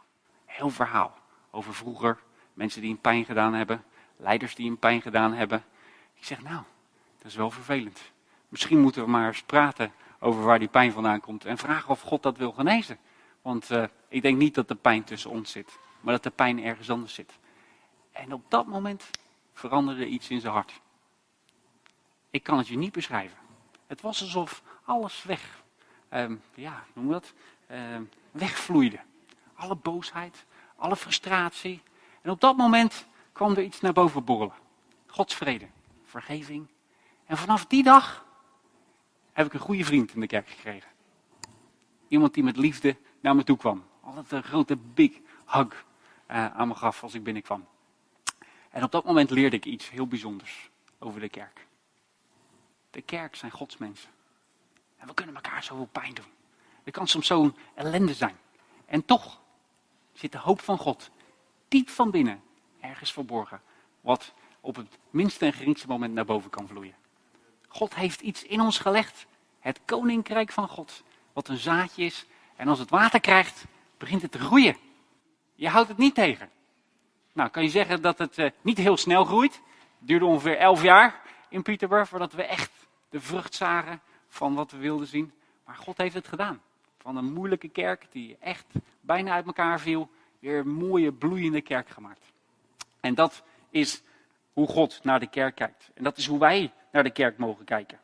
heel 0.45 0.69
verhaal 0.69 1.17
over 1.51 1.73
vroeger. 1.73 2.19
Mensen 2.53 2.81
die 2.81 2.91
een 2.91 3.01
pijn 3.01 3.25
gedaan 3.25 3.53
hebben. 3.53 3.83
Leiders 4.17 4.55
die 4.55 4.69
een 4.69 4.79
pijn 4.79 5.01
gedaan 5.01 5.33
hebben. 5.33 5.63
Ik 6.13 6.25
zeg, 6.25 6.41
nou, 6.41 6.63
dat 7.17 7.25
is 7.25 7.35
wel 7.35 7.51
vervelend. 7.51 8.11
Misschien 8.49 8.79
moeten 8.79 9.03
we 9.03 9.09
maar 9.09 9.27
eens 9.27 9.43
praten 9.43 9.91
over 10.19 10.43
waar 10.43 10.59
die 10.59 10.67
pijn 10.67 10.91
vandaan 10.91 11.19
komt. 11.19 11.45
En 11.45 11.57
vragen 11.57 11.89
of 11.89 12.01
God 12.01 12.23
dat 12.23 12.37
wil 12.37 12.51
genezen. 12.51 12.97
Want 13.41 13.71
uh, 13.71 13.83
ik 14.07 14.21
denk 14.21 14.37
niet 14.37 14.55
dat 14.55 14.67
de 14.67 14.75
pijn 14.75 15.03
tussen 15.03 15.29
ons 15.29 15.51
zit. 15.51 15.79
Maar 16.01 16.13
dat 16.13 16.23
de 16.23 16.29
pijn 16.29 16.63
ergens 16.63 16.89
anders 16.89 17.13
zit. 17.13 17.39
En 18.11 18.33
op 18.33 18.43
dat 18.47 18.65
moment 18.65 19.09
veranderde 19.53 20.05
iets 20.05 20.29
in 20.29 20.39
zijn 20.39 20.53
hart. 20.53 20.81
Ik 22.29 22.43
kan 22.43 22.57
het 22.57 22.67
je 22.67 22.77
niet 22.77 22.91
beschrijven. 22.91 23.37
Het 23.87 24.01
was 24.01 24.21
alsof 24.21 24.63
alles 24.83 25.23
weg, 25.23 25.58
um, 26.09 26.41
ja, 26.53 26.83
noem 26.93 27.11
dat, 27.11 27.33
um, 27.71 28.09
wegvloeide. 28.31 28.99
Alle 29.53 29.75
boosheid, 29.75 30.45
alle 30.75 30.95
frustratie. 30.95 31.81
En 32.21 32.31
op 32.31 32.41
dat 32.41 32.57
moment 32.57 33.05
kwam 33.31 33.51
er 33.51 33.63
iets 33.63 33.81
naar 33.81 33.93
boven 33.93 34.23
borrelen. 34.23 34.55
Gods 35.05 35.35
vrede, 35.35 35.67
vergeving. 36.05 36.67
En 37.25 37.37
vanaf 37.37 37.65
die 37.65 37.83
dag 37.83 38.25
heb 39.33 39.45
ik 39.45 39.53
een 39.53 39.59
goede 39.59 39.83
vriend 39.83 40.13
in 40.13 40.19
de 40.19 40.27
kerk 40.27 40.49
gekregen. 40.49 40.89
Iemand 42.07 42.33
die 42.33 42.43
met 42.43 42.57
liefde 42.57 42.97
naar 43.19 43.35
me 43.35 43.43
toe 43.43 43.57
kwam. 43.57 43.83
Altijd 44.01 44.31
een 44.31 44.43
grote 44.43 44.75
big 44.75 45.19
hug 45.45 45.85
uh, 46.31 46.55
aan 46.55 46.67
me 46.67 46.75
gaf 46.75 47.03
als 47.03 47.13
ik 47.13 47.23
binnenkwam. 47.23 47.67
En 48.69 48.83
op 48.83 48.91
dat 48.91 49.05
moment 49.05 49.29
leerde 49.29 49.55
ik 49.55 49.65
iets 49.65 49.89
heel 49.89 50.07
bijzonders 50.07 50.69
over 50.99 51.19
de 51.19 51.29
kerk. 51.29 51.67
De 52.91 53.01
kerk 53.01 53.35
zijn 53.35 53.51
Gods 53.51 53.77
mensen. 53.77 54.09
En 54.99 55.07
we 55.07 55.13
kunnen 55.13 55.35
elkaar 55.35 55.63
zoveel 55.63 55.89
pijn 55.91 56.13
doen. 56.13 56.25
Er 56.83 56.91
kan 56.91 57.07
soms 57.07 57.27
zo'n 57.27 57.55
ellende 57.75 58.13
zijn. 58.13 58.37
En 58.85 59.05
toch 59.05 59.41
zit 60.13 60.31
de 60.31 60.37
hoop 60.37 60.61
van 60.61 60.77
God 60.77 61.09
diep 61.67 61.89
van 61.89 62.11
binnen 62.11 62.41
ergens 62.79 63.13
verborgen. 63.13 63.61
Wat 64.01 64.33
op 64.61 64.75
het 64.75 64.97
minste 65.09 65.45
en 65.45 65.53
geringste 65.53 65.87
moment 65.87 66.13
naar 66.13 66.25
boven 66.25 66.49
kan 66.49 66.67
vloeien. 66.67 66.95
God 67.67 67.95
heeft 67.95 68.21
iets 68.21 68.43
in 68.43 68.61
ons 68.61 68.79
gelegd. 68.79 69.25
Het 69.59 69.79
koninkrijk 69.85 70.51
van 70.51 70.67
God. 70.67 71.03
Wat 71.33 71.47
een 71.47 71.57
zaadje 71.57 72.03
is. 72.03 72.25
En 72.55 72.67
als 72.67 72.79
het 72.79 72.89
water 72.89 73.19
krijgt, 73.19 73.65
begint 73.97 74.21
het 74.21 74.31
te 74.31 74.39
groeien. 74.39 74.77
Je 75.55 75.69
houdt 75.69 75.87
het 75.87 75.97
niet 75.97 76.15
tegen. 76.15 76.49
Nou, 77.33 77.49
kan 77.49 77.63
je 77.63 77.69
zeggen 77.69 78.01
dat 78.01 78.17
het 78.17 78.37
uh, 78.37 78.49
niet 78.61 78.77
heel 78.77 78.97
snel 78.97 79.25
groeit. 79.25 79.53
Het 79.53 80.07
duurde 80.07 80.25
ongeveer 80.25 80.57
elf 80.57 80.81
jaar 80.81 81.21
in 81.49 81.61
Peterborough 81.61 82.09
voordat 82.09 82.33
we 82.33 82.43
echt 82.43 82.71
de 83.09 83.21
vrucht 83.21 83.55
zagen 83.55 84.01
van 84.29 84.55
wat 84.55 84.71
we 84.71 84.77
wilden 84.77 85.07
zien. 85.07 85.31
Maar 85.65 85.75
God 85.75 85.97
heeft 85.97 86.13
het 86.13 86.27
gedaan. 86.27 86.61
Van 86.97 87.17
een 87.17 87.33
moeilijke 87.33 87.69
kerk 87.69 88.05
die 88.09 88.37
echt 88.39 88.65
bijna 89.01 89.31
uit 89.31 89.45
elkaar 89.45 89.79
viel, 89.79 90.09
weer 90.39 90.59
een 90.59 90.73
mooie 90.73 91.11
bloeiende 91.11 91.61
kerk 91.61 91.89
gemaakt. 91.89 92.31
En 92.99 93.15
dat 93.15 93.43
is 93.69 94.01
hoe 94.53 94.67
God 94.67 94.99
naar 95.03 95.19
de 95.19 95.27
kerk 95.27 95.55
kijkt. 95.55 95.89
En 95.93 96.03
dat 96.03 96.17
is 96.17 96.25
hoe 96.25 96.39
wij 96.39 96.71
naar 96.91 97.03
de 97.03 97.11
kerk 97.11 97.37
mogen 97.37 97.65
kijken. 97.65 97.99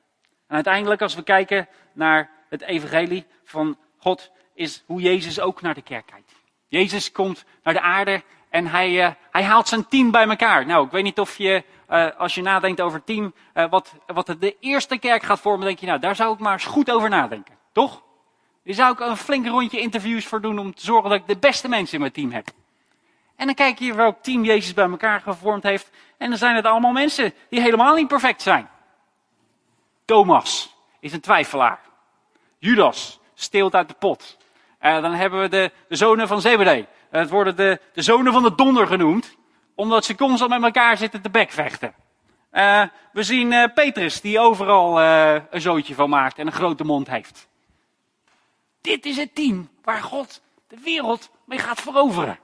En 0.48 0.56
uiteindelijk, 0.56 1.02
als 1.02 1.16
we 1.16 1.24
kijken 1.24 1.68
naar 1.94 2.30
het 2.50 2.62
evangelie 2.62 3.26
van 3.44 3.78
God, 3.98 4.32
is 4.54 4.84
hoe 4.86 5.02
Jezus 5.02 5.40
ook 5.40 5.62
naar 5.62 5.74
de 5.74 5.82
kerk 5.82 6.06
kijkt. 6.06 6.32
Jezus 6.68 7.12
komt 7.12 7.46
naar 7.64 7.74
de 7.74 7.82
aarde 7.82 8.24
en 8.50 8.68
hij, 8.68 8.92
uh, 8.92 9.12
hij 9.32 9.44
haalt 9.44 9.68
zijn 9.68 9.88
team 9.88 10.12
bij 10.12 10.28
elkaar. 10.28 10.66
Nou, 10.66 10.86
ik 10.86 10.92
weet 10.92 11.04
niet 11.04 11.20
of 11.20 11.38
je, 11.38 11.64
uh, 11.90 12.08
als 12.18 12.36
je 12.36 12.42
nadenkt 12.42 12.82
over 12.82 13.04
team, 13.04 13.34
uh, 13.54 13.70
wat, 13.70 13.94
wat 14.06 14.36
de 14.40 14.56
eerste 14.60 14.98
kerk 14.98 15.24
gaat 15.24 15.40
vormen, 15.40 15.66
denk 15.66 15.80
je, 15.80 15.86
nou, 15.86 16.00
daar 16.00 16.16
zou 16.16 16.34
ik 16.34 16.40
maar 16.40 16.54
eens 16.54 16.66
goed 16.66 16.92
over 16.92 17.10
nadenken. 17.10 17.56
Toch? 17.72 18.04
Daar 18.64 18.74
zou 18.76 18.94
ik 18.94 19.00
een 19.00 19.18
flink 19.18 19.48
rondje 19.48 19.80
interviews 19.80 20.26
voor 20.26 20.42
doen 20.42 20.60
om 20.60 20.76
te 20.76 20.86
zorgen 20.86 21.10
dat 21.10 21.20
ik 21.20 21.28
de 21.28 21.38
beste 21.38 21.70
mensen 21.70 21.94
in 21.94 22.00
mijn 22.00 22.12
team 22.12 22.32
heb. 22.32 22.48
En 23.36 23.46
dan 23.46 23.56
kijk 23.56 23.80
je 23.80 23.94
welk 23.94 24.24
team 24.24 24.44
Jezus 24.44 24.74
bij 24.74 24.90
elkaar 24.90 25.22
gevormd 25.22 25.64
heeft. 25.64 25.90
En 26.18 26.30
dan 26.30 26.38
zijn 26.38 26.56
het 26.56 26.66
allemaal 26.66 26.92
mensen 26.92 27.34
die 27.50 27.62
helemaal 27.62 27.96
niet 27.96 28.08
perfect 28.08 28.42
zijn. 28.42 28.70
Thomas 30.06 30.76
is 31.00 31.14
een 31.14 31.22
twijfelaar. 31.22 31.80
Judas 32.58 33.20
steelt 33.34 33.76
uit 33.76 33.88
de 33.88 33.96
pot. 34.00 34.38
En 34.80 35.02
dan 35.02 35.14
hebben 35.14 35.42
we 35.42 35.48
de, 35.48 35.72
de 35.88 35.96
zonen 35.96 36.28
van 36.28 36.42
Zebedee. 36.42 36.88
Het 37.10 37.30
worden 37.30 37.56
de, 37.56 37.80
de 37.94 38.02
zonen 38.02 38.34
van 38.34 38.44
de 38.44 38.56
donder 38.56 38.88
genoemd, 38.88 39.36
omdat 39.76 40.06
ze 40.06 40.16
constant 40.16 40.50
met 40.50 40.64
elkaar 40.64 40.98
zitten 40.98 41.22
te 41.22 41.30
bekvechten. 41.30 41.94
Uh, 42.52 42.84
we 43.12 43.24
zien 43.24 43.52
uh, 43.52 43.66
Petrus, 43.74 44.22
die 44.22 44.40
overal 44.40 45.02
uh, 45.02 45.42
een 45.50 45.62
zootje 45.62 45.96
van 45.96 46.10
maakt 46.10 46.38
en 46.38 46.48
een 46.48 46.54
grote 46.54 46.84
mond 46.84 47.08
heeft. 47.08 47.48
Dit 48.82 49.06
is 49.06 49.18
het 49.18 49.36
team 49.36 49.70
waar 49.84 50.02
God 50.02 50.42
de 50.68 50.80
wereld 50.80 51.30
mee 51.46 51.60
gaat 51.60 51.82
veroveren. 51.82 52.40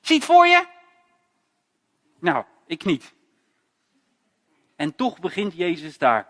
Ziet 0.00 0.24
voor 0.24 0.46
je? 0.46 0.66
Nou, 2.18 2.44
ik 2.66 2.84
niet. 2.84 3.14
En 4.76 4.94
toch 4.94 5.18
begint 5.18 5.54
Jezus 5.54 5.98
daar. 5.98 6.28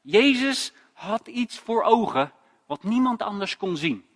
Jezus 0.00 0.72
had 0.92 1.26
iets 1.26 1.58
voor 1.58 1.82
ogen 1.82 2.32
wat 2.66 2.82
niemand 2.82 3.22
anders 3.22 3.56
kon 3.56 3.76
zien. 3.76 4.06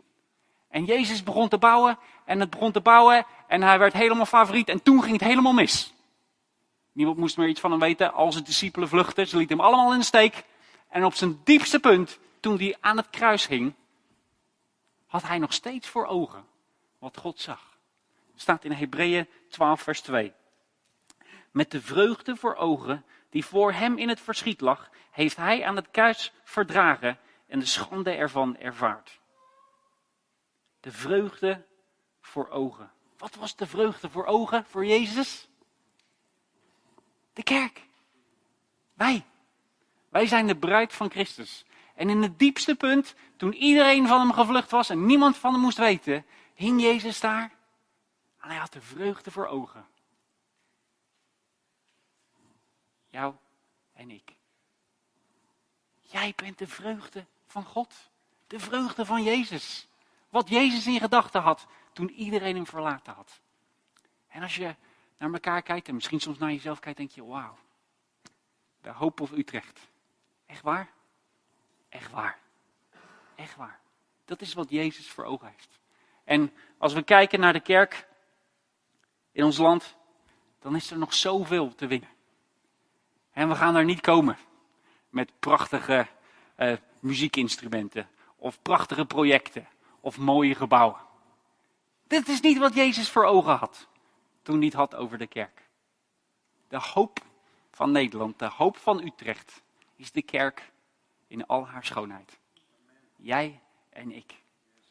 En 0.69 0.85
Jezus 0.85 1.23
begon 1.23 1.49
te 1.49 1.59
bouwen 1.59 1.99
en 2.33 2.41
het 2.41 2.51
begon 2.51 2.73
te 2.73 2.81
bouwen 2.81 3.27
en 3.47 3.63
hij 3.63 3.79
werd 3.79 3.93
helemaal 3.93 4.27
favoriet 4.27 4.69
en 4.69 4.83
toen 4.83 5.03
ging 5.03 5.13
het 5.13 5.29
helemaal 5.29 5.53
mis. 5.53 5.93
Niemand 6.93 7.19
moest 7.19 7.37
meer 7.37 7.49
iets 7.49 7.61
van 7.61 7.71
hem 7.71 7.81
weten. 7.81 8.13
Al 8.13 8.33
zijn 8.33 8.45
discipelen 8.45 8.89
vluchten, 8.89 9.27
ze 9.27 9.37
lieten 9.37 9.57
hem 9.57 9.67
allemaal 9.67 9.93
in 9.93 9.99
de 9.99 10.05
steek. 10.05 10.45
En 10.89 11.05
op 11.05 11.15
zijn 11.15 11.41
diepste 11.45 11.81
punt, 11.81 12.19
toen 12.41 12.57
hij 12.57 12.77
aan 12.81 12.97
het 12.97 13.11
kruis 13.11 13.47
hing, 13.47 13.75
had 15.07 15.23
hij 15.23 15.39
nog 15.39 15.53
steeds 15.53 15.89
voor 15.89 16.07
ogen 16.07 16.45
wat 16.99 17.17
God 17.17 17.41
zag. 17.41 17.79
Staat 18.37 18.65
in 18.65 18.73
Hebreeën 18.73 19.29
12, 19.49 19.83
vers 19.83 20.01
2. 20.01 20.33
Met 21.51 21.71
de 21.71 21.83
vreugde 21.83 22.37
voor 22.37 22.55
ogen 22.55 23.05
die 23.31 23.45
voor 23.45 23.73
hem 23.73 23.99
in 23.99 24.09
het 24.09 24.21
verschiet 24.21 24.61
lag, 24.61 24.91
heeft 25.11 25.37
hij 25.37 25.65
aan 25.65 25.77
het 25.77 25.91
kruis 25.91 26.33
verdragen 26.45 27.19
en 27.47 27.59
de 27.59 27.67
schande 27.67 28.11
ervan 28.11 28.57
ervaard. 28.57 29.21
De 30.81 30.93
vreugde 30.93 31.65
voor 32.23 32.49
ogen. 32.49 32.93
Wat 33.19 33.35
was 33.35 33.57
de 33.57 33.67
vreugde 33.67 34.11
voor 34.11 34.25
ogen 34.25 34.65
voor 34.65 34.87
Jezus? 34.87 35.49
De 37.33 37.43
kerk. 37.43 37.87
Wij. 38.95 39.25
Wij 40.09 40.27
zijn 40.27 40.47
de 40.47 40.57
bruid 40.57 40.93
van 40.93 41.11
Christus. 41.11 41.65
En 41.95 42.11
in 42.11 42.23
het 42.23 42.39
diepste 42.39 42.75
punt, 42.75 43.15
toen 43.37 43.53
iedereen 43.53 44.07
van 44.07 44.21
hem 44.21 44.33
gevlucht 44.33 44.71
was 44.71 44.89
en 44.89 45.07
niemand 45.07 45.37
van 45.37 45.53
hem 45.53 45.63
moest 45.63 45.79
weten, 45.79 46.27
hing 46.55 46.81
Jezus 46.81 47.21
daar. 47.21 47.53
En 48.41 48.49
hij 48.49 48.59
had 48.59 48.73
de 48.73 48.81
vreugde 48.81 49.31
voor 49.31 49.47
ogen. 49.47 49.87
Jou 53.09 53.35
en 53.93 54.11
ik. 54.11 54.35
Jij 56.01 56.33
bent 56.37 56.59
de 56.59 56.67
vreugde 56.67 57.27
van 57.47 57.65
God. 57.65 58.11
De 58.47 58.61
vreugde 58.61 59.05
van 59.05 59.23
Jezus. 59.23 59.89
Wat 60.29 60.49
Jezus 60.49 60.87
in 60.87 61.01
gedachten 61.01 61.43
had 61.43 61.67
toen 61.93 62.11
iedereen 62.11 62.55
hem 62.55 62.67
verlaten 62.67 63.13
had. 63.13 63.41
En 64.29 64.43
als 64.43 64.55
je 64.55 64.75
naar 65.19 65.33
elkaar 65.33 65.63
kijkt 65.63 65.89
en 65.89 65.95
misschien 65.95 66.21
soms 66.21 66.39
naar 66.39 66.51
jezelf 66.51 66.79
kijkt, 66.79 66.99
denk 66.99 67.11
je, 67.11 67.25
wauw. 67.25 67.59
De 68.81 68.91
hoop 68.91 69.21
of 69.21 69.33
Utrecht. 69.33 69.81
Echt 70.47 70.63
waar? 70.63 70.93
Echt 71.89 72.11
waar. 72.11 72.39
Echt 73.35 73.57
waar. 73.57 73.81
Dat 74.25 74.41
is 74.41 74.55
wat 74.55 74.71
Jezus 74.71 75.11
voor 75.11 75.25
ogen 75.25 75.49
heeft. 75.49 75.79
En 76.25 76.53
als 76.79 76.93
we 76.93 77.03
kijken 77.03 77.41
naar 77.41 77.53
de 77.53 77.61
kerk 77.61 78.09
in 79.33 79.45
ons 79.45 79.57
land, 79.57 79.97
dan 80.59 80.77
is 80.77 80.91
er 80.91 80.99
nog 80.99 81.15
zoveel 81.15 81.75
te 81.75 81.87
winnen. 81.87 82.09
En 83.31 83.49
we 83.49 83.55
gaan 83.55 83.77
er 83.77 83.85
niet 83.85 84.01
komen 84.01 84.39
met 85.09 85.33
prachtige 85.39 86.07
uh, 86.57 86.77
muziekinstrumenten 87.01 88.09
of 88.37 88.63
prachtige 88.63 89.05
projecten 89.05 89.69
of 90.01 90.19
mooie 90.19 90.55
gebouwen. 90.55 91.01
Dit 92.13 92.29
is 92.29 92.41
niet 92.41 92.59
wat 92.59 92.75
Jezus 92.75 93.11
voor 93.11 93.25
ogen 93.25 93.57
had 93.57 93.89
toen 94.43 94.57
hij 94.57 94.65
het 94.65 94.75
had 94.75 94.95
over 94.95 95.19
de 95.19 95.27
kerk. 95.27 95.69
De 96.69 96.79
hoop 96.79 97.19
van 97.71 97.91
Nederland, 97.91 98.39
de 98.39 98.49
hoop 98.49 98.77
van 98.77 99.03
Utrecht, 99.03 99.63
is 99.97 100.13
de 100.13 100.23
kerk 100.23 100.73
in 101.27 101.47
al 101.47 101.67
haar 101.67 101.85
schoonheid. 101.85 102.39
Jij 103.17 103.61
en 103.91 104.13
ik. 104.13 104.35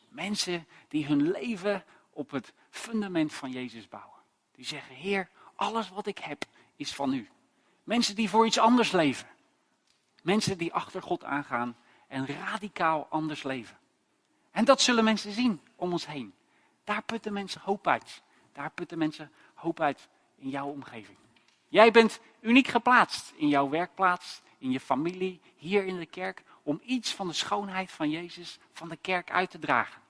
Mensen 0.09 0.67
die 0.87 1.05
hun 1.05 1.31
leven 1.31 1.83
op 2.09 2.31
het 2.31 2.53
fundament 2.69 3.33
van 3.33 3.51
Jezus 3.51 3.87
bouwen. 3.87 4.19
Die 4.51 4.65
zeggen, 4.65 4.95
Heer, 4.95 5.29
alles 5.55 5.89
wat 5.89 6.07
ik 6.07 6.17
heb 6.17 6.43
is 6.75 6.93
van 6.93 7.13
u. 7.13 7.29
Mensen 7.83 8.15
die 8.15 8.29
voor 8.29 8.45
iets 8.45 8.59
anders 8.59 8.91
leven. 8.91 9.27
Mensen 10.23 10.57
die 10.57 10.73
achter 10.73 11.01
God 11.01 11.23
aangaan 11.23 11.77
en 12.07 12.27
radicaal 12.27 13.07
anders 13.09 13.43
leven. 13.43 13.77
En 14.51 14.65
dat 14.65 14.81
zullen 14.81 15.03
mensen 15.03 15.31
zien 15.31 15.61
om 15.75 15.91
ons 15.91 16.05
heen. 16.07 16.33
Daar 16.83 17.03
putten 17.03 17.33
mensen 17.33 17.61
hoop 17.61 17.87
uit. 17.87 18.21
Daar 18.53 18.71
putten 18.71 18.97
mensen 18.97 19.31
hoop 19.53 19.79
uit 19.79 20.09
in 20.35 20.49
jouw 20.49 20.67
omgeving. 20.67 21.17
Jij 21.67 21.91
bent 21.91 22.19
uniek 22.39 22.67
geplaatst 22.67 23.33
in 23.35 23.47
jouw 23.47 23.69
werkplaats, 23.69 24.41
in 24.57 24.71
je 24.71 24.79
familie, 24.79 25.41
hier 25.55 25.85
in 25.85 25.99
de 25.99 26.05
kerk, 26.05 26.43
om 26.63 26.81
iets 26.83 27.13
van 27.13 27.27
de 27.27 27.33
schoonheid 27.33 27.91
van 27.91 28.09
Jezus, 28.09 28.59
van 28.73 28.89
de 28.89 28.97
kerk 28.97 29.31
uit 29.31 29.49
te 29.49 29.59
dragen. 29.59 30.01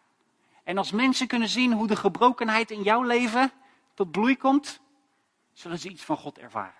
En 0.63 0.77
als 0.77 0.91
mensen 0.91 1.27
kunnen 1.27 1.49
zien 1.49 1.73
hoe 1.73 1.87
de 1.87 1.95
gebrokenheid 1.95 2.71
in 2.71 2.83
jouw 2.83 3.03
leven 3.03 3.51
tot 3.93 4.11
bloei 4.11 4.37
komt, 4.37 4.79
zullen 5.53 5.79
ze 5.79 5.89
iets 5.89 6.03
van 6.03 6.17
God 6.17 6.37
ervaren. 6.37 6.79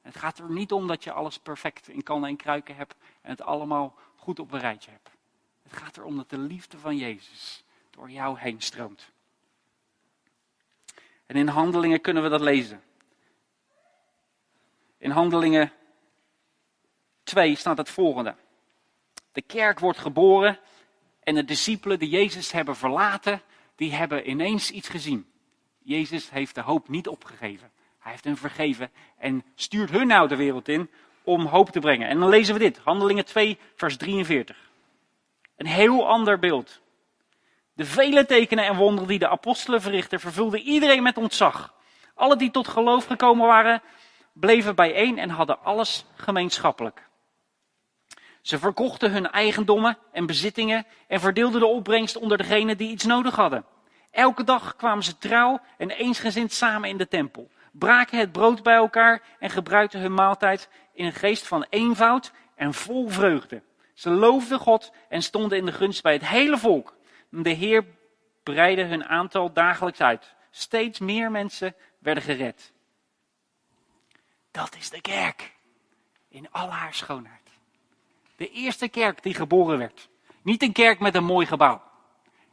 het 0.00 0.16
gaat 0.16 0.38
er 0.38 0.50
niet 0.50 0.72
om 0.72 0.86
dat 0.86 1.04
je 1.04 1.12
alles 1.12 1.38
perfect 1.38 1.88
in 1.88 2.02
kannen 2.02 2.28
en 2.28 2.36
kruiken 2.36 2.76
hebt 2.76 2.94
en 3.20 3.30
het 3.30 3.42
allemaal 3.42 3.94
goed 4.16 4.38
op 4.38 4.52
een 4.52 4.60
rijtje 4.60 4.90
hebt. 4.90 5.10
Het 5.62 5.72
gaat 5.72 5.96
erom 5.96 6.16
dat 6.16 6.30
de 6.30 6.38
liefde 6.38 6.78
van 6.78 6.96
Jezus 6.96 7.64
door 7.90 8.10
jou 8.10 8.38
heen 8.38 8.60
stroomt. 8.60 9.12
En 11.26 11.36
in 11.36 11.48
handelingen 11.48 12.00
kunnen 12.00 12.22
we 12.22 12.28
dat 12.28 12.40
lezen. 12.40 12.82
In 14.98 15.10
handelingen 15.10 15.72
2 17.22 17.56
staat 17.56 17.78
het 17.78 17.90
volgende. 17.90 18.34
De 19.32 19.42
kerk 19.42 19.78
wordt 19.78 19.98
geboren 19.98 20.58
en 21.20 21.34
de 21.34 21.44
discipelen 21.44 21.98
die 21.98 22.08
Jezus 22.08 22.52
hebben 22.52 22.76
verlaten, 22.76 23.42
die 23.74 23.92
hebben 23.92 24.30
ineens 24.30 24.70
iets 24.70 24.88
gezien. 24.88 25.30
Jezus 25.78 26.30
heeft 26.30 26.54
de 26.54 26.60
hoop 26.60 26.88
niet 26.88 27.08
opgegeven. 27.08 27.70
Hij 27.98 28.10
heeft 28.12 28.24
hen 28.24 28.36
vergeven 28.36 28.90
en 29.18 29.44
stuurt 29.54 29.90
hun 29.90 30.06
nou 30.06 30.28
de 30.28 30.36
wereld 30.36 30.68
in 30.68 30.90
om 31.22 31.46
hoop 31.46 31.70
te 31.70 31.80
brengen. 31.80 32.08
En 32.08 32.18
dan 32.18 32.28
lezen 32.28 32.54
we 32.54 32.60
dit, 32.60 32.78
Handelingen 32.78 33.24
2, 33.24 33.58
vers 33.74 33.96
43. 33.96 34.70
Een 35.56 35.66
heel 35.66 36.08
ander 36.08 36.38
beeld. 36.38 36.80
De 37.76 37.84
vele 37.84 38.26
tekenen 38.26 38.64
en 38.64 38.76
wonderen 38.76 39.08
die 39.08 39.18
de 39.18 39.28
apostelen 39.28 39.80
verrichtten, 39.80 40.20
vervulden 40.20 40.60
iedereen 40.60 41.02
met 41.02 41.16
ontzag. 41.16 41.74
Alle 42.14 42.36
die 42.36 42.50
tot 42.50 42.68
geloof 42.68 43.06
gekomen 43.06 43.46
waren, 43.46 43.82
bleven 44.32 44.74
bijeen 44.74 45.18
en 45.18 45.30
hadden 45.30 45.62
alles 45.62 46.04
gemeenschappelijk. 46.14 47.08
Ze 48.42 48.58
verkochten 48.58 49.12
hun 49.12 49.30
eigendommen 49.30 49.98
en 50.12 50.26
bezittingen 50.26 50.86
en 51.08 51.20
verdeelden 51.20 51.60
de 51.60 51.66
opbrengst 51.66 52.16
onder 52.16 52.38
degenen 52.38 52.76
die 52.76 52.90
iets 52.90 53.04
nodig 53.04 53.36
hadden. 53.36 53.64
Elke 54.10 54.44
dag 54.44 54.76
kwamen 54.76 55.04
ze 55.04 55.18
trouw 55.18 55.60
en 55.78 55.90
eensgezind 55.90 56.52
samen 56.52 56.88
in 56.88 56.96
de 56.96 57.08
tempel, 57.08 57.50
braken 57.72 58.18
het 58.18 58.32
brood 58.32 58.62
bij 58.62 58.74
elkaar 58.74 59.22
en 59.38 59.50
gebruikten 59.50 60.00
hun 60.00 60.14
maaltijd 60.14 60.68
in 60.94 61.04
een 61.04 61.12
geest 61.12 61.46
van 61.46 61.66
eenvoud 61.70 62.32
en 62.54 62.74
vol 62.74 63.08
vreugde. 63.08 63.62
Ze 63.94 64.10
loofden 64.10 64.58
God 64.58 64.92
en 65.08 65.22
stonden 65.22 65.58
in 65.58 65.66
de 65.66 65.72
gunst 65.72 66.02
bij 66.02 66.12
het 66.12 66.26
hele 66.26 66.58
volk. 66.58 66.95
De 67.28 67.50
Heer 67.50 67.84
breidde 68.42 68.84
hun 68.84 69.04
aantal 69.04 69.52
dagelijks 69.52 70.00
uit. 70.00 70.34
Steeds 70.50 70.98
meer 70.98 71.30
mensen 71.30 71.74
werden 71.98 72.22
gered. 72.22 72.72
Dat 74.50 74.76
is 74.76 74.90
de 74.90 75.00
kerk. 75.00 75.54
In 76.28 76.50
al 76.50 76.70
haar 76.70 76.94
schoonheid. 76.94 77.50
De 78.36 78.50
eerste 78.50 78.88
kerk 78.88 79.22
die 79.22 79.34
geboren 79.34 79.78
werd. 79.78 80.08
Niet 80.42 80.62
een 80.62 80.72
kerk 80.72 81.00
met 81.00 81.14
een 81.14 81.24
mooi 81.24 81.46
gebouw. 81.46 81.82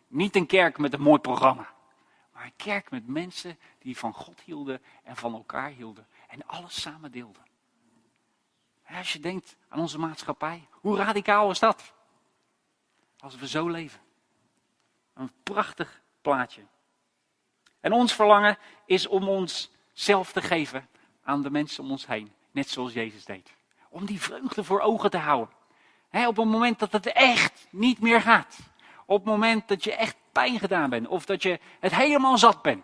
Niet 0.08 0.36
een 0.36 0.46
kerk 0.46 0.78
met 0.78 0.94
een 0.94 1.02
mooi 1.02 1.20
programma. 1.20 1.74
Maar 2.32 2.46
een 2.46 2.56
kerk 2.56 2.92
met 2.92 3.08
mensen 3.08 3.60
die 3.80 3.98
van 3.98 4.14
God 4.14 4.42
hielden 4.42 4.82
en 5.04 5.16
van 5.16 5.34
elkaar 5.34 5.70
hielden. 5.70 6.08
En 6.28 6.48
alles 6.48 6.82
samen 6.82 7.12
deelden. 7.12 7.42
als 8.88 9.14
je 9.14 9.20
denkt 9.20 9.56
aan 9.70 9.80
onze 9.80 10.00
maatschappij, 10.00 10.68
hoe 10.72 10.98
radicaal 10.98 11.50
is 11.50 11.60
dat? 11.60 11.94
Als 13.20 13.36
we 13.36 13.48
zo 13.48 13.68
leven. 13.68 14.02
Een 15.14 15.32
prachtig 15.44 16.02
plaatje. 16.22 16.62
En 17.80 17.92
ons 17.92 18.14
verlangen 18.14 18.58
is 18.86 19.08
om 19.08 19.28
ons 19.28 19.72
zelf 19.94 20.32
te 20.32 20.42
geven 20.42 20.88
aan 21.24 21.42
de 21.42 21.50
mensen 21.50 21.84
om 21.84 21.92
ons 21.92 22.08
heen. 22.08 22.34
Net 22.52 22.70
zoals 22.70 22.94
Jezus 22.94 23.26
deed. 23.26 23.54
Om 23.90 24.06
die 24.06 24.22
vreugde 24.22 24.64
voor 24.64 24.80
ogen 24.80 25.10
te 25.10 25.18
houden. 25.18 25.56
op 26.12 26.36
het 26.36 26.46
moment 26.46 26.80
dat 26.80 26.92
het 26.92 27.06
echt 27.06 27.68
niet 27.70 28.00
meer 28.00 28.22
gaat. 28.22 28.60
Op 29.06 29.18
het 29.18 29.26
moment 29.26 29.68
dat 29.68 29.84
je 29.84 29.96
echt 29.96 30.16
pijn 30.32 30.60
gedaan 30.60 30.90
bent. 30.90 31.08
Of 31.08 31.26
dat 31.26 31.44
je 31.44 31.60
het 31.80 31.96
helemaal 31.96 32.38
zat 32.38 32.62
bent. 32.62 32.84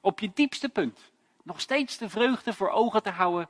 Op 0.00 0.20
je 0.20 0.30
diepste 0.34 0.68
punt. 0.68 1.00
Nog 1.42 1.60
steeds 1.60 1.98
de 1.98 2.08
vreugde 2.08 2.52
voor 2.52 2.70
ogen 2.70 3.02
te 3.02 3.10
houden 3.10 3.48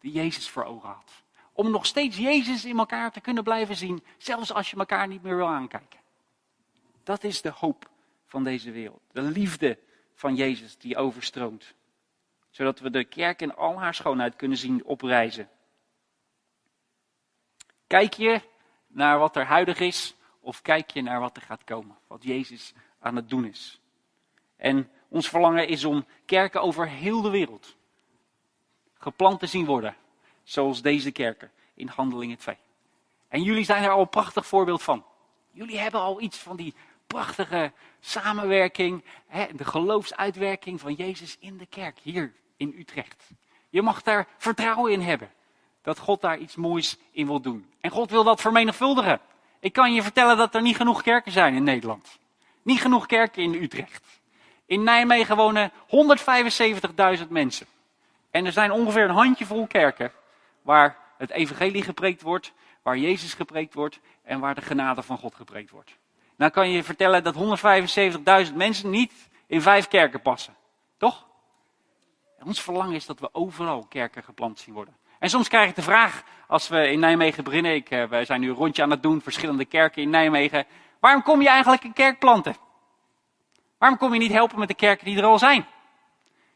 die 0.00 0.12
Jezus 0.12 0.48
voor 0.48 0.64
ogen 0.64 0.88
had. 0.88 1.12
Om 1.52 1.70
nog 1.70 1.86
steeds 1.86 2.16
Jezus 2.16 2.64
in 2.64 2.78
elkaar 2.78 3.12
te 3.12 3.20
kunnen 3.20 3.44
blijven 3.44 3.76
zien. 3.76 4.04
Zelfs 4.18 4.52
als 4.52 4.70
je 4.70 4.76
elkaar 4.76 5.08
niet 5.08 5.22
meer 5.22 5.36
wil 5.36 5.48
aankijken. 5.48 5.99
Dat 7.10 7.24
is 7.24 7.42
de 7.42 7.50
hoop 7.50 7.90
van 8.26 8.44
deze 8.44 8.70
wereld. 8.70 9.00
De 9.12 9.22
liefde 9.22 9.78
van 10.14 10.34
Jezus 10.34 10.78
die 10.78 10.96
overstroomt. 10.96 11.74
Zodat 12.50 12.78
we 12.78 12.90
de 12.90 13.04
kerk 13.04 13.42
in 13.42 13.54
al 13.54 13.80
haar 13.80 13.94
schoonheid 13.94 14.36
kunnen 14.36 14.58
zien 14.58 14.84
oprijzen. 14.84 15.48
Kijk 17.86 18.12
je 18.14 18.40
naar 18.86 19.18
wat 19.18 19.36
er 19.36 19.44
huidig 19.44 19.80
is 19.80 20.14
of 20.40 20.62
kijk 20.62 20.90
je 20.90 21.02
naar 21.02 21.20
wat 21.20 21.36
er 21.36 21.42
gaat 21.42 21.64
komen? 21.64 21.98
Wat 22.06 22.22
Jezus 22.22 22.72
aan 22.98 23.16
het 23.16 23.28
doen 23.28 23.44
is. 23.44 23.80
En 24.56 24.90
ons 25.08 25.28
verlangen 25.28 25.68
is 25.68 25.84
om 25.84 26.06
kerken 26.24 26.62
over 26.62 26.88
heel 26.88 27.20
de 27.20 27.30
wereld 27.30 27.76
geplant 28.94 29.40
te 29.40 29.46
zien 29.46 29.66
worden. 29.66 29.96
Zoals 30.42 30.82
deze 30.82 31.10
kerken 31.10 31.50
in 31.74 31.88
Handelingen 31.88 32.38
2. 32.38 32.56
En 33.28 33.42
jullie 33.42 33.64
zijn 33.64 33.84
er 33.84 33.90
al 33.90 34.00
een 34.00 34.08
prachtig 34.08 34.46
voorbeeld 34.46 34.82
van. 34.82 35.04
Jullie 35.52 35.78
hebben 35.78 36.00
al 36.00 36.20
iets 36.20 36.38
van 36.38 36.56
die 36.56 36.74
prachtige 37.12 37.72
samenwerking, 38.00 39.04
hè, 39.26 39.46
de 39.56 39.64
geloofsuitwerking 39.64 40.80
van 40.80 40.94
Jezus 40.94 41.36
in 41.40 41.56
de 41.56 41.66
kerk 41.66 41.98
hier 42.02 42.32
in 42.56 42.74
Utrecht. 42.78 43.30
Je 43.68 43.82
mag 43.82 44.02
daar 44.02 44.26
vertrouwen 44.38 44.92
in 44.92 45.00
hebben 45.00 45.30
dat 45.82 45.98
God 45.98 46.20
daar 46.20 46.38
iets 46.38 46.56
moois 46.56 46.96
in 47.10 47.26
wil 47.26 47.40
doen. 47.40 47.72
En 47.80 47.90
God 47.90 48.10
wil 48.10 48.24
dat 48.24 48.40
vermenigvuldigen. 48.40 49.20
Ik 49.60 49.72
kan 49.72 49.92
je 49.92 50.02
vertellen 50.02 50.36
dat 50.36 50.54
er 50.54 50.62
niet 50.62 50.76
genoeg 50.76 51.02
kerken 51.02 51.32
zijn 51.32 51.54
in 51.54 51.62
Nederland. 51.62 52.18
Niet 52.62 52.80
genoeg 52.80 53.06
kerken 53.06 53.42
in 53.42 53.54
Utrecht. 53.54 54.20
In 54.66 54.82
Nijmegen 54.82 55.36
wonen 55.36 55.72
175.000 57.20 57.28
mensen. 57.28 57.66
En 58.30 58.46
er 58.46 58.52
zijn 58.52 58.70
ongeveer 58.70 59.04
een 59.04 59.14
handjevol 59.14 59.66
kerken 59.66 60.12
waar 60.62 60.96
het 61.16 61.30
evangelie 61.30 61.82
gepreekt 61.82 62.22
wordt, 62.22 62.52
waar 62.82 62.98
Jezus 62.98 63.34
gepreekt 63.34 63.74
wordt 63.74 64.00
en 64.22 64.40
waar 64.40 64.54
de 64.54 64.60
genade 64.60 65.02
van 65.02 65.18
God 65.18 65.34
gepreekt 65.34 65.70
wordt. 65.70 65.98
Nou 66.40 66.52
kan 66.52 66.70
je 66.70 66.84
vertellen 66.84 67.24
dat 67.24 67.34
175.000 68.48 68.54
mensen 68.54 68.90
niet 68.90 69.12
in 69.46 69.62
vijf 69.62 69.88
kerken 69.88 70.22
passen. 70.22 70.54
Toch? 70.98 71.26
ons 72.44 72.62
verlangen 72.62 72.94
is 72.94 73.06
dat 73.06 73.20
we 73.20 73.28
overal 73.32 73.86
kerken 73.88 74.22
geplant 74.22 74.58
zien 74.58 74.74
worden. 74.74 74.96
En 75.18 75.30
soms 75.30 75.48
krijg 75.48 75.68
ik 75.68 75.74
de 75.74 75.82
vraag, 75.82 76.22
als 76.46 76.68
we 76.68 76.90
in 76.90 76.98
Nijmegen 76.98 77.44
beginnen, 77.44 77.74
ik, 77.74 77.90
uh, 77.90 78.04
wij 78.04 78.24
zijn 78.24 78.40
nu 78.40 78.48
een 78.48 78.54
rondje 78.54 78.82
aan 78.82 78.90
het 78.90 79.02
doen, 79.02 79.20
verschillende 79.20 79.64
kerken 79.64 80.02
in 80.02 80.10
Nijmegen. 80.10 80.66
Waarom 81.00 81.22
kom 81.22 81.42
je 81.42 81.48
eigenlijk 81.48 81.84
een 81.84 81.92
kerk 81.92 82.18
planten? 82.18 82.56
Waarom 83.78 83.98
kom 83.98 84.12
je 84.12 84.18
niet 84.18 84.32
helpen 84.32 84.58
met 84.58 84.68
de 84.68 84.74
kerken 84.74 85.04
die 85.04 85.18
er 85.18 85.24
al 85.24 85.38
zijn? 85.38 85.66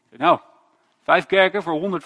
Nou, 0.09 0.39
vijf 1.03 1.25
kerken 1.25 1.63
voor 1.63 2.01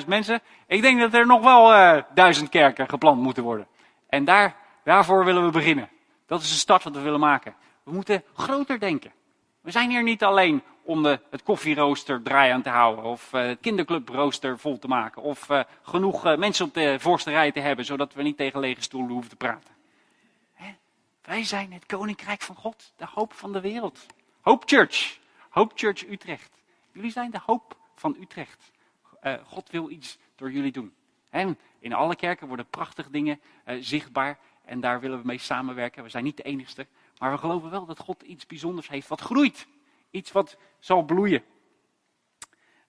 175.000 0.00 0.06
mensen. 0.06 0.40
Ik 0.66 0.82
denk 0.82 1.00
dat 1.00 1.14
er 1.14 1.26
nog 1.26 1.42
wel 1.42 1.72
uh, 1.72 2.02
duizend 2.14 2.48
kerken 2.48 2.88
geplant 2.88 3.20
moeten 3.20 3.42
worden. 3.42 3.66
En 4.08 4.24
daar, 4.24 4.56
daarvoor 4.84 5.24
willen 5.24 5.44
we 5.44 5.50
beginnen. 5.50 5.88
Dat 6.26 6.42
is 6.42 6.50
de 6.50 6.58
start 6.58 6.84
wat 6.84 6.94
we 6.94 7.00
willen 7.00 7.20
maken. 7.20 7.54
We 7.82 7.92
moeten 7.92 8.24
groter 8.34 8.80
denken. 8.80 9.12
We 9.60 9.70
zijn 9.70 9.90
hier 9.90 10.02
niet 10.02 10.22
alleen 10.22 10.62
om 10.82 11.02
de, 11.02 11.20
het 11.30 11.42
koffierooster 11.42 12.22
draaiend 12.22 12.64
te 12.64 12.70
houden. 12.70 13.04
Of 13.04 13.32
uh, 13.32 13.46
het 13.46 13.60
kinderclubrooster 13.60 14.58
vol 14.58 14.78
te 14.78 14.88
maken. 14.88 15.22
Of 15.22 15.50
uh, 15.50 15.60
genoeg 15.82 16.26
uh, 16.26 16.36
mensen 16.36 16.66
op 16.66 16.74
de 16.74 16.96
voorste 17.00 17.30
rij 17.30 17.52
te 17.52 17.60
hebben, 17.60 17.84
zodat 17.84 18.14
we 18.14 18.22
niet 18.22 18.36
tegen 18.36 18.60
lege 18.60 18.82
stoelen 18.82 19.10
hoeven 19.10 19.30
te 19.30 19.36
praten. 19.36 19.74
Hè? 20.52 20.74
Wij 21.22 21.44
zijn 21.44 21.72
het 21.72 21.86
koninkrijk 21.86 22.42
van 22.42 22.54
God, 22.54 22.92
de 22.96 23.06
hoop 23.14 23.32
van 23.32 23.52
de 23.52 23.60
wereld. 23.60 24.06
Hope 24.40 24.66
Church. 24.66 25.18
Hope 25.48 25.72
Church 25.76 26.08
Utrecht. 26.08 26.50
Jullie 26.92 27.10
zijn 27.10 27.30
de 27.30 27.40
hoop 27.46 27.76
van 27.94 28.16
Utrecht. 28.20 28.72
God 29.44 29.70
wil 29.70 29.90
iets 29.90 30.18
door 30.36 30.52
jullie 30.52 30.72
doen. 30.72 30.94
En 31.30 31.58
in 31.78 31.92
alle 31.92 32.16
kerken 32.16 32.46
worden 32.46 32.66
prachtige 32.66 33.10
dingen 33.10 33.40
zichtbaar. 33.64 34.38
En 34.64 34.80
daar 34.80 35.00
willen 35.00 35.18
we 35.18 35.26
mee 35.26 35.38
samenwerken. 35.38 36.02
We 36.02 36.08
zijn 36.08 36.24
niet 36.24 36.36
de 36.36 36.42
enigste. 36.42 36.86
Maar 37.18 37.30
we 37.30 37.38
geloven 37.38 37.70
wel 37.70 37.86
dat 37.86 37.98
God 37.98 38.22
iets 38.22 38.46
bijzonders 38.46 38.88
heeft 38.88 39.08
wat 39.08 39.20
groeit. 39.20 39.66
Iets 40.10 40.32
wat 40.32 40.56
zal 40.78 41.02
bloeien. 41.02 41.42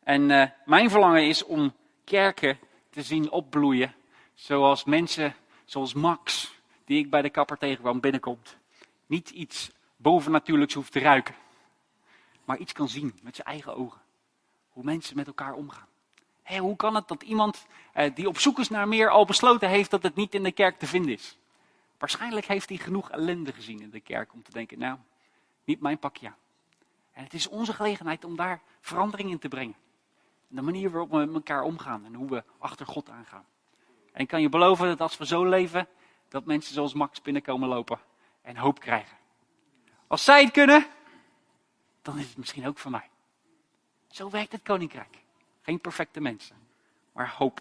En 0.03 0.29
uh, 0.29 0.45
mijn 0.65 0.89
verlangen 0.89 1.27
is 1.27 1.43
om 1.43 1.73
kerken 2.03 2.59
te 2.89 3.01
zien 3.01 3.31
opbloeien. 3.31 3.95
Zoals 4.33 4.83
mensen, 4.83 5.35
zoals 5.65 5.93
Max, 5.93 6.53
die 6.85 6.99
ik 6.99 7.09
bij 7.09 7.21
de 7.21 7.29
kapper 7.29 7.57
tegenkwam, 7.57 7.99
binnenkomt. 7.99 8.57
Niet 9.05 9.29
iets 9.29 9.71
bovennatuurlijks 9.97 10.73
hoeft 10.73 10.91
te 10.91 10.99
ruiken. 10.99 11.35
Maar 12.45 12.57
iets 12.57 12.73
kan 12.73 12.89
zien 12.89 13.19
met 13.21 13.35
zijn 13.35 13.47
eigen 13.47 13.75
ogen. 13.75 14.01
Hoe 14.69 14.83
mensen 14.83 15.15
met 15.15 15.27
elkaar 15.27 15.53
omgaan. 15.53 15.87
Hoe 16.59 16.75
kan 16.75 16.95
het 16.95 17.07
dat 17.07 17.23
iemand 17.23 17.65
uh, 17.95 18.15
die 18.15 18.27
op 18.27 18.39
zoek 18.39 18.59
is 18.59 18.69
naar 18.69 18.87
meer 18.87 19.09
al 19.09 19.25
besloten 19.25 19.69
heeft 19.69 19.91
dat 19.91 20.03
het 20.03 20.15
niet 20.15 20.33
in 20.33 20.43
de 20.43 20.51
kerk 20.51 20.79
te 20.79 20.87
vinden 20.87 21.11
is? 21.11 21.37
Waarschijnlijk 22.05 22.45
heeft 22.45 22.69
hij 22.69 22.77
genoeg 22.77 23.11
ellende 23.11 23.53
gezien 23.53 23.81
in 23.81 23.89
de 23.89 23.99
kerk 23.99 24.33
om 24.33 24.43
te 24.43 24.51
denken, 24.51 24.79
nou, 24.79 24.97
niet 25.63 25.81
mijn 25.81 25.99
pakje 25.99 26.27
aan. 26.27 26.37
En 27.11 27.23
het 27.23 27.33
is 27.33 27.47
onze 27.47 27.73
gelegenheid 27.73 28.23
om 28.23 28.35
daar 28.35 28.61
verandering 28.81 29.29
in 29.29 29.39
te 29.39 29.47
brengen. 29.47 29.75
De 30.47 30.61
manier 30.61 30.89
waarop 30.91 31.11
we 31.11 31.17
met 31.17 31.33
elkaar 31.33 31.61
omgaan 31.61 32.05
en 32.05 32.13
hoe 32.13 32.29
we 32.29 32.43
achter 32.57 32.85
God 32.85 33.09
aangaan. 33.09 33.45
En 34.11 34.21
ik 34.21 34.27
kan 34.27 34.41
je 34.41 34.49
beloven 34.49 34.87
dat 34.87 35.01
als 35.01 35.17
we 35.17 35.25
zo 35.25 35.45
leven, 35.45 35.87
dat 36.29 36.45
mensen 36.45 36.73
zoals 36.73 36.93
Max 36.93 37.21
binnenkomen 37.21 37.69
lopen 37.69 37.99
en 38.41 38.57
hoop 38.57 38.79
krijgen. 38.79 39.17
Als 40.07 40.23
zij 40.23 40.43
het 40.43 40.51
kunnen, 40.51 40.85
dan 42.01 42.17
is 42.17 42.27
het 42.27 42.37
misschien 42.37 42.67
ook 42.67 42.77
voor 42.77 42.91
mij. 42.91 43.09
Zo 44.07 44.29
werkt 44.29 44.51
het 44.51 44.63
koninkrijk. 44.63 45.17
Geen 45.61 45.79
perfecte 45.79 46.21
mensen, 46.21 46.55
maar 47.11 47.33
hoop. 47.37 47.59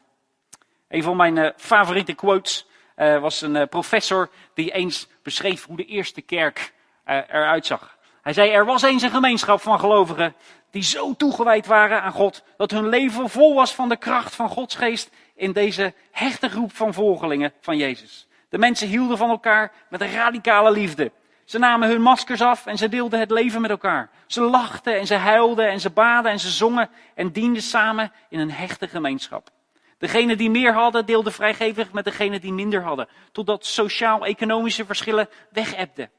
Een 0.88 1.02
van 1.02 1.16
mijn 1.16 1.36
uh, 1.36 1.50
favoriete 1.56 2.14
quotes 2.14 2.72
uh, 2.96 3.20
was 3.20 3.40
een 3.40 3.54
uh, 3.54 3.62
professor 3.70 4.30
die 4.54 4.70
eens 4.70 5.08
beschreef 5.22 5.64
hoe 5.64 5.76
de 5.76 5.84
eerste 5.84 6.20
kerk 6.20 6.72
eruit 7.04 7.66
zag. 7.66 7.98
Hij 8.22 8.32
zei, 8.32 8.50
er 8.50 8.64
was 8.64 8.82
eens 8.82 9.02
een 9.02 9.10
gemeenschap 9.10 9.60
van 9.60 9.78
gelovigen 9.78 10.34
die 10.70 10.82
zo 10.82 11.14
toegewijd 11.16 11.66
waren 11.66 12.02
aan 12.02 12.12
God, 12.12 12.42
dat 12.56 12.70
hun 12.70 12.88
leven 12.88 13.30
vol 13.30 13.54
was 13.54 13.74
van 13.74 13.88
de 13.88 13.96
kracht 13.96 14.34
van 14.34 14.48
Gods 14.48 14.74
geest 14.74 15.10
in 15.34 15.52
deze 15.52 15.94
hechte 16.10 16.48
groep 16.48 16.76
van 16.76 16.94
volgelingen 16.94 17.52
van 17.60 17.76
Jezus. 17.76 18.26
De 18.48 18.58
mensen 18.58 18.88
hielden 18.88 19.18
van 19.18 19.30
elkaar 19.30 19.72
met 19.88 20.00
een 20.00 20.12
radicale 20.12 20.70
liefde. 20.70 21.12
Ze 21.44 21.58
namen 21.58 21.88
hun 21.88 22.02
maskers 22.02 22.40
af 22.40 22.66
en 22.66 22.76
ze 22.76 22.88
deelden 22.88 23.20
het 23.20 23.30
leven 23.30 23.60
met 23.60 23.70
elkaar. 23.70 24.10
Ze 24.26 24.40
lachten 24.40 24.98
en 24.98 25.06
ze 25.06 25.14
huilden 25.14 25.68
en 25.68 25.80
ze 25.80 25.90
baden 25.90 26.30
en 26.30 26.40
ze 26.40 26.50
zongen 26.50 26.90
en 27.14 27.32
dienden 27.32 27.62
samen 27.62 28.12
in 28.28 28.38
een 28.38 28.50
hechte 28.50 28.88
gemeenschap. 28.88 29.50
Degenen 29.98 30.38
die 30.38 30.50
meer 30.50 30.72
hadden, 30.72 31.06
deelden 31.06 31.32
vrijgevig 31.32 31.92
met 31.92 32.04
degenen 32.04 32.40
die 32.40 32.52
minder 32.52 32.82
hadden, 32.82 33.08
totdat 33.32 33.66
sociaal-economische 33.66 34.84
verschillen 34.84 35.28
wegebden. 35.50 36.10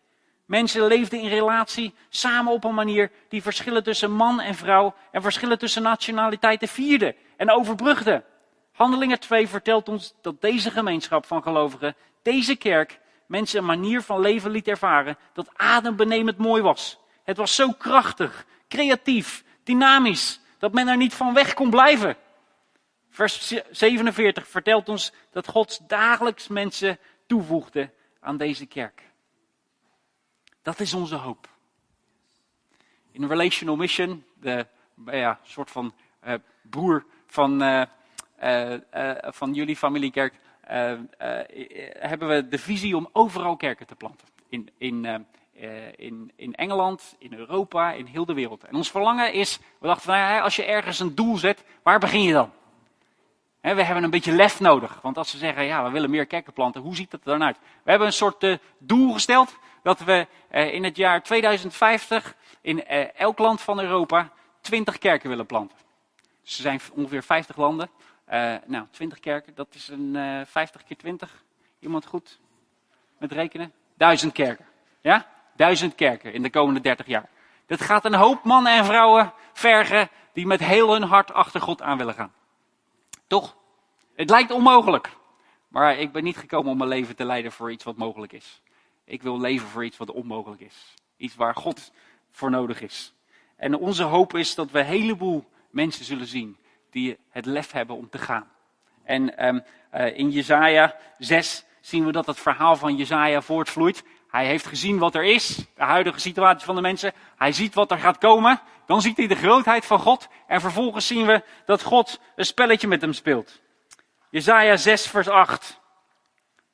Mensen 0.46 0.88
leefden 0.88 1.20
in 1.20 1.30
relatie 1.30 1.94
samen 2.10 2.54
op 2.54 2.64
een 2.64 2.74
manier 2.74 3.12
die 3.30 3.42
verschillen 3.42 3.84
tussen 3.84 4.12
man 4.12 4.40
en 4.40 4.56
vrouw 4.56 4.96
en 5.12 5.22
verschillen 5.22 5.60
tussen 5.60 5.84
nationaliteiten 5.84 6.68
vierde 6.68 7.16
en 7.38 7.52
overbrugde. 7.52 8.24
Handelingen 8.72 9.20
2 9.20 9.48
vertelt 9.48 9.90
ons 9.90 10.14
dat 10.22 10.42
deze 10.42 10.72
gemeenschap 10.72 11.26
van 11.26 11.44
gelovigen, 11.44 11.96
deze 12.22 12.56
kerk, 12.56 13.00
mensen 13.28 13.60
een 13.60 13.66
manier 13.66 14.02
van 14.02 14.20
leven 14.20 14.52
liet 14.52 14.68
ervaren 14.68 15.18
dat 15.34 15.50
adembenemend 15.54 16.38
mooi 16.38 16.62
was. 16.62 17.00
Het 17.24 17.38
was 17.38 17.56
zo 17.56 17.72
krachtig, 17.72 18.46
creatief, 18.68 19.44
dynamisch, 19.64 20.40
dat 20.60 20.74
men 20.74 20.88
er 20.88 20.98
niet 20.98 21.14
van 21.14 21.34
weg 21.34 21.54
kon 21.54 21.70
blijven. 21.70 22.18
Vers 23.16 23.54
47 23.72 24.48
vertelt 24.48 24.90
ons 24.90 25.14
dat 25.32 25.48
God 25.48 25.90
dagelijks 25.90 26.48
mensen 26.48 27.00
toevoegde 27.26 27.90
aan 28.20 28.38
deze 28.38 28.66
kerk. 28.66 29.02
Dat 30.62 30.80
is 30.80 30.94
onze 30.94 31.16
hoop. 31.16 31.50
In 33.12 33.28
Relational 33.28 33.76
Mission, 33.76 34.24
de 34.40 34.68
soort 35.44 35.72
van 35.72 35.94
uh, 36.28 36.34
broer 36.62 37.06
van, 37.28 37.64
uh, 37.64 37.84
uh, 38.44 38.76
van 39.22 39.54
jullie 39.54 39.76
familiekerk, 39.76 40.34
hebben 42.00 42.28
we 42.28 42.48
de 42.48 42.60
visie 42.60 42.98
om 42.98 43.10
overal 43.12 43.56
kerken 43.56 43.88
te 43.88 43.96
planten. 43.96 44.28
In, 44.50 44.70
in, 44.78 45.26
in, 45.96 46.32
in 46.36 46.56
Engeland, 46.56 47.16
in 47.20 47.34
Europa, 47.34 47.92
in 47.92 48.06
heel 48.06 48.26
de 48.26 48.34
wereld. 48.34 48.64
En 48.64 48.76
ons 48.76 48.92
verlangen 48.92 49.34
is, 49.34 49.60
we 49.80 49.88
dachten, 49.88 50.42
als 50.42 50.56
je 50.56 50.66
ergens 50.66 51.00
een 51.00 51.16
doel 51.16 51.38
zet, 51.38 51.64
waar 51.84 52.00
begin 52.00 52.22
je 52.22 52.34
dan? 52.34 52.52
We 53.74 53.84
hebben 53.84 54.04
een 54.04 54.10
beetje 54.10 54.32
lef 54.32 54.60
nodig. 54.60 55.00
Want 55.02 55.18
als 55.18 55.30
ze 55.30 55.38
zeggen, 55.38 55.64
ja, 55.64 55.84
we 55.84 55.90
willen 55.90 56.10
meer 56.10 56.26
kerken 56.26 56.54
planten, 56.54 56.82
hoe 56.82 56.96
ziet 56.96 57.12
dat 57.12 57.20
er 57.20 57.32
dan 57.32 57.44
uit? 57.44 57.58
We 57.84 57.90
hebben 57.90 58.08
een 58.08 58.14
soort 58.14 58.58
doel 58.78 59.14
gesteld 59.14 59.56
dat 59.84 60.00
we 60.00 60.28
eh, 60.50 60.74
in 60.74 60.84
het 60.84 60.96
jaar 60.96 61.24
2050 61.24 62.36
in 62.62 62.86
eh, 62.86 63.20
elk 63.20 63.38
land 63.38 63.62
van 63.62 63.80
Europa 63.80 64.30
20 64.62 64.98
kerken 64.98 65.30
willen 65.30 65.46
planten. 65.46 65.78
Dus 66.44 66.56
er 66.56 66.62
zijn 66.62 66.82
ongeveer 66.94 67.24
50 67.24 67.56
landen. 67.56 67.90
Nou, 68.66 68.86
20 68.92 69.20
kerken, 69.20 69.56
dat 69.56 69.68
is 69.72 69.88
een 69.88 70.16
uh, 70.16 70.42
50 70.46 70.84
keer 70.84 70.98
20. 70.98 71.44
Iemand 71.80 72.06
goed 72.06 72.40
met 73.18 73.32
rekenen? 73.32 73.74
Duizend 73.98 74.34
kerken. 74.34 74.66
Ja? 75.02 75.28
Duizend 75.56 75.96
kerken 75.96 76.34
in 76.34 76.42
de 76.42 76.50
komende 76.50 76.82
30 76.82 77.06
jaar. 77.06 77.30
Dat 77.68 77.82
gaat 77.82 78.06
een 78.06 78.14
hoop 78.14 78.44
mannen 78.44 78.74
en 78.74 78.86
vrouwen 78.86 79.34
vergen 79.54 80.10
die 80.34 80.46
met 80.46 80.60
heel 80.60 80.92
hun 80.92 81.04
hart 81.04 81.34
achter 81.34 81.62
God 81.62 81.82
aan 81.82 81.98
willen 81.98 82.14
gaan. 82.14 82.32
Toch? 83.28 83.58
Het 84.16 84.30
lijkt 84.30 84.52
onmogelijk. 84.52 85.10
Maar 85.68 85.98
ik 85.98 86.12
ben 86.12 86.24
niet 86.24 86.38
gekomen 86.38 86.72
om 86.72 86.78
mijn 86.78 86.90
leven 86.90 87.16
te 87.16 87.26
leiden 87.26 87.52
voor 87.52 87.72
iets 87.72 87.84
wat 87.84 87.98
mogelijk 87.98 88.34
is. 88.34 88.62
Ik 89.04 89.22
wil 89.22 89.40
leven 89.40 89.68
voor 89.68 89.86
iets 89.86 89.98
wat 89.98 90.12
onmogelijk 90.12 90.62
is. 90.62 90.94
Iets 91.18 91.36
waar 91.36 91.56
God 91.56 91.92
voor 92.32 92.50
nodig 92.50 92.82
is. 92.82 93.14
En 93.56 93.76
onze 93.76 94.04
hoop 94.04 94.36
is 94.36 94.56
dat 94.56 94.72
we 94.72 94.80
een 94.80 94.86
heleboel 94.86 95.46
mensen 95.70 96.06
zullen 96.06 96.28
zien 96.28 96.58
die 96.90 97.18
het 97.30 97.46
lef 97.46 97.72
hebben 97.72 97.96
om 97.96 98.10
te 98.10 98.18
gaan. 98.18 98.52
En 99.04 99.48
um, 99.48 99.64
uh, 99.94 100.18
in 100.18 100.30
Jezaja 100.30 100.96
6 101.18 101.66
zien 101.82 102.06
we 102.06 102.12
dat 102.12 102.26
het 102.26 102.40
verhaal 102.40 102.76
van 102.76 102.96
Jezaja 102.96 103.42
voortvloeit. 103.42 104.04
Hij 104.36 104.46
heeft 104.46 104.66
gezien 104.66 104.98
wat 104.98 105.16
er 105.16 105.24
is, 105.24 105.56
de 105.56 105.84
huidige 105.84 106.20
situatie 106.20 106.66
van 106.66 106.76
de 106.76 106.82
mensen. 106.82 107.14
Hij 107.38 107.52
ziet 107.52 107.74
wat 107.74 107.92
er 107.92 107.98
gaat 107.98 108.18
komen. 108.18 108.62
Dan 108.86 109.02
ziet 109.02 109.18
hij 109.18 109.28
de 109.28 109.36
grootheid 109.36 109.86
van 109.86 110.00
God. 110.00 110.28
En 110.48 110.62
vervolgens 110.62 111.08
zien 111.08 111.26
we 111.26 111.44
dat 111.66 111.84
God 111.84 112.20
een 112.36 112.46
spelletje 112.46 112.88
met 112.88 113.02
hem 113.02 113.14
speelt. 113.14 113.62
Jezaja 114.30 114.78
6 114.78 115.08
vers 115.08 115.28
8. 115.28 115.80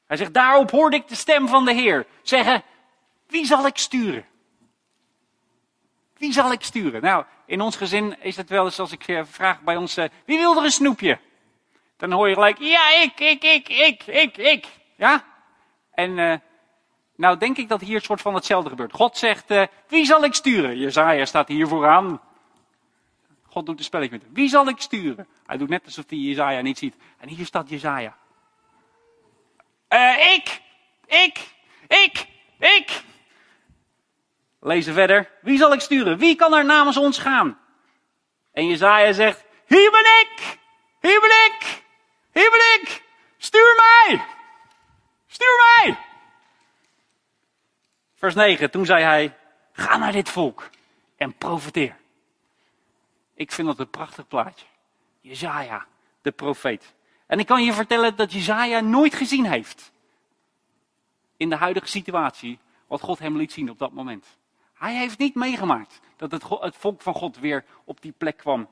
Hij 0.07 0.17
zegt, 0.17 0.33
daarop 0.33 0.71
hoorde 0.71 0.95
ik 0.95 1.07
de 1.07 1.15
stem 1.15 1.47
van 1.47 1.65
de 1.65 1.73
Heer 1.73 2.05
zeggen, 2.21 2.63
wie 3.27 3.45
zal 3.45 3.65
ik 3.65 3.77
sturen? 3.77 4.25
Wie 6.17 6.33
zal 6.33 6.51
ik 6.51 6.61
sturen? 6.61 7.01
Nou, 7.01 7.25
in 7.45 7.61
ons 7.61 7.75
gezin 7.75 8.21
is 8.21 8.35
het 8.37 8.49
wel 8.49 8.65
eens 8.65 8.79
als 8.79 8.91
ik 8.91 9.07
eh, 9.07 9.21
vraag 9.25 9.61
bij 9.61 9.75
ons, 9.75 9.97
eh, 9.97 10.09
wie 10.25 10.37
wil 10.37 10.57
er 10.57 10.63
een 10.63 10.71
snoepje? 10.71 11.19
Dan 11.97 12.11
hoor 12.11 12.27
je 12.27 12.33
gelijk, 12.33 12.57
ja, 12.59 12.91
ik, 13.01 13.19
ik, 13.19 13.43
ik, 13.43 13.69
ik, 13.69 14.03
ik, 14.07 14.37
ik. 14.37 14.65
Ja? 14.95 15.23
En 15.91 16.17
uh, 16.17 16.35
Nou, 17.21 17.37
denk 17.37 17.57
ik 17.57 17.69
dat 17.69 17.81
hier 17.81 17.95
een 17.95 18.01
soort 18.01 18.21
van 18.21 18.33
hetzelfde 18.33 18.69
gebeurt. 18.69 18.93
God 18.93 19.17
zegt, 19.17 19.51
uh, 19.51 19.63
wie 19.87 20.05
zal 20.05 20.23
ik 20.23 20.33
sturen? 20.33 20.77
Jezaja 20.77 21.25
staat 21.25 21.47
hier 21.47 21.67
vooraan. 21.67 22.21
God 23.47 23.65
doet 23.65 23.77
een 23.77 23.83
spelletje 23.83 24.11
met 24.11 24.21
hem. 24.21 24.33
Wie 24.33 24.49
zal 24.49 24.67
ik 24.67 24.81
sturen? 24.81 25.27
Hij 25.45 25.57
doet 25.57 25.69
net 25.69 25.85
alsof 25.85 26.05
hij 26.07 26.17
Jezaja 26.17 26.61
niet 26.61 26.77
ziet. 26.77 26.95
En 27.19 27.29
hier 27.29 27.45
staat 27.45 27.69
Jezaja. 27.69 28.17
Uh, 29.89 30.33
ik! 30.33 30.61
Ik! 31.05 31.53
Ik! 31.87 32.27
Ik! 32.59 33.03
Lezen 34.59 34.93
verder. 34.93 35.29
Wie 35.41 35.57
zal 35.57 35.73
ik 35.73 35.81
sturen? 35.81 36.17
Wie 36.17 36.35
kan 36.35 36.53
er 36.53 36.65
namens 36.65 36.97
ons 36.97 37.17
gaan? 37.17 37.59
En 38.51 38.67
Jezaja 38.67 39.13
zegt, 39.13 39.45
hier 39.67 39.91
ben 39.91 40.05
ik! 40.21 40.57
Hier 41.01 41.19
ben 41.19 41.29
ik! 41.29 41.83
Hier 42.33 42.49
ben 42.49 42.81
ik! 42.81 43.03
Stuur 43.37 43.75
mij! 43.75 44.25
Stuur 45.27 45.55
mij! 45.57 46.09
Vers 48.21 48.35
9, 48.35 48.71
toen 48.71 48.85
zei 48.85 49.03
hij, 49.03 49.37
ga 49.71 49.97
naar 49.97 50.11
dit 50.11 50.29
volk 50.29 50.69
en 51.15 51.33
profiteer. 51.33 51.95
Ik 53.33 53.51
vind 53.51 53.67
dat 53.67 53.79
een 53.79 53.89
prachtig 53.89 54.27
plaatje. 54.27 54.65
Jezaja, 55.21 55.85
de 56.21 56.31
profeet. 56.31 56.93
En 57.25 57.39
ik 57.39 57.45
kan 57.45 57.63
je 57.63 57.73
vertellen 57.73 58.15
dat 58.15 58.31
Jezaja 58.31 58.79
nooit 58.79 59.15
gezien 59.15 59.45
heeft. 59.45 59.91
In 61.37 61.49
de 61.49 61.55
huidige 61.55 61.87
situatie, 61.87 62.59
wat 62.87 63.01
God 63.01 63.19
hem 63.19 63.37
liet 63.37 63.51
zien 63.51 63.69
op 63.69 63.79
dat 63.79 63.91
moment. 63.91 64.37
Hij 64.73 64.95
heeft 64.95 65.17
niet 65.17 65.35
meegemaakt 65.35 65.99
dat 66.15 66.31
het, 66.31 66.43
het 66.49 66.75
volk 66.77 67.01
van 67.01 67.13
God 67.13 67.39
weer 67.39 67.65
op 67.83 68.01
die 68.01 68.13
plek 68.17 68.37
kwam. 68.37 68.69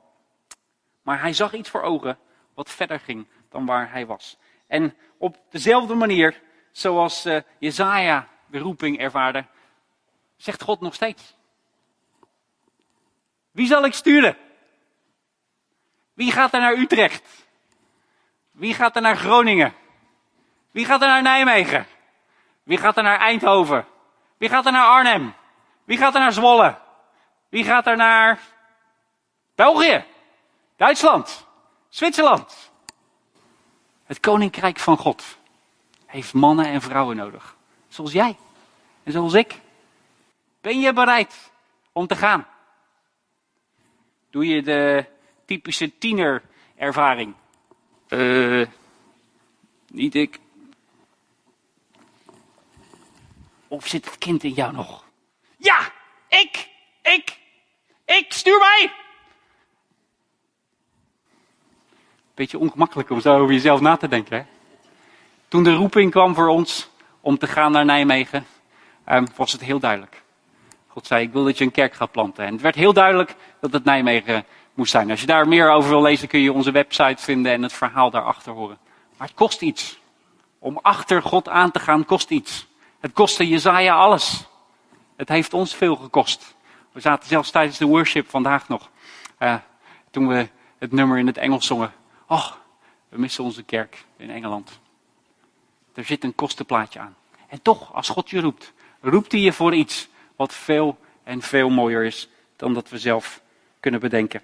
Maar 1.02 1.22
hij 1.22 1.34
zag 1.34 1.54
iets 1.54 1.70
voor 1.70 1.82
ogen 1.82 2.18
wat 2.54 2.70
verder 2.70 3.00
ging 3.00 3.28
dan 3.50 3.66
waar 3.66 3.92
hij 3.92 4.06
was. 4.06 4.38
En 4.68 4.96
op 5.18 5.38
dezelfde 5.50 5.94
manier, 5.94 6.42
zoals 6.72 7.26
uh, 7.26 7.40
Jezaja 7.60 8.28
roeping 8.52 9.00
ervaarde, 9.00 9.46
zegt 10.38 10.62
God 10.62 10.82
nog 10.82 10.94
steeds. 10.94 11.36
Wie 13.52 13.68
zal 13.68 13.86
ik 13.86 13.94
sturen? 13.94 14.38
Wie 16.14 16.32
gaat 16.32 16.54
er 16.54 16.60
naar 16.60 16.74
Utrecht? 16.74 17.48
Wie 18.52 18.74
gaat 18.74 18.96
er 18.96 19.02
naar 19.02 19.18
Groningen? 19.18 19.74
Wie 20.72 20.86
gaat 20.86 21.02
er 21.02 21.08
naar 21.08 21.22
Nijmegen? 21.22 21.88
Wie 22.64 22.78
gaat 22.78 22.98
er 22.98 23.04
naar 23.04 23.20
Eindhoven? 23.20 23.86
Wie 24.38 24.50
gaat 24.50 24.66
er 24.66 24.72
naar 24.72 24.88
Arnhem? 24.88 25.34
Wie 25.84 25.98
gaat 25.98 26.14
er 26.14 26.20
naar 26.20 26.34
Zwolle? 26.34 26.78
Wie 27.50 27.64
gaat 27.64 27.88
er 27.88 27.98
naar 27.98 28.40
België? 29.56 30.06
Duitsland? 30.76 31.48
Zwitserland? 31.90 32.72
Het 34.04 34.20
koninkrijk 34.20 34.80
van 34.80 34.98
God 34.98 35.38
heeft 36.06 36.34
mannen 36.34 36.66
en 36.66 36.82
vrouwen 36.82 37.16
nodig. 37.16 37.58
Zoals 37.90 38.12
jij 38.12 38.38
en 39.04 39.12
zoals 39.12 39.34
ik. 39.34 39.60
Ben 40.62 40.80
je 40.80 40.94
bereid 40.94 41.52
om 41.92 42.08
te 42.08 42.16
gaan? 42.16 42.48
Doe 44.30 44.48
je 44.48 44.62
de 44.62 45.06
typische 45.46 45.98
tienerervaring? 45.98 47.36
Uh, 48.10 48.68
niet 49.88 50.16
ik. 50.16 50.40
Of 53.68 53.88
zit 53.88 54.06
het 54.06 54.18
kind 54.18 54.44
in 54.44 54.54
jou 54.54 54.74
nog? 54.74 55.04
Ja, 55.58 55.92
ik, 56.28 56.70
ik, 57.02 57.38
ik, 58.06 58.34
stuur 58.34 58.60
mij! 58.60 58.94
Beetje 62.34 62.58
ongemakkelijk 62.58 63.10
om 63.10 63.22
zo 63.22 63.38
over 63.38 63.54
jezelf 63.54 63.80
na 63.80 63.98
te 63.98 64.08
denken. 64.08 64.38
Hè? 64.38 64.44
Toen 65.48 65.64
de 65.64 65.74
roeping 65.74 66.12
kwam 66.12 66.36
voor 66.36 66.48
ons 66.48 66.90
om 67.30 67.38
te 67.38 67.48
gaan 67.48 67.72
naar 67.72 67.86
Nijmegen, 67.86 68.46
um, 69.10 69.28
was 69.36 69.52
het 69.52 69.62
heel 69.62 69.80
duidelijk. 69.80 70.24
God 70.88 71.08
zei, 71.08 71.24
ik 71.24 71.32
wil 71.32 71.44
dat 71.44 71.58
je 71.58 71.64
een 71.64 71.72
kerk 71.72 71.94
gaat 71.94 72.12
planten. 72.12 72.46
En 72.46 72.54
het 72.54 72.62
werd 72.62 72.76
heel 72.76 72.94
duidelijk 72.94 73.36
dat 73.62 73.74
het 73.74 73.84
Nijmegen 73.84 74.46
moest 74.74 74.92
zijn. 74.92 75.10
Als 75.10 75.22
je 75.22 75.26
daar 75.26 75.48
meer 75.48 75.72
over 75.72 75.90
wil 75.90 76.02
lezen, 76.02 76.28
kun 76.28 76.40
je 76.40 76.54
onze 76.54 76.72
website 76.72 77.24
vinden 77.24 77.52
en 77.52 77.64
het 77.64 77.74
verhaal 77.74 78.10
daarachter 78.10 78.54
horen. 78.54 78.78
Maar 79.18 79.28
het 79.28 79.36
kost 79.36 79.62
iets. 79.62 80.00
Om 80.60 80.80
achter 80.82 81.22
God 81.22 81.50
aan 81.50 81.72
te 81.72 81.80
gaan 81.80 82.06
kost 82.06 82.30
iets. 82.30 82.68
Het 83.00 83.14
kostte 83.14 83.48
Jezaja 83.48 83.96
alles. 83.96 84.46
Het 85.16 85.30
heeft 85.30 85.54
ons 85.54 85.76
veel 85.76 85.96
gekost. 85.96 86.56
We 86.92 87.00
zaten 87.00 87.28
zelfs 87.28 87.52
tijdens 87.52 87.78
de 87.78 87.86
worship 87.86 88.30
vandaag 88.30 88.68
nog. 88.68 88.90
Uh, 89.40 89.56
toen 90.12 90.28
we 90.28 90.50
het 90.78 90.92
nummer 90.92 91.18
in 91.18 91.28
het 91.28 91.38
Engels 91.38 91.66
zongen. 91.66 91.94
Oh, 92.28 92.52
we 93.10 93.20
missen 93.20 93.44
onze 93.44 93.64
kerk 93.64 94.06
in 94.18 94.30
Engeland. 94.30 94.80
Er 95.94 96.06
zit 96.06 96.24
een 96.24 96.36
kostenplaatje 96.36 97.00
aan. 97.00 97.16
En 97.50 97.62
toch, 97.62 97.94
als 97.94 98.10
God 98.10 98.30
je 98.30 98.40
roept, 98.40 98.74
roept 99.02 99.32
hij 99.32 99.42
je 99.42 99.54
voor 99.54 99.74
iets 99.74 100.08
wat 100.36 100.54
veel 100.54 100.98
en 101.24 101.42
veel 101.42 101.70
mooier 101.70 102.04
is 102.04 102.30
dan 102.56 102.74
dat 102.74 102.90
we 102.90 102.98
zelf 102.98 103.42
kunnen 103.80 104.00
bedenken. 104.00 104.42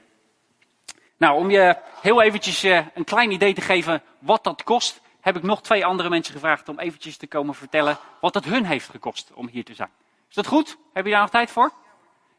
Nou, 1.17 1.37
om 1.37 1.49
je 1.49 1.77
heel 2.01 2.21
eventjes 2.21 2.63
uh, 2.63 2.85
een 2.93 3.03
klein 3.03 3.31
idee 3.31 3.53
te 3.53 3.61
geven 3.61 4.01
wat 4.19 4.43
dat 4.43 4.63
kost, 4.63 5.01
heb 5.19 5.35
ik 5.35 5.43
nog 5.43 5.61
twee 5.61 5.85
andere 5.85 6.09
mensen 6.09 6.33
gevraagd 6.33 6.69
om 6.69 6.79
eventjes 6.79 7.17
te 7.17 7.27
komen 7.27 7.55
vertellen 7.55 7.97
wat 8.21 8.33
het 8.33 8.45
hun 8.45 8.65
heeft 8.65 8.89
gekost 8.89 9.31
om 9.33 9.47
hier 9.47 9.63
te 9.63 9.73
zijn. 9.73 9.89
Is 10.29 10.35
dat 10.35 10.47
goed? 10.47 10.77
Heb 10.93 11.05
je 11.05 11.11
daar 11.11 11.21
nog 11.21 11.29
tijd 11.29 11.51
voor? 11.51 11.71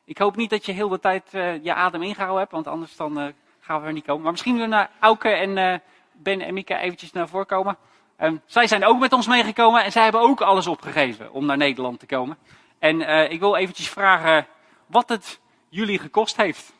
Ik 0.04 0.18
hoop 0.18 0.36
niet 0.36 0.50
dat 0.50 0.66
je 0.66 0.72
heel 0.72 0.88
de 0.88 1.00
tijd 1.00 1.34
uh, 1.34 1.64
je 1.64 1.74
adem 1.74 2.02
ingehouden 2.02 2.38
hebt, 2.40 2.52
want 2.52 2.66
anders 2.66 2.96
dan 2.96 3.20
uh, 3.20 3.26
gaan 3.60 3.80
we 3.80 3.86
er 3.86 3.92
niet 3.92 4.04
komen. 4.04 4.22
Maar 4.22 4.32
misschien 4.32 4.58
willen 4.58 4.90
Auke 5.00 5.28
en 5.28 5.82
Ben 6.12 6.40
en 6.40 6.54
Mika 6.54 6.78
eventjes 6.78 7.12
naar 7.12 7.28
voren 7.28 7.46
komen. 7.46 7.76
Um, 8.20 8.42
zij 8.46 8.66
zijn 8.66 8.84
ook 8.84 8.98
met 8.98 9.12
ons 9.12 9.26
meegekomen 9.26 9.84
en 9.84 9.92
zij 9.92 10.02
hebben 10.02 10.20
ook 10.20 10.40
alles 10.40 10.66
opgegeven 10.66 11.32
om 11.32 11.46
naar 11.46 11.56
Nederland 11.56 11.98
te 11.98 12.06
komen. 12.06 12.38
En 12.78 13.00
uh, 13.00 13.30
ik 13.30 13.40
wil 13.40 13.56
eventjes 13.56 13.88
vragen 13.88 14.46
wat 14.86 15.08
het 15.08 15.40
jullie 15.68 15.98
gekost 15.98 16.36
heeft. 16.36 16.72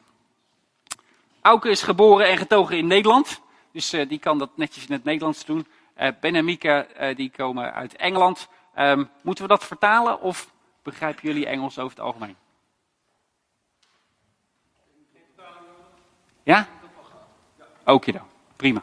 Auke 1.41 1.69
is 1.69 1.83
geboren 1.83 2.29
en 2.29 2.39
getogen 2.39 2.77
in 2.77 2.87
Nederland. 2.87 3.41
Dus 3.73 3.95
uh, 3.95 4.09
die 4.09 4.19
kan 4.19 4.39
dat 4.39 4.57
netjes 4.57 4.87
in 4.87 4.93
het 4.93 5.05
Nederlands 5.05 5.45
doen. 5.45 5.67
Uh, 5.99 6.09
ben 6.21 6.35
en 6.35 6.45
Mieke 6.45 6.87
die 7.17 7.31
komen 7.31 7.75
uit 7.75 7.97
Engeland. 7.97 8.49
Um, 8.79 9.11
moeten 9.23 9.45
we 9.45 9.51
dat 9.51 9.65
vertalen 9.65 10.21
of 10.21 10.51
begrijpen 10.83 11.23
jullie 11.23 11.47
Engels 11.47 11.79
over 11.79 11.97
het 11.97 12.07
algemeen? 12.07 12.37
Ja? 16.43 16.69
Oké 17.81 17.93
okay 17.93 18.15
dan, 18.15 18.27
prima. 18.57 18.83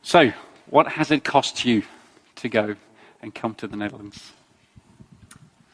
So, 0.00 0.30
what 0.74 0.88
has 0.88 1.12
it 1.12 1.22
cost 1.22 1.64
you 1.64 1.84
to 2.34 2.48
go 2.48 2.74
and 3.22 3.32
come 3.32 3.54
to 3.54 3.68
the 3.68 3.76
Netherlands? 3.76 4.32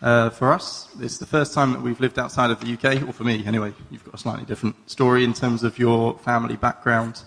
Uh, 0.03 0.28
for 0.28 0.53
us, 0.53 0.88
it's 1.01 1.16
the 1.16 1.24
first 1.24 1.55
time 1.55 1.72
that 1.72 1.80
we've 1.80 2.01
lived 2.01 2.18
outside 2.18 2.51
of 2.51 2.61
the 2.61 2.74
UK, 2.74 3.09
or 3.09 3.12
for 3.14 3.24
me 3.24 3.42
anyway. 3.46 3.72
You've 3.90 4.05
got 4.05 4.12
a 4.12 4.18
slightly 4.18 4.44
different 4.44 4.76
story 4.90 5.24
in 5.24 5.32
terms 5.32 5.64
of 5.64 5.78
your 5.78 6.18
family 6.18 6.57
background. 6.57 7.22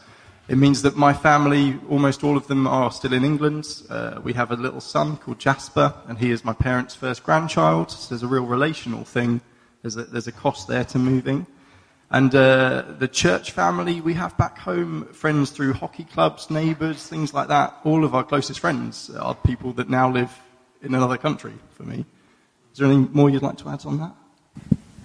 It 0.48 0.60
means 0.60 0.84
that 0.84 0.96
my 0.96 1.14
family, 1.14 1.80
almost 1.90 2.24
all 2.24 2.38
of 2.38 2.46
them, 2.46 2.68
are 2.68 2.92
still 2.92 3.12
in 3.12 3.26
England. 3.26 3.66
Uh, 3.90 4.20
we 4.24 4.34
have 4.34 4.52
a 4.52 4.56
little 4.56 4.80
son 4.80 5.18
called 5.18 5.40
Jasper, 5.40 5.96
and 6.08 6.20
he 6.20 6.30
is 6.30 6.46
my 6.46 6.54
parents' 6.54 6.94
first 6.94 7.24
grandchild. 7.24 7.90
So 7.90 8.10
there's 8.10 8.22
a 8.22 8.28
real 8.28 8.46
relational 8.46 9.04
thing. 9.04 9.42
There's 9.82 9.98
a, 9.98 10.04
there's 10.04 10.28
a 10.28 10.32
cost 10.32 10.68
there 10.68 10.84
to 10.84 11.00
moving. 11.00 11.48
And 12.14 12.34
uh, 12.36 12.84
the 13.00 13.08
church 13.08 13.52
family 13.52 14.00
we 14.00 14.14
have 14.14 14.38
back 14.38 14.60
home, 14.60 15.06
friends 15.14 15.50
through 15.50 15.74
hockey 15.74 16.04
clubs, 16.04 16.52
neighbours, 16.52 17.08
things 17.08 17.34
like 17.34 17.48
that. 17.48 17.76
All 17.84 18.06
of 18.06 18.14
our 18.14 18.24
closest 18.24 18.60
friends 18.60 19.10
are 19.10 19.34
people 19.34 19.74
that 19.74 19.90
now 19.90 20.12
live 20.12 20.32
in 20.84 20.94
another 20.94 21.18
country 21.18 21.54
for 21.72 21.82
me. 21.82 22.06
Is 22.72 22.78
there 22.78 22.88
anything 22.88 23.10
more 23.14 23.32
you'd 23.32 23.42
like 23.42 23.58
to 23.58 23.70
add 23.70 23.84
on 23.88 23.98
that? 23.98 24.16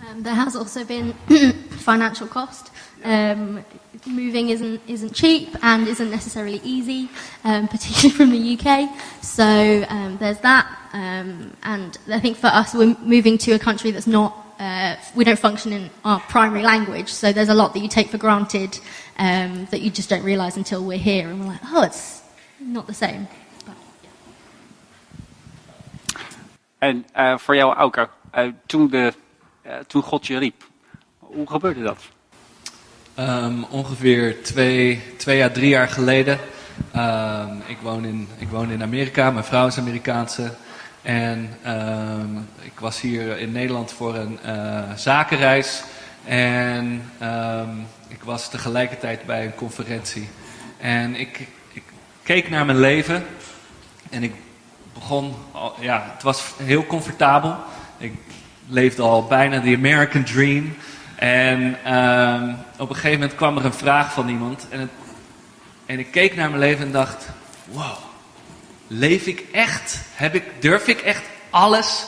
Um, 0.07 0.23
there 0.23 0.35
has 0.35 0.55
also 0.55 0.85
been 0.85 1.13
financial 1.71 2.27
cost. 2.27 2.71
Um, 3.03 3.65
moving 4.07 4.51
isn't 4.51 4.83
isn't 4.87 5.15
cheap 5.15 5.57
and 5.63 5.89
isn't 5.89 6.11
necessarily 6.11 6.61
easy, 6.63 7.09
um, 7.43 7.69
particularly 7.75 8.11
from 8.11 8.31
the 8.31 8.59
UK. 8.59 8.91
So 9.23 9.87
um, 9.89 10.19
there's 10.19 10.41
that, 10.41 10.67
um, 10.93 11.57
and 11.63 11.97
I 12.09 12.21
think 12.21 12.37
for 12.37 12.49
us, 12.49 12.75
we're 12.75 12.97
moving 12.99 13.39
to 13.39 13.53
a 13.53 13.59
country 13.59 13.93
that's 13.93 14.07
not. 14.07 14.45
Uh, 14.59 14.97
we 15.15 15.25
don't 15.25 15.39
function 15.39 15.73
in 15.73 15.91
our 16.03 16.21
primary 16.29 16.63
language, 16.63 17.09
so 17.09 17.33
there's 17.33 17.49
a 17.49 17.55
lot 17.55 17.73
that 17.75 17.81
you 17.81 17.89
take 17.89 18.09
for 18.09 18.19
granted 18.19 18.81
um, 19.19 19.67
that 19.71 19.81
you 19.81 19.91
just 19.91 20.09
don't 20.09 20.25
realise 20.25 20.57
until 20.57 20.85
we're 20.85 20.99
here, 20.99 21.29
and 21.29 21.39
we're 21.41 21.47
like, 21.47 21.61
oh, 21.73 21.83
it's 21.85 22.23
not 22.59 22.87
the 22.87 22.95
same. 22.95 23.29
En 26.79 27.07
uh, 27.17 27.39
voor 27.39 27.57
jou, 27.57 27.75
Auker, 27.75 28.09
uh, 28.35 28.53
toen, 28.67 28.89
de, 28.91 29.13
uh, 29.67 29.73
toen 29.87 30.03
God 30.03 30.27
je 30.27 30.39
riep, 30.39 30.65
hoe 31.19 31.51
gebeurde 31.51 31.83
dat? 31.83 31.99
Um, 33.19 33.65
ongeveer 33.65 34.43
twee, 34.43 35.03
twee 35.17 35.45
à 35.45 35.51
drie 35.51 35.69
jaar 35.69 35.89
geleden. 35.89 36.39
Um, 36.97 37.63
ik, 37.67 37.79
woon 37.83 38.05
in, 38.05 38.29
ik 38.39 38.49
woon 38.49 38.71
in 38.71 38.83
Amerika, 38.83 39.31
mijn 39.31 39.45
vrouw 39.45 39.67
is 39.67 39.79
Amerikaanse. 39.79 40.55
En 41.03 41.57
um, 41.67 42.49
ik 42.61 42.81
was 42.81 43.01
hier 43.01 43.39
in 43.39 43.53
Nederland 43.53 43.93
voor 43.93 44.15
een 44.15 44.39
zakenreis. 44.97 45.83
En 46.25 47.03
ik 48.09 48.23
was 48.23 48.51
tegelijkertijd 48.51 49.27
bij 49.27 49.45
een 49.45 49.55
conferentie. 49.55 50.29
En 50.79 51.15
ik, 51.15 51.47
ik 51.73 51.83
keek 52.23 52.51
naar 52.51 52.67
mijn 52.67 52.81
leven 52.81 53.25
en 54.11 54.23
ik 54.23 54.33
begon, 54.95 55.35
ja, 55.81 56.11
het 56.13 56.23
was 56.23 56.53
heel 56.63 56.87
comfortabel. 56.87 57.57
Ik 57.99 58.13
leefde 58.69 59.03
al 59.03 59.27
bijna 59.27 59.59
de 59.59 59.77
American 59.77 60.25
Dream. 60.25 60.77
En 61.15 61.85
ehm, 61.85 62.55
op 62.79 62.89
een 62.89 62.95
gegeven 62.95 63.21
moment 63.21 63.37
kwam 63.37 63.57
er 63.57 63.65
een 63.65 63.73
vraag 63.73 64.13
van 64.13 64.29
iemand. 64.29 64.67
En, 64.71 64.91
en 65.87 65.99
ik 65.99 66.11
keek 66.11 66.37
naar 66.37 66.49
mijn 66.49 66.61
leven 66.61 66.85
en 66.87 66.93
dacht: 66.93 67.29
wow, 67.65 67.97
leef 68.89 69.27
ik 69.27 69.47
echt? 69.53 70.01
Heb 70.15 70.35
ik, 70.35 70.45
durf 70.61 70.89
ik 70.89 71.01
echt 71.01 71.23
alles 71.51 72.07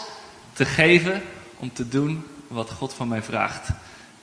te 0.52 0.64
geven 0.64 1.22
om 1.56 1.72
te 1.72 1.88
doen 1.88 2.24
wat 2.48 2.70
God 2.70 2.94
van 2.94 3.08
mij 3.08 3.22
vraagt? 3.22 3.68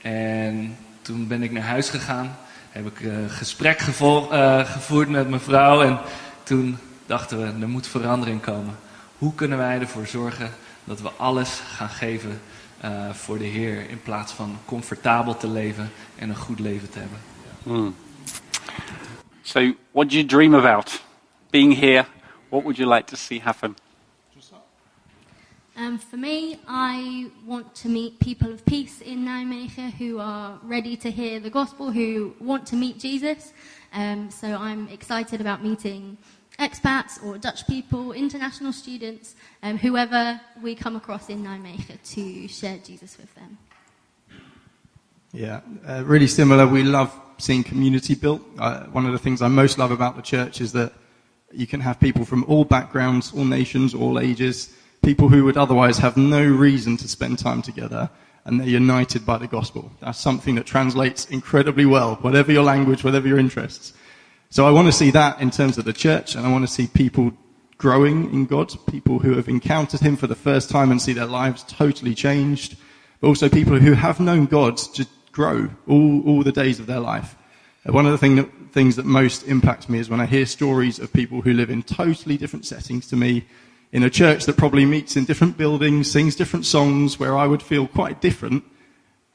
En 0.02 0.76
toen 1.02 1.26
ben 1.26 1.42
ik 1.42 1.52
naar 1.52 1.62
huis 1.62 1.88
gegaan, 1.88 2.36
heb 2.70 2.86
ik 2.86 3.00
een 3.00 3.30
gesprek 3.30 3.78
gevo- 3.78 4.30
eh, 4.30 4.64
gevoerd 4.64 5.08
met 5.08 5.28
mijn 5.28 5.40
vrouw. 5.40 5.82
En 5.82 5.98
toen 6.42 6.78
dachten 7.06 7.38
we: 7.38 7.60
er 7.60 7.68
moet 7.68 7.86
verandering 7.86 8.40
komen. 8.40 8.78
Hoe 9.18 9.34
kunnen 9.34 9.58
wij 9.58 9.80
ervoor 9.80 10.06
zorgen 10.06 10.50
dat 10.84 11.00
we 11.00 11.10
alles 11.16 11.60
gaan 11.76 11.88
geven 11.88 12.40
eh, 12.80 12.90
voor 13.12 13.38
de 13.38 13.44
Heer 13.44 13.90
in 13.90 14.02
plaats 14.02 14.32
van 14.32 14.58
comfortabel 14.64 15.36
te 15.36 15.48
leven 15.48 15.90
en 16.16 16.28
een 16.28 16.36
goed 16.36 16.60
leven 16.60 16.90
te 16.90 16.98
hebben? 16.98 17.18
Hmm. 17.62 17.94
So, 19.42 19.72
what 19.92 20.10
do 20.10 20.14
you 20.16 20.26
dream 20.26 20.54
about? 20.54 21.02
Being 21.50 21.78
here, 21.78 22.04
what 22.50 22.64
would 22.64 22.78
you 22.78 22.86
like 22.86 23.06
to 23.08 23.16
see 23.16 23.38
happen? 23.38 23.76
Um, 25.76 25.96
for 25.96 26.16
me, 26.16 26.58
I 26.66 27.30
want 27.46 27.72
to 27.76 27.88
meet 27.88 28.18
people 28.18 28.50
of 28.50 28.64
peace 28.64 29.00
in 29.00 29.24
Nijmegen 29.24 29.92
who 29.92 30.18
are 30.18 30.58
ready 30.64 30.96
to 30.96 31.08
hear 31.08 31.38
the 31.38 31.50
gospel, 31.50 31.92
who 31.92 32.34
want 32.40 32.66
to 32.66 32.76
meet 32.76 32.98
Jesus. 32.98 33.52
Um, 33.92 34.28
so 34.28 34.48
I'm 34.56 34.88
excited 34.88 35.40
about 35.40 35.62
meeting 35.62 36.18
expats 36.58 37.24
or 37.24 37.38
Dutch 37.38 37.64
people, 37.68 38.10
international 38.12 38.72
students, 38.72 39.36
um, 39.62 39.78
whoever 39.78 40.40
we 40.60 40.74
come 40.74 40.96
across 40.96 41.28
in 41.28 41.44
Nijmegen 41.44 42.02
to 42.14 42.48
share 42.48 42.78
Jesus 42.78 43.16
with 43.16 43.32
them. 43.36 43.56
Yeah, 45.32 45.60
uh, 45.86 46.02
really 46.04 46.26
similar. 46.26 46.66
We 46.66 46.82
love 46.82 47.16
seeing 47.38 47.62
community 47.62 48.16
built. 48.16 48.42
Uh, 48.58 48.86
one 48.86 49.06
of 49.06 49.12
the 49.12 49.18
things 49.18 49.42
I 49.42 49.48
most 49.48 49.78
love 49.78 49.92
about 49.92 50.16
the 50.16 50.22
church 50.22 50.60
is 50.60 50.72
that 50.72 50.92
you 51.52 51.66
can 51.66 51.80
have 51.80 51.98
people 51.98 52.24
from 52.24 52.44
all 52.44 52.64
backgrounds, 52.64 53.32
all 53.34 53.44
nations, 53.44 53.94
all 53.94 54.18
ages, 54.18 54.74
people 55.02 55.28
who 55.28 55.44
would 55.44 55.56
otherwise 55.56 55.98
have 55.98 56.16
no 56.16 56.44
reason 56.44 56.96
to 56.98 57.08
spend 57.08 57.38
time 57.38 57.62
together, 57.62 58.10
and 58.44 58.60
they're 58.60 58.68
united 58.68 59.24
by 59.24 59.38
the 59.38 59.46
gospel. 59.46 59.90
That's 60.00 60.18
something 60.18 60.54
that 60.56 60.66
translates 60.66 61.26
incredibly 61.26 61.86
well, 61.86 62.16
whatever 62.16 62.52
your 62.52 62.62
language, 62.62 63.04
whatever 63.04 63.28
your 63.28 63.38
interests. 63.38 63.92
So 64.50 64.66
I 64.66 64.70
want 64.70 64.86
to 64.88 64.92
see 64.92 65.10
that 65.10 65.40
in 65.40 65.50
terms 65.50 65.78
of 65.78 65.84
the 65.84 65.92
church, 65.92 66.34
and 66.34 66.46
I 66.46 66.50
want 66.50 66.66
to 66.66 66.72
see 66.72 66.86
people 66.86 67.32
growing 67.76 68.32
in 68.32 68.44
God, 68.44 68.72
people 68.86 69.18
who 69.18 69.34
have 69.34 69.48
encountered 69.48 70.00
Him 70.00 70.16
for 70.16 70.26
the 70.26 70.34
first 70.34 70.68
time 70.68 70.90
and 70.90 71.00
see 71.00 71.12
their 71.12 71.26
lives 71.26 71.64
totally 71.64 72.14
changed, 72.14 72.76
but 73.20 73.28
also 73.28 73.48
people 73.48 73.78
who 73.78 73.92
have 73.92 74.20
known 74.20 74.46
God 74.46 74.76
to 74.78 75.06
grow 75.32 75.70
all, 75.86 76.26
all 76.26 76.42
the 76.42 76.52
days 76.52 76.80
of 76.80 76.86
their 76.86 77.00
life. 77.00 77.36
One 77.84 78.06
of 78.06 78.12
the 78.12 78.18
thing 78.18 78.36
that, 78.36 78.48
things 78.78 78.94
that 78.94 79.06
most 79.06 79.42
impact 79.48 79.88
me 79.88 79.98
is 79.98 80.08
when 80.08 80.20
I 80.20 80.26
hear 80.26 80.46
stories 80.46 81.00
of 81.00 81.12
people 81.12 81.40
who 81.40 81.52
live 81.52 81.68
in 81.68 81.82
totally 81.82 82.36
different 82.36 82.64
settings 82.64 83.08
to 83.08 83.16
me, 83.16 83.44
in 83.90 84.04
a 84.04 84.08
church 84.08 84.44
that 84.46 84.56
probably 84.56 84.84
meets 84.84 85.16
in 85.16 85.24
different 85.24 85.56
buildings, 85.56 86.08
sings 86.08 86.36
different 86.36 86.64
songs, 86.64 87.18
where 87.18 87.36
I 87.36 87.48
would 87.48 87.60
feel 87.60 87.88
quite 87.88 88.20
different, 88.20 88.62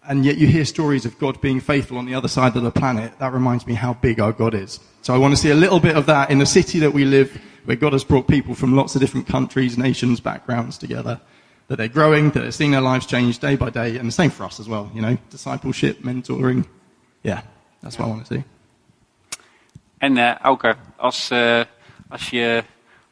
and 0.08 0.24
yet 0.24 0.38
you 0.38 0.48
hear 0.48 0.64
stories 0.64 1.06
of 1.06 1.20
God 1.20 1.42
being 1.42 1.60
faithful 1.60 1.98
on 1.98 2.06
the 2.06 2.16
other 2.16 2.30
side 2.30 2.56
of 2.56 2.64
the 2.64 2.72
planet. 2.72 3.20
That 3.20 3.34
reminds 3.34 3.68
me 3.68 3.74
how 3.74 3.96
big 3.96 4.22
our 4.22 4.32
God 4.32 4.54
is. 4.54 4.80
So 5.02 5.14
I 5.14 5.18
want 5.18 5.34
to 5.34 5.42
see 5.42 5.50
a 5.50 5.56
little 5.56 5.82
bit 5.82 5.98
of 5.98 6.06
that 6.06 6.30
in 6.30 6.40
the 6.40 6.46
city 6.46 6.80
that 6.80 6.94
we 6.94 7.04
live, 7.04 7.38
where 7.66 7.76
God 7.76 7.92
has 7.92 8.06
brought 8.06 8.30
people 8.30 8.56
from 8.56 8.78
lots 8.78 8.96
of 8.96 9.02
different 9.02 9.28
countries, 9.28 9.78
nations, 9.78 10.22
backgrounds 10.22 10.78
together. 10.78 11.20
That 11.68 11.80
they're 11.80 11.90
growing, 11.90 12.30
that 12.32 12.40
they're 12.40 12.52
seeing 12.52 12.72
their 12.72 12.80
lives 12.80 13.06
change 13.06 13.40
day 13.40 13.58
by 13.58 13.72
day, 13.72 13.98
and 13.98 14.08
the 14.08 14.14
same 14.14 14.30
for 14.30 14.46
us 14.46 14.62
as 14.62 14.70
well, 14.70 14.90
you 14.96 15.02
know, 15.02 15.18
discipleship, 15.30 16.00
mentoring. 16.00 16.66
Yeah, 17.24 17.42
that's 17.82 18.00
what 18.00 18.06
I 18.06 18.10
want 18.10 18.26
to 18.26 18.36
see. 18.36 18.44
En 20.04 20.18
eh 20.18 20.36
Auke, 20.42 20.76
als, 20.96 21.30
eh, 21.30 21.62
als 22.10 22.30
je 22.30 22.64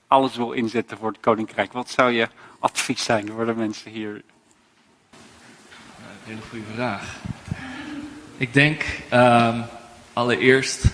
alles 0.07 0.35
wil 0.35 0.51
inzetten 0.51 0.97
voor 0.97 1.07
het 1.07 1.19
koninkrijk, 1.19 1.73
wat 1.73 1.89
zou 1.89 2.11
je 2.11 2.27
advies 2.59 3.03
zijn 3.03 3.27
voor 3.27 3.45
de 3.45 3.53
mensen 3.53 3.91
hier? 3.91 4.09
Een 4.09 4.21
hele 6.23 6.41
goede 6.49 6.65
vraag. 6.73 7.15
Ik 8.37 8.53
denk 8.53 8.83
ehm, 9.09 9.61
allereerst 10.13 10.85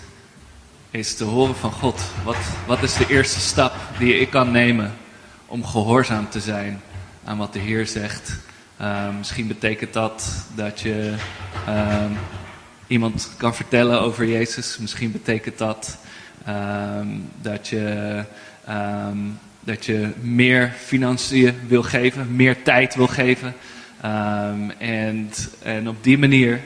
is 0.91 1.15
te 1.15 1.23
horen 1.23 1.55
van 1.55 1.71
God. 1.71 2.01
Wat, 2.23 2.37
wat 2.67 2.83
is 2.83 2.93
de 2.93 3.07
eerste 3.07 3.39
stap 3.39 3.73
die 3.99 4.19
ik 4.19 4.29
kan 4.29 4.51
nemen 4.51 4.93
om 5.45 5.65
gehoorzaam 5.65 6.29
te 6.29 6.39
zijn 6.39 6.81
aan 7.23 7.37
wat 7.37 7.53
de 7.53 7.59
Heer 7.59 7.87
zegt? 7.87 8.35
Ehm, 8.77 9.17
misschien 9.17 9.47
betekent 9.47 9.93
dat 9.93 10.45
dat 10.55 10.79
je 10.79 11.15
ehm, 11.65 12.11
iemand 12.87 13.29
kan 13.37 13.55
vertellen 13.55 14.01
over 14.01 14.25
Jezus. 14.25 14.77
Misschien 14.77 15.11
betekent 15.11 15.57
dat 15.57 15.97
ehm, 16.45 17.07
dat 17.41 17.67
je 17.67 18.23
ehm, 18.65 19.17
dat 19.59 19.85
je 19.85 20.09
meer 20.21 20.73
financiën 20.77 21.59
wil 21.67 21.83
geven, 21.83 22.35
meer 22.35 22.63
tijd 22.63 22.95
wil 22.95 23.07
geven. 23.07 23.53
Ehm, 24.01 24.69
en, 24.77 25.29
en 25.63 25.89
op 25.89 26.03
die 26.03 26.17
manier 26.17 26.61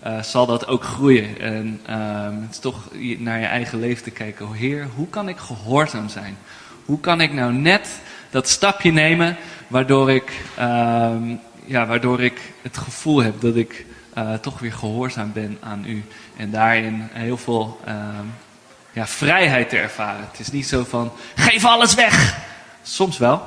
eh, 0.00 0.22
zal 0.22 0.46
dat 0.46 0.66
ook 0.66 0.84
groeien. 0.84 1.40
En 1.40 1.80
het 2.42 2.50
is 2.50 2.58
toch 2.58 2.88
naar 3.18 3.40
je 3.40 3.46
eigen 3.46 3.80
leven 3.80 4.02
te 4.02 4.10
kijken. 4.10 4.46
Oh, 4.46 4.52
Heer, 4.52 4.86
hoe 4.94 5.08
kan 5.08 5.28
ik 5.28 5.36
gehoorzaam 5.36 6.08
zijn? 6.08 6.36
Hoe 6.84 7.00
kan 7.00 7.20
ik 7.20 7.32
nou 7.32 7.52
net 7.52 7.88
dat 8.30 8.48
stapje 8.48 8.92
nemen 8.92 9.36
waardoor 9.66 10.10
ik, 10.10 10.32
ja, 11.64 11.86
waardoor 11.86 12.22
ik 12.22 12.40
het 12.62 12.76
gevoel 12.76 13.22
heb 13.22 13.40
dat 13.40 13.56
ik 13.56 13.86
eh, 14.16 14.34
toch 14.34 14.58
weer 14.58 14.72
gehoorzaam 14.72 15.32
ben 15.32 15.58
aan 15.60 15.84
u. 15.86 16.04
En 16.36 16.50
daarin 16.50 17.08
heel 17.12 17.36
veel 17.36 17.80
ehm, 17.84 18.24
ja, 18.92 19.06
vrijheid 19.06 19.68
te 19.68 19.76
ervaren. 19.76 20.28
Het 20.30 20.40
is 20.40 20.50
niet 20.50 20.66
zo 20.66 20.84
van, 20.84 21.12
geef 21.34 21.64
alles 21.64 21.94
weg. 21.94 22.38
Soms 22.82 23.18
wel. 23.18 23.42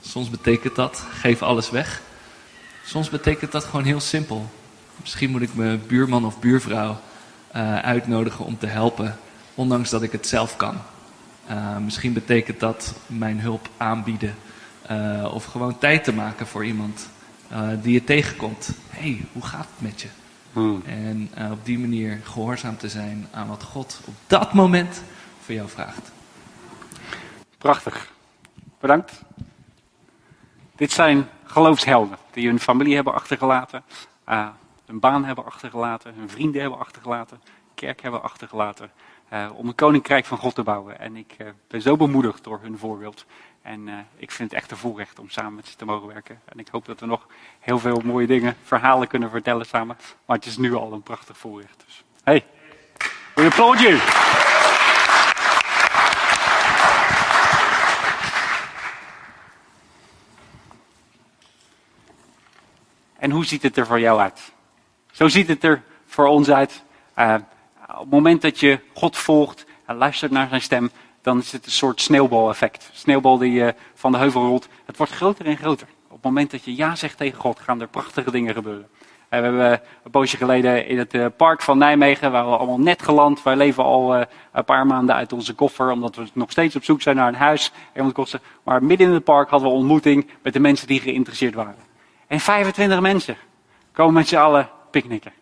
Soms 0.00 0.30
betekent 0.30 0.76
dat, 0.76 1.04
geef 1.10 1.42
alles 1.42 1.70
weg. 1.70 2.02
Soms 2.84 3.10
betekent 3.10 3.52
dat 3.52 3.64
gewoon 3.64 3.84
heel 3.84 4.00
simpel. 4.00 4.50
Misschien 4.96 5.30
moet 5.30 5.42
ik 5.42 5.54
mijn 5.54 5.86
buurman 5.86 6.24
of 6.24 6.40
buurvrouw 6.40 7.00
eh, 7.50 7.78
uitnodigen 7.78 8.44
om 8.44 8.58
te 8.58 8.66
helpen, 8.66 9.18
ondanks 9.54 9.90
dat 9.90 10.02
ik 10.02 10.12
het 10.12 10.26
zelf 10.26 10.56
kan. 10.56 10.76
Eh, 11.46 11.76
misschien 11.76 12.12
betekent 12.12 12.60
dat 12.60 12.94
mijn 13.06 13.40
hulp 13.40 13.68
aanbieden 13.76 14.34
of 15.32 15.44
gewoon 15.44 15.78
tijd 15.78 16.04
te 16.04 16.12
maken 16.12 16.46
voor 16.46 16.64
iemand 16.64 17.08
eh, 17.48 17.68
die 17.82 17.92
je 17.92 18.04
tegenkomt. 18.04 18.70
Hé, 18.88 19.00
hey, 19.00 19.20
hoe 19.32 19.44
gaat 19.44 19.68
het 19.70 19.80
met 19.80 20.00
je? 20.00 20.08
Hmm. 20.52 20.82
En 20.86 21.30
eh, 21.34 21.50
op 21.50 21.64
die 21.64 21.78
manier 21.78 22.20
gehoorzaam 22.24 22.76
te 22.76 22.88
zijn 22.88 23.26
aan 23.30 23.48
wat 23.48 23.62
God 23.62 24.00
op 24.04 24.14
dat 24.26 24.52
moment 24.52 25.02
voor 25.40 25.54
jou 25.54 25.68
vraagt. 25.68 26.12
Prachtig. 27.58 28.12
Bedankt. 28.80 29.22
Dit 30.76 30.92
zijn 30.92 31.28
geloofshelden 31.44 32.18
die 32.30 32.48
hun 32.48 32.60
familie 32.60 32.94
hebben 32.94 33.14
achtergelaten, 33.14 33.84
eh, 34.24 34.48
hun 34.86 35.00
baan 35.00 35.24
hebben 35.24 35.44
achtergelaten, 35.44 36.14
hun 36.14 36.28
vrienden 36.28 36.60
hebben 36.60 36.78
achtergelaten, 36.78 37.40
kerk 37.74 38.02
hebben 38.02 38.22
achtergelaten, 38.22 38.90
eh, 39.28 39.50
om 39.54 39.68
een 39.68 39.74
koninkrijk 39.74 40.24
van 40.24 40.38
God 40.38 40.54
te 40.54 40.62
bouwen. 40.62 40.98
En 40.98 41.16
ik 41.16 41.34
eh, 41.38 41.46
ben 41.68 41.82
zo 41.82 41.96
bemoedigd 41.96 42.44
door 42.44 42.58
hun 42.62 42.78
voorbeeld. 42.78 43.24
En 43.64 43.88
eh, 43.88 43.94
ik 44.16 44.30
vind 44.30 44.50
het 44.50 44.60
echt 44.60 44.70
een 44.70 44.76
voorrecht 44.76 45.18
om 45.18 45.28
samen 45.28 45.54
met 45.54 45.66
ze 45.66 45.76
te 45.76 45.84
mogen 45.84 46.08
werken. 46.08 46.40
En 46.44 46.58
ik 46.58 46.68
hoop 46.68 46.84
dat 46.84 47.00
we 47.00 47.06
nog 47.06 47.26
heel 47.60 47.78
veel 47.78 48.00
mooie 48.04 48.26
dingen, 48.26 48.56
verhalen 48.62 49.08
kunnen 49.08 49.30
vertellen 49.30 49.66
samen. 49.66 49.96
Maar 50.24 50.36
het 50.36 50.46
is 50.46 50.56
nu 50.56 50.74
al 50.74 50.92
een 50.92 51.02
prachtig 51.02 51.38
voorrecht. 51.38 51.82
Dus, 51.86 52.04
hey, 52.24 52.44
we 53.34 53.44
applaud. 53.44 53.78
En 63.18 63.30
hoe 63.30 63.44
ziet 63.44 63.62
het 63.62 63.76
er 63.76 63.86
voor 63.86 64.00
jou 64.00 64.20
uit? 64.20 64.52
Zo 65.12 65.28
ziet 65.28 65.48
het 65.48 65.64
er 65.64 65.82
voor 66.06 66.26
ons 66.26 66.50
uit. 66.50 66.82
Eh, 67.14 67.34
op 67.88 67.98
het 67.98 68.10
moment 68.10 68.42
dat 68.42 68.60
je 68.60 68.80
God 68.94 69.16
volgt 69.16 69.66
en 69.84 69.96
luistert 69.96 70.30
naar 70.30 70.48
zijn 70.48 70.62
stem, 70.62 70.90
dan 71.24 71.38
is 71.38 71.52
het 71.52 71.66
een 71.66 71.72
soort 71.72 72.00
sneeuwbaleffect. 72.00 72.90
Sneeuwbal 72.92 73.38
die 73.38 73.64
eh, 73.64 73.80
van 73.94 74.12
de 74.12 74.18
heuvel 74.18 74.46
rolt. 74.46 74.68
Het 74.84 74.96
wordt 74.96 75.12
groter 75.12 75.46
en 75.46 75.56
groter. 75.56 75.86
Op 76.06 76.14
het 76.14 76.22
moment 76.22 76.50
dat 76.50 76.64
je 76.64 76.76
ja 76.76 76.94
zegt 76.94 77.16
tegen 77.16 77.40
God, 77.40 77.60
gaan 77.60 77.80
er 77.80 77.88
prachtige 77.88 78.30
dingen 78.30 78.54
gebeuren. 78.54 78.88
Eh, 79.34 79.40
we 79.40 79.46
hebben 79.46 79.80
een 80.04 80.10
poosje 80.10 80.36
geleden 80.36 80.86
in 80.86 80.98
het 80.98 81.14
eh, 81.14 81.26
park 81.36 81.62
van 81.62 81.78
Nijmegen, 81.78 82.32
waar 82.32 82.44
we 82.44 82.56
allemaal 82.56 82.80
net 82.80 83.02
geland. 83.02 83.42
Wij 83.42 83.56
leven 83.56 83.84
al 83.84 84.14
eh, 84.14 84.26
een 84.52 84.64
paar 84.64 84.86
maanden 84.86 85.14
uit 85.14 85.32
onze 85.32 85.54
koffer, 85.54 85.90
omdat 85.90 86.16
we 86.16 86.26
nog 86.32 86.50
steeds 86.50 86.76
op 86.76 86.84
zoek 86.84 87.02
zijn 87.02 87.16
naar 87.16 87.28
een 87.28 87.34
huis. 87.34 87.72
En. 87.92 88.12
Maar 88.62 88.84
midden 88.84 89.06
in 89.06 89.14
het 89.14 89.24
park 89.24 89.50
hadden 89.50 89.68
we 89.68 89.74
ontmoeting 89.74 90.30
met 90.42 90.52
de 90.52 90.60
mensen 90.60 90.86
die 90.86 91.00
geïnteresseerd 91.00 91.54
waren. 91.54 91.76
En 92.26 92.40
25 92.40 93.00
mensen 93.00 93.36
komen 93.92 94.14
met 94.14 94.28
z'n 94.28 94.36
allen 94.36 94.68
picknicken. 94.90 95.32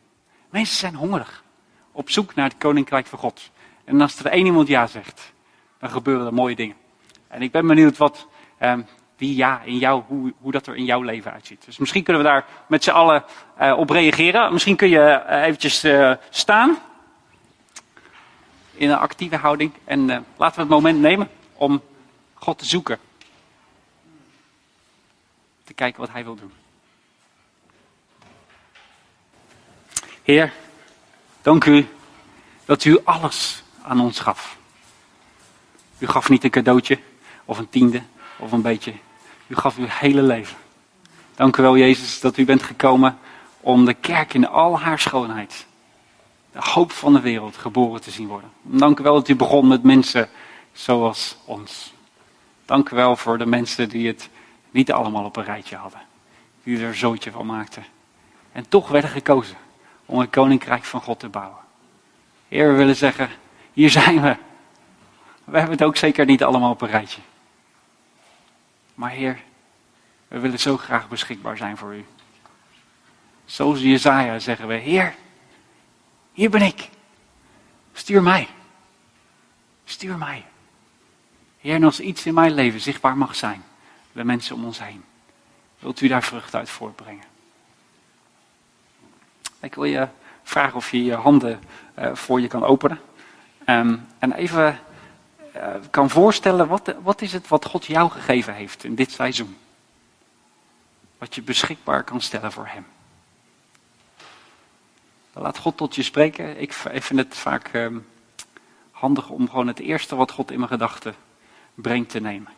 Mensen 0.50 0.76
zijn 0.76 0.94
hongerig. 0.94 1.44
Op 1.92 2.10
zoek 2.10 2.34
naar 2.34 2.48
het 2.48 2.58
koninkrijk 2.58 3.06
van 3.06 3.18
God. 3.18 3.50
En 3.84 4.00
als 4.00 4.18
er 4.18 4.26
één 4.26 4.46
iemand 4.46 4.68
ja 4.68 4.86
zegt, 4.86 5.31
dan 5.82 5.90
gebeuren 5.90 6.26
er 6.26 6.34
mooie 6.34 6.54
dingen. 6.54 6.76
En 7.28 7.42
ik 7.42 7.50
ben 7.50 7.66
benieuwd 7.66 7.96
wat, 7.96 8.26
ehm, 8.58 8.82
ja, 9.16 9.60
in 9.62 9.78
jou, 9.78 10.02
hoe, 10.06 10.32
hoe 10.40 10.52
dat 10.52 10.66
er 10.66 10.76
in 10.76 10.84
jouw 10.84 11.02
leven 11.02 11.32
uitziet. 11.32 11.64
Dus 11.64 11.78
misschien 11.78 12.02
kunnen 12.02 12.22
we 12.22 12.28
daar 12.28 12.46
met 12.66 12.84
z'n 12.84 12.90
allen 12.90 13.24
eh, 13.56 13.78
op 13.78 13.90
reageren. 13.90 14.52
Misschien 14.52 14.76
kun 14.76 14.88
je 14.88 15.24
uh, 15.28 15.42
eventjes 15.42 15.84
uh, 15.84 16.12
staan. 16.30 16.78
In 18.72 18.90
een 18.90 18.98
actieve 18.98 19.36
houding. 19.36 19.72
En 19.84 20.06
laten 20.36 20.54
we 20.54 20.60
het 20.60 20.68
moment 20.68 21.00
nemen 21.00 21.28
om 21.52 21.82
God 22.34 22.58
te 22.58 22.64
zoeken. 22.64 22.98
Te 25.64 25.74
kijken 25.74 26.00
wat 26.00 26.12
hij 26.12 26.24
wil 26.24 26.34
doen. 26.34 26.52
Heer, 30.22 30.52
dank 31.40 31.64
u 31.64 31.88
dat 32.64 32.84
u 32.84 32.98
alles 33.04 33.62
aan 33.82 34.00
ons 34.00 34.20
gaf. 34.20 34.60
U 36.02 36.06
gaf 36.06 36.28
niet 36.28 36.44
een 36.44 36.50
cadeautje 36.50 36.98
of 37.44 37.58
een 37.58 37.68
tiende 37.68 38.02
of 38.38 38.52
een 38.52 38.62
beetje. 38.62 38.92
U 39.46 39.54
gaf 39.56 39.76
uw 39.76 39.86
hele 39.88 40.22
leven. 40.22 40.56
Dank 41.34 41.56
u 41.56 41.62
wel, 41.62 41.76
Jezus, 41.76 42.20
dat 42.20 42.36
u 42.36 42.44
bent 42.44 42.62
gekomen 42.62 43.18
om 43.60 43.84
de 43.84 43.94
kerk 43.94 44.34
in 44.34 44.48
al 44.48 44.78
haar 44.78 44.98
schoonheid, 44.98 45.66
de 46.52 46.58
hoop 46.62 46.92
van 46.92 47.12
de 47.12 47.20
wereld, 47.20 47.56
geboren 47.56 48.00
te 48.00 48.10
zien 48.10 48.26
worden. 48.26 48.50
Dank 48.62 48.98
u 48.98 49.02
wel 49.02 49.14
dat 49.14 49.28
u 49.28 49.36
begon 49.36 49.68
met 49.68 49.82
mensen 49.82 50.28
zoals 50.72 51.36
ons. 51.44 51.92
Dank 52.64 52.90
u 52.90 52.96
wel 52.96 53.16
voor 53.16 53.38
de 53.38 53.46
mensen 53.46 53.88
die 53.88 54.06
het 54.06 54.28
niet 54.70 54.92
allemaal 54.92 55.24
op 55.24 55.36
een 55.36 55.44
rijtje 55.44 55.76
hadden. 55.76 56.00
Die 56.62 56.84
er 56.84 56.96
zootje 56.96 57.30
van 57.30 57.46
maakten. 57.46 57.84
En 58.52 58.68
toch 58.68 58.88
werden 58.88 59.10
gekozen 59.10 59.56
om 60.06 60.18
het 60.18 60.30
koninkrijk 60.30 60.84
van 60.84 61.00
God 61.00 61.18
te 61.18 61.28
bouwen. 61.28 61.60
Heer, 62.48 62.70
we 62.70 62.76
willen 62.76 62.96
zeggen, 62.96 63.28
hier 63.72 63.90
zijn 63.90 64.22
we. 64.22 64.36
We 65.44 65.58
hebben 65.58 65.76
het 65.76 65.86
ook 65.86 65.96
zeker 65.96 66.24
niet 66.24 66.42
allemaal 66.42 66.70
op 66.70 66.80
een 66.80 66.88
rijtje. 66.88 67.20
Maar 68.94 69.10
Heer, 69.10 69.42
we 70.28 70.38
willen 70.38 70.58
zo 70.58 70.76
graag 70.76 71.08
beschikbaar 71.08 71.56
zijn 71.56 71.76
voor 71.76 71.94
u. 71.94 72.04
Zoals 73.44 73.80
Jezaja 73.80 74.38
zeggen 74.38 74.66
we, 74.66 74.74
Heer, 74.74 75.14
hier 76.32 76.50
ben 76.50 76.62
ik. 76.62 76.88
Stuur 77.92 78.22
mij. 78.22 78.48
Stuur 79.84 80.18
mij. 80.18 80.44
Heer, 81.58 81.74
en 81.74 81.84
als 81.84 82.00
iets 82.00 82.26
in 82.26 82.34
mijn 82.34 82.52
leven 82.52 82.80
zichtbaar 82.80 83.16
mag 83.16 83.34
zijn, 83.34 83.64
de 84.12 84.24
mensen 84.24 84.54
om 84.54 84.64
ons 84.64 84.82
heen, 84.82 85.04
wilt 85.78 86.00
u 86.00 86.08
daar 86.08 86.22
vrucht 86.22 86.54
uit 86.54 86.70
voortbrengen. 86.70 87.24
Ik 89.60 89.74
wil 89.74 89.84
je 89.84 90.08
vragen 90.42 90.76
of 90.76 90.90
je 90.90 91.04
je 91.04 91.14
handen 91.14 91.60
uh, 91.98 92.14
voor 92.14 92.40
je 92.40 92.46
kan 92.48 92.64
openen. 92.64 93.00
Um, 93.66 94.06
en 94.18 94.32
even 94.32 94.80
kan 95.90 96.10
voorstellen, 96.10 96.68
wat, 96.68 96.94
wat 97.02 97.22
is 97.22 97.32
het 97.32 97.48
wat 97.48 97.64
God 97.64 97.86
jou 97.86 98.10
gegeven 98.10 98.54
heeft 98.54 98.84
in 98.84 98.94
dit 98.94 99.10
seizoen? 99.10 99.56
Wat 101.18 101.34
je 101.34 101.42
beschikbaar 101.42 102.04
kan 102.04 102.20
stellen 102.20 102.52
voor 102.52 102.66
Hem. 102.66 102.86
Laat 105.32 105.58
God 105.58 105.76
tot 105.76 105.94
je 105.94 106.02
spreken. 106.02 106.60
Ik, 106.60 106.72
vind 106.72 107.18
het 107.18 107.36
vaak 107.36 107.72
um, 107.74 108.06
handig 108.90 109.28
om 109.28 109.48
gewoon 109.48 109.66
het 109.66 109.78
eerste 109.78 110.16
wat 110.16 110.30
God 110.30 110.50
in 110.50 110.58
mijn 110.58 110.70
gedachten 110.70 111.14
brengt 111.74 112.10
te 112.10 112.20
nemen. 112.20 112.52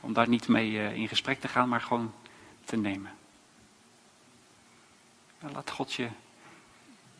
Om 0.00 0.12
daar 0.12 0.28
niet 0.28 0.48
mee 0.48 0.70
uh, 0.70 0.96
in 0.96 1.08
gesprek 1.08 1.40
te 1.40 1.48
gaan, 1.48 1.68
maar 1.68 1.80
gewoon 1.80 2.12
te 2.64 2.76
nemen. 2.76 3.10
Laat 5.52 5.70
God 5.70 5.92
je 5.92 6.08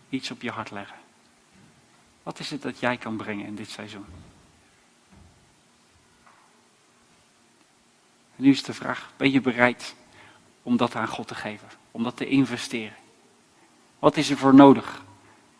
iets 0.08 0.30
op 0.30 0.42
je 0.42 0.50
hart 0.50 0.70
leggen. 0.70 0.96
Wat 2.22 2.38
is 2.38 2.50
het 2.50 2.62
dat 2.62 2.78
jij 2.78 2.96
kan 2.96 3.16
brengen 3.16 3.46
in 3.46 3.54
dit 3.54 3.70
seizoen? 3.70 4.06
Nu 8.36 8.50
is 8.50 8.62
de 8.62 8.74
vraag, 8.74 9.10
ben 9.16 9.30
je 9.30 9.40
bereid 9.40 9.94
om 10.62 10.76
dat 10.76 10.94
aan 10.94 11.08
God 11.08 11.28
te 11.28 11.34
geven? 11.34 11.68
Om 11.90 12.02
dat 12.02 12.16
te 12.16 12.26
investeren? 12.26 12.96
Wat 13.98 14.16
is 14.16 14.30
er 14.30 14.36
voor 14.36 14.54
nodig 14.54 15.02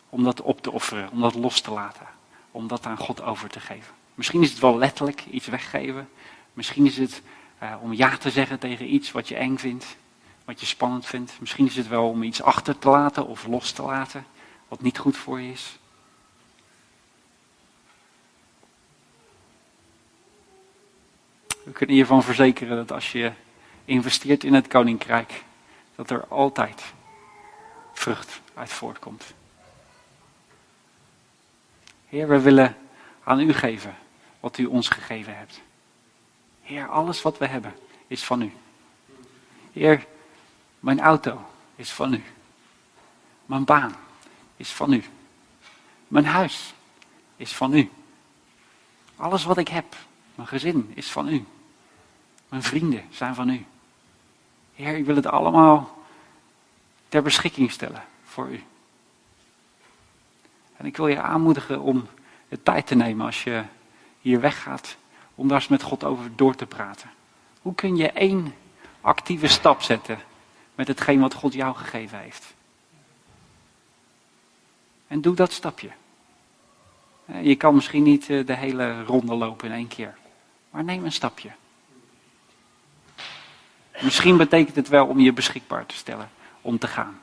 om 0.08 0.24
dat 0.24 0.42
op 0.42 0.62
te 0.62 0.70
offeren, 0.70 1.10
om 1.10 1.20
dat 1.20 1.34
los 1.34 1.60
te 1.60 1.70
laten? 1.70 2.06
Om 2.50 2.66
dat 2.66 2.86
aan 2.86 2.98
God 2.98 3.22
over 3.22 3.48
te 3.48 3.60
geven? 3.60 3.94
Misschien 4.14 4.42
is 4.42 4.50
het 4.50 4.58
wel 4.58 4.78
letterlijk 4.78 5.24
iets 5.30 5.46
weggeven. 5.46 6.08
Misschien 6.52 6.86
is 6.86 6.96
het 6.96 7.22
uh, 7.62 7.74
om 7.80 7.92
ja 7.92 8.16
te 8.16 8.30
zeggen 8.30 8.58
tegen 8.58 8.94
iets 8.94 9.12
wat 9.12 9.28
je 9.28 9.36
eng 9.36 9.56
vindt, 9.56 9.96
wat 10.44 10.60
je 10.60 10.66
spannend 10.66 11.06
vindt. 11.06 11.36
Misschien 11.40 11.66
is 11.66 11.76
het 11.76 11.88
wel 11.88 12.08
om 12.08 12.22
iets 12.22 12.42
achter 12.42 12.78
te 12.78 12.88
laten 12.88 13.26
of 13.26 13.46
los 13.46 13.72
te 13.72 13.82
laten, 13.82 14.26
wat 14.68 14.82
niet 14.82 14.98
goed 14.98 15.16
voor 15.16 15.40
je 15.40 15.52
is. 15.52 15.78
We 21.66 21.72
kunnen 21.72 21.94
hiervan 21.94 22.22
verzekeren 22.22 22.76
dat 22.76 22.92
als 22.92 23.12
je 23.12 23.32
investeert 23.84 24.44
in 24.44 24.54
het 24.54 24.66
koninkrijk, 24.66 25.44
dat 25.94 26.10
er 26.10 26.26
altijd 26.26 26.82
vrucht 27.92 28.40
uit 28.54 28.70
voortkomt. 28.72 29.24
Heer, 32.08 32.28
we 32.28 32.40
willen 32.40 32.76
aan 33.24 33.40
u 33.40 33.52
geven 33.52 33.96
wat 34.40 34.58
u 34.58 34.64
ons 34.64 34.88
gegeven 34.88 35.36
hebt. 35.36 35.60
Heer, 36.62 36.88
alles 36.88 37.22
wat 37.22 37.38
we 37.38 37.46
hebben 37.46 37.74
is 38.06 38.24
van 38.24 38.42
u. 38.42 38.52
Heer, 39.72 40.06
mijn 40.80 41.00
auto 41.00 41.46
is 41.76 41.90
van 41.90 42.14
u. 42.14 42.22
Mijn 43.46 43.64
baan 43.64 43.96
is 44.56 44.72
van 44.72 44.92
u. 44.92 45.04
Mijn 46.08 46.26
huis 46.26 46.74
is 47.36 47.52
van 47.52 47.74
u. 47.74 47.90
Alles 49.16 49.44
wat 49.44 49.58
ik 49.58 49.68
heb, 49.68 49.96
mijn 50.34 50.48
gezin 50.48 50.92
is 50.94 51.10
van 51.10 51.28
u. 51.28 51.44
Mijn 52.48 52.62
vrienden 52.62 53.02
zijn 53.10 53.34
van 53.34 53.48
u. 53.48 53.64
Heer, 54.74 54.96
ik 54.96 55.04
wil 55.04 55.16
het 55.16 55.26
allemaal 55.26 55.98
ter 57.08 57.22
beschikking 57.22 57.70
stellen 57.70 58.04
voor 58.24 58.48
u. 58.48 58.62
En 60.76 60.86
ik 60.86 60.96
wil 60.96 61.06
je 61.06 61.20
aanmoedigen 61.20 61.80
om 61.80 62.08
de 62.48 62.62
tijd 62.62 62.86
te 62.86 62.94
nemen 62.94 63.26
als 63.26 63.44
je 63.44 63.64
hier 64.20 64.40
weggaat, 64.40 64.96
om 65.34 65.48
daar 65.48 65.58
eens 65.58 65.68
met 65.68 65.82
God 65.82 66.04
over 66.04 66.36
door 66.36 66.54
te 66.54 66.66
praten. 66.66 67.10
Hoe 67.62 67.74
kun 67.74 67.96
je 67.96 68.10
één 68.10 68.54
actieve 69.00 69.46
stap 69.46 69.82
zetten 69.82 70.18
met 70.74 70.88
hetgeen 70.88 71.20
wat 71.20 71.34
God 71.34 71.52
jou 71.52 71.76
gegeven 71.76 72.18
heeft? 72.18 72.54
En 75.06 75.20
doe 75.20 75.34
dat 75.34 75.52
stapje. 75.52 75.90
Je 77.40 77.56
kan 77.56 77.74
misschien 77.74 78.02
niet 78.02 78.30
eh, 78.30 78.46
de 78.46 78.56
hele 78.56 79.04
ronde 79.04 79.34
lopen 79.34 79.68
in 79.68 79.74
één 79.74 79.88
keer, 79.88 80.16
maar 80.70 80.84
neem 80.84 81.04
een 81.04 81.12
stapje. 81.12 81.50
Misschien 84.00 84.36
betekent 84.36 84.76
het 84.76 84.88
wel 84.88 85.06
om 85.06 85.20
je 85.20 85.32
beschikbaar 85.32 85.86
te 85.86 85.94
stellen 85.94 86.30
om 86.60 86.78
te 86.78 86.86
gaan. 86.86 87.20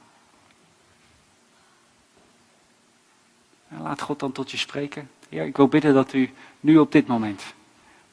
En 3.68 3.82
laat 3.82 4.02
God 4.02 4.20
dan 4.20 4.32
tot 4.32 4.52
je 4.52 4.58
spreken. 4.58 5.12
Heer, 5.30 5.46
ik 5.46 5.58
wil 5.58 5.68
bidden 5.68 5.94
dat 5.94 6.14
u 6.14 6.34
nu 6.60 6.78
op 6.78 6.92
dit 6.92 7.08
moment 7.08 7.44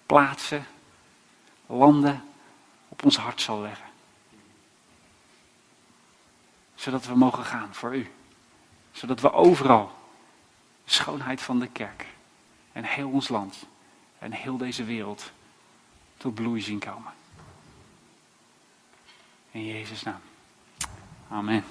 plaatsen, 0.07 0.67
landen 1.67 2.25
op 2.89 3.05
ons 3.05 3.17
hart 3.17 3.41
zal 3.41 3.61
leggen. 3.61 3.89
Zodat 6.75 7.07
we 7.07 7.15
mogen 7.15 7.45
gaan 7.45 7.75
voor 7.75 7.97
u. 7.97 8.11
Zodat 8.93 9.21
we 9.21 9.33
overal 9.33 9.93
de 10.85 10.91
schoonheid 10.91 11.41
van 11.41 11.59
de 11.59 11.69
kerk 11.69 12.07
en 12.73 12.85
heel 12.85 13.11
ons 13.11 13.29
land 13.29 13.67
en 14.19 14.33
heel 14.33 14.57
deze 14.57 14.85
wereld 14.85 15.31
tot 16.17 16.35
bloei 16.35 16.61
zien 16.61 16.79
komen. 16.79 17.13
In 19.53 19.65
Jezus' 19.65 20.03
naam. 20.03 20.21
Amen. 21.29 21.65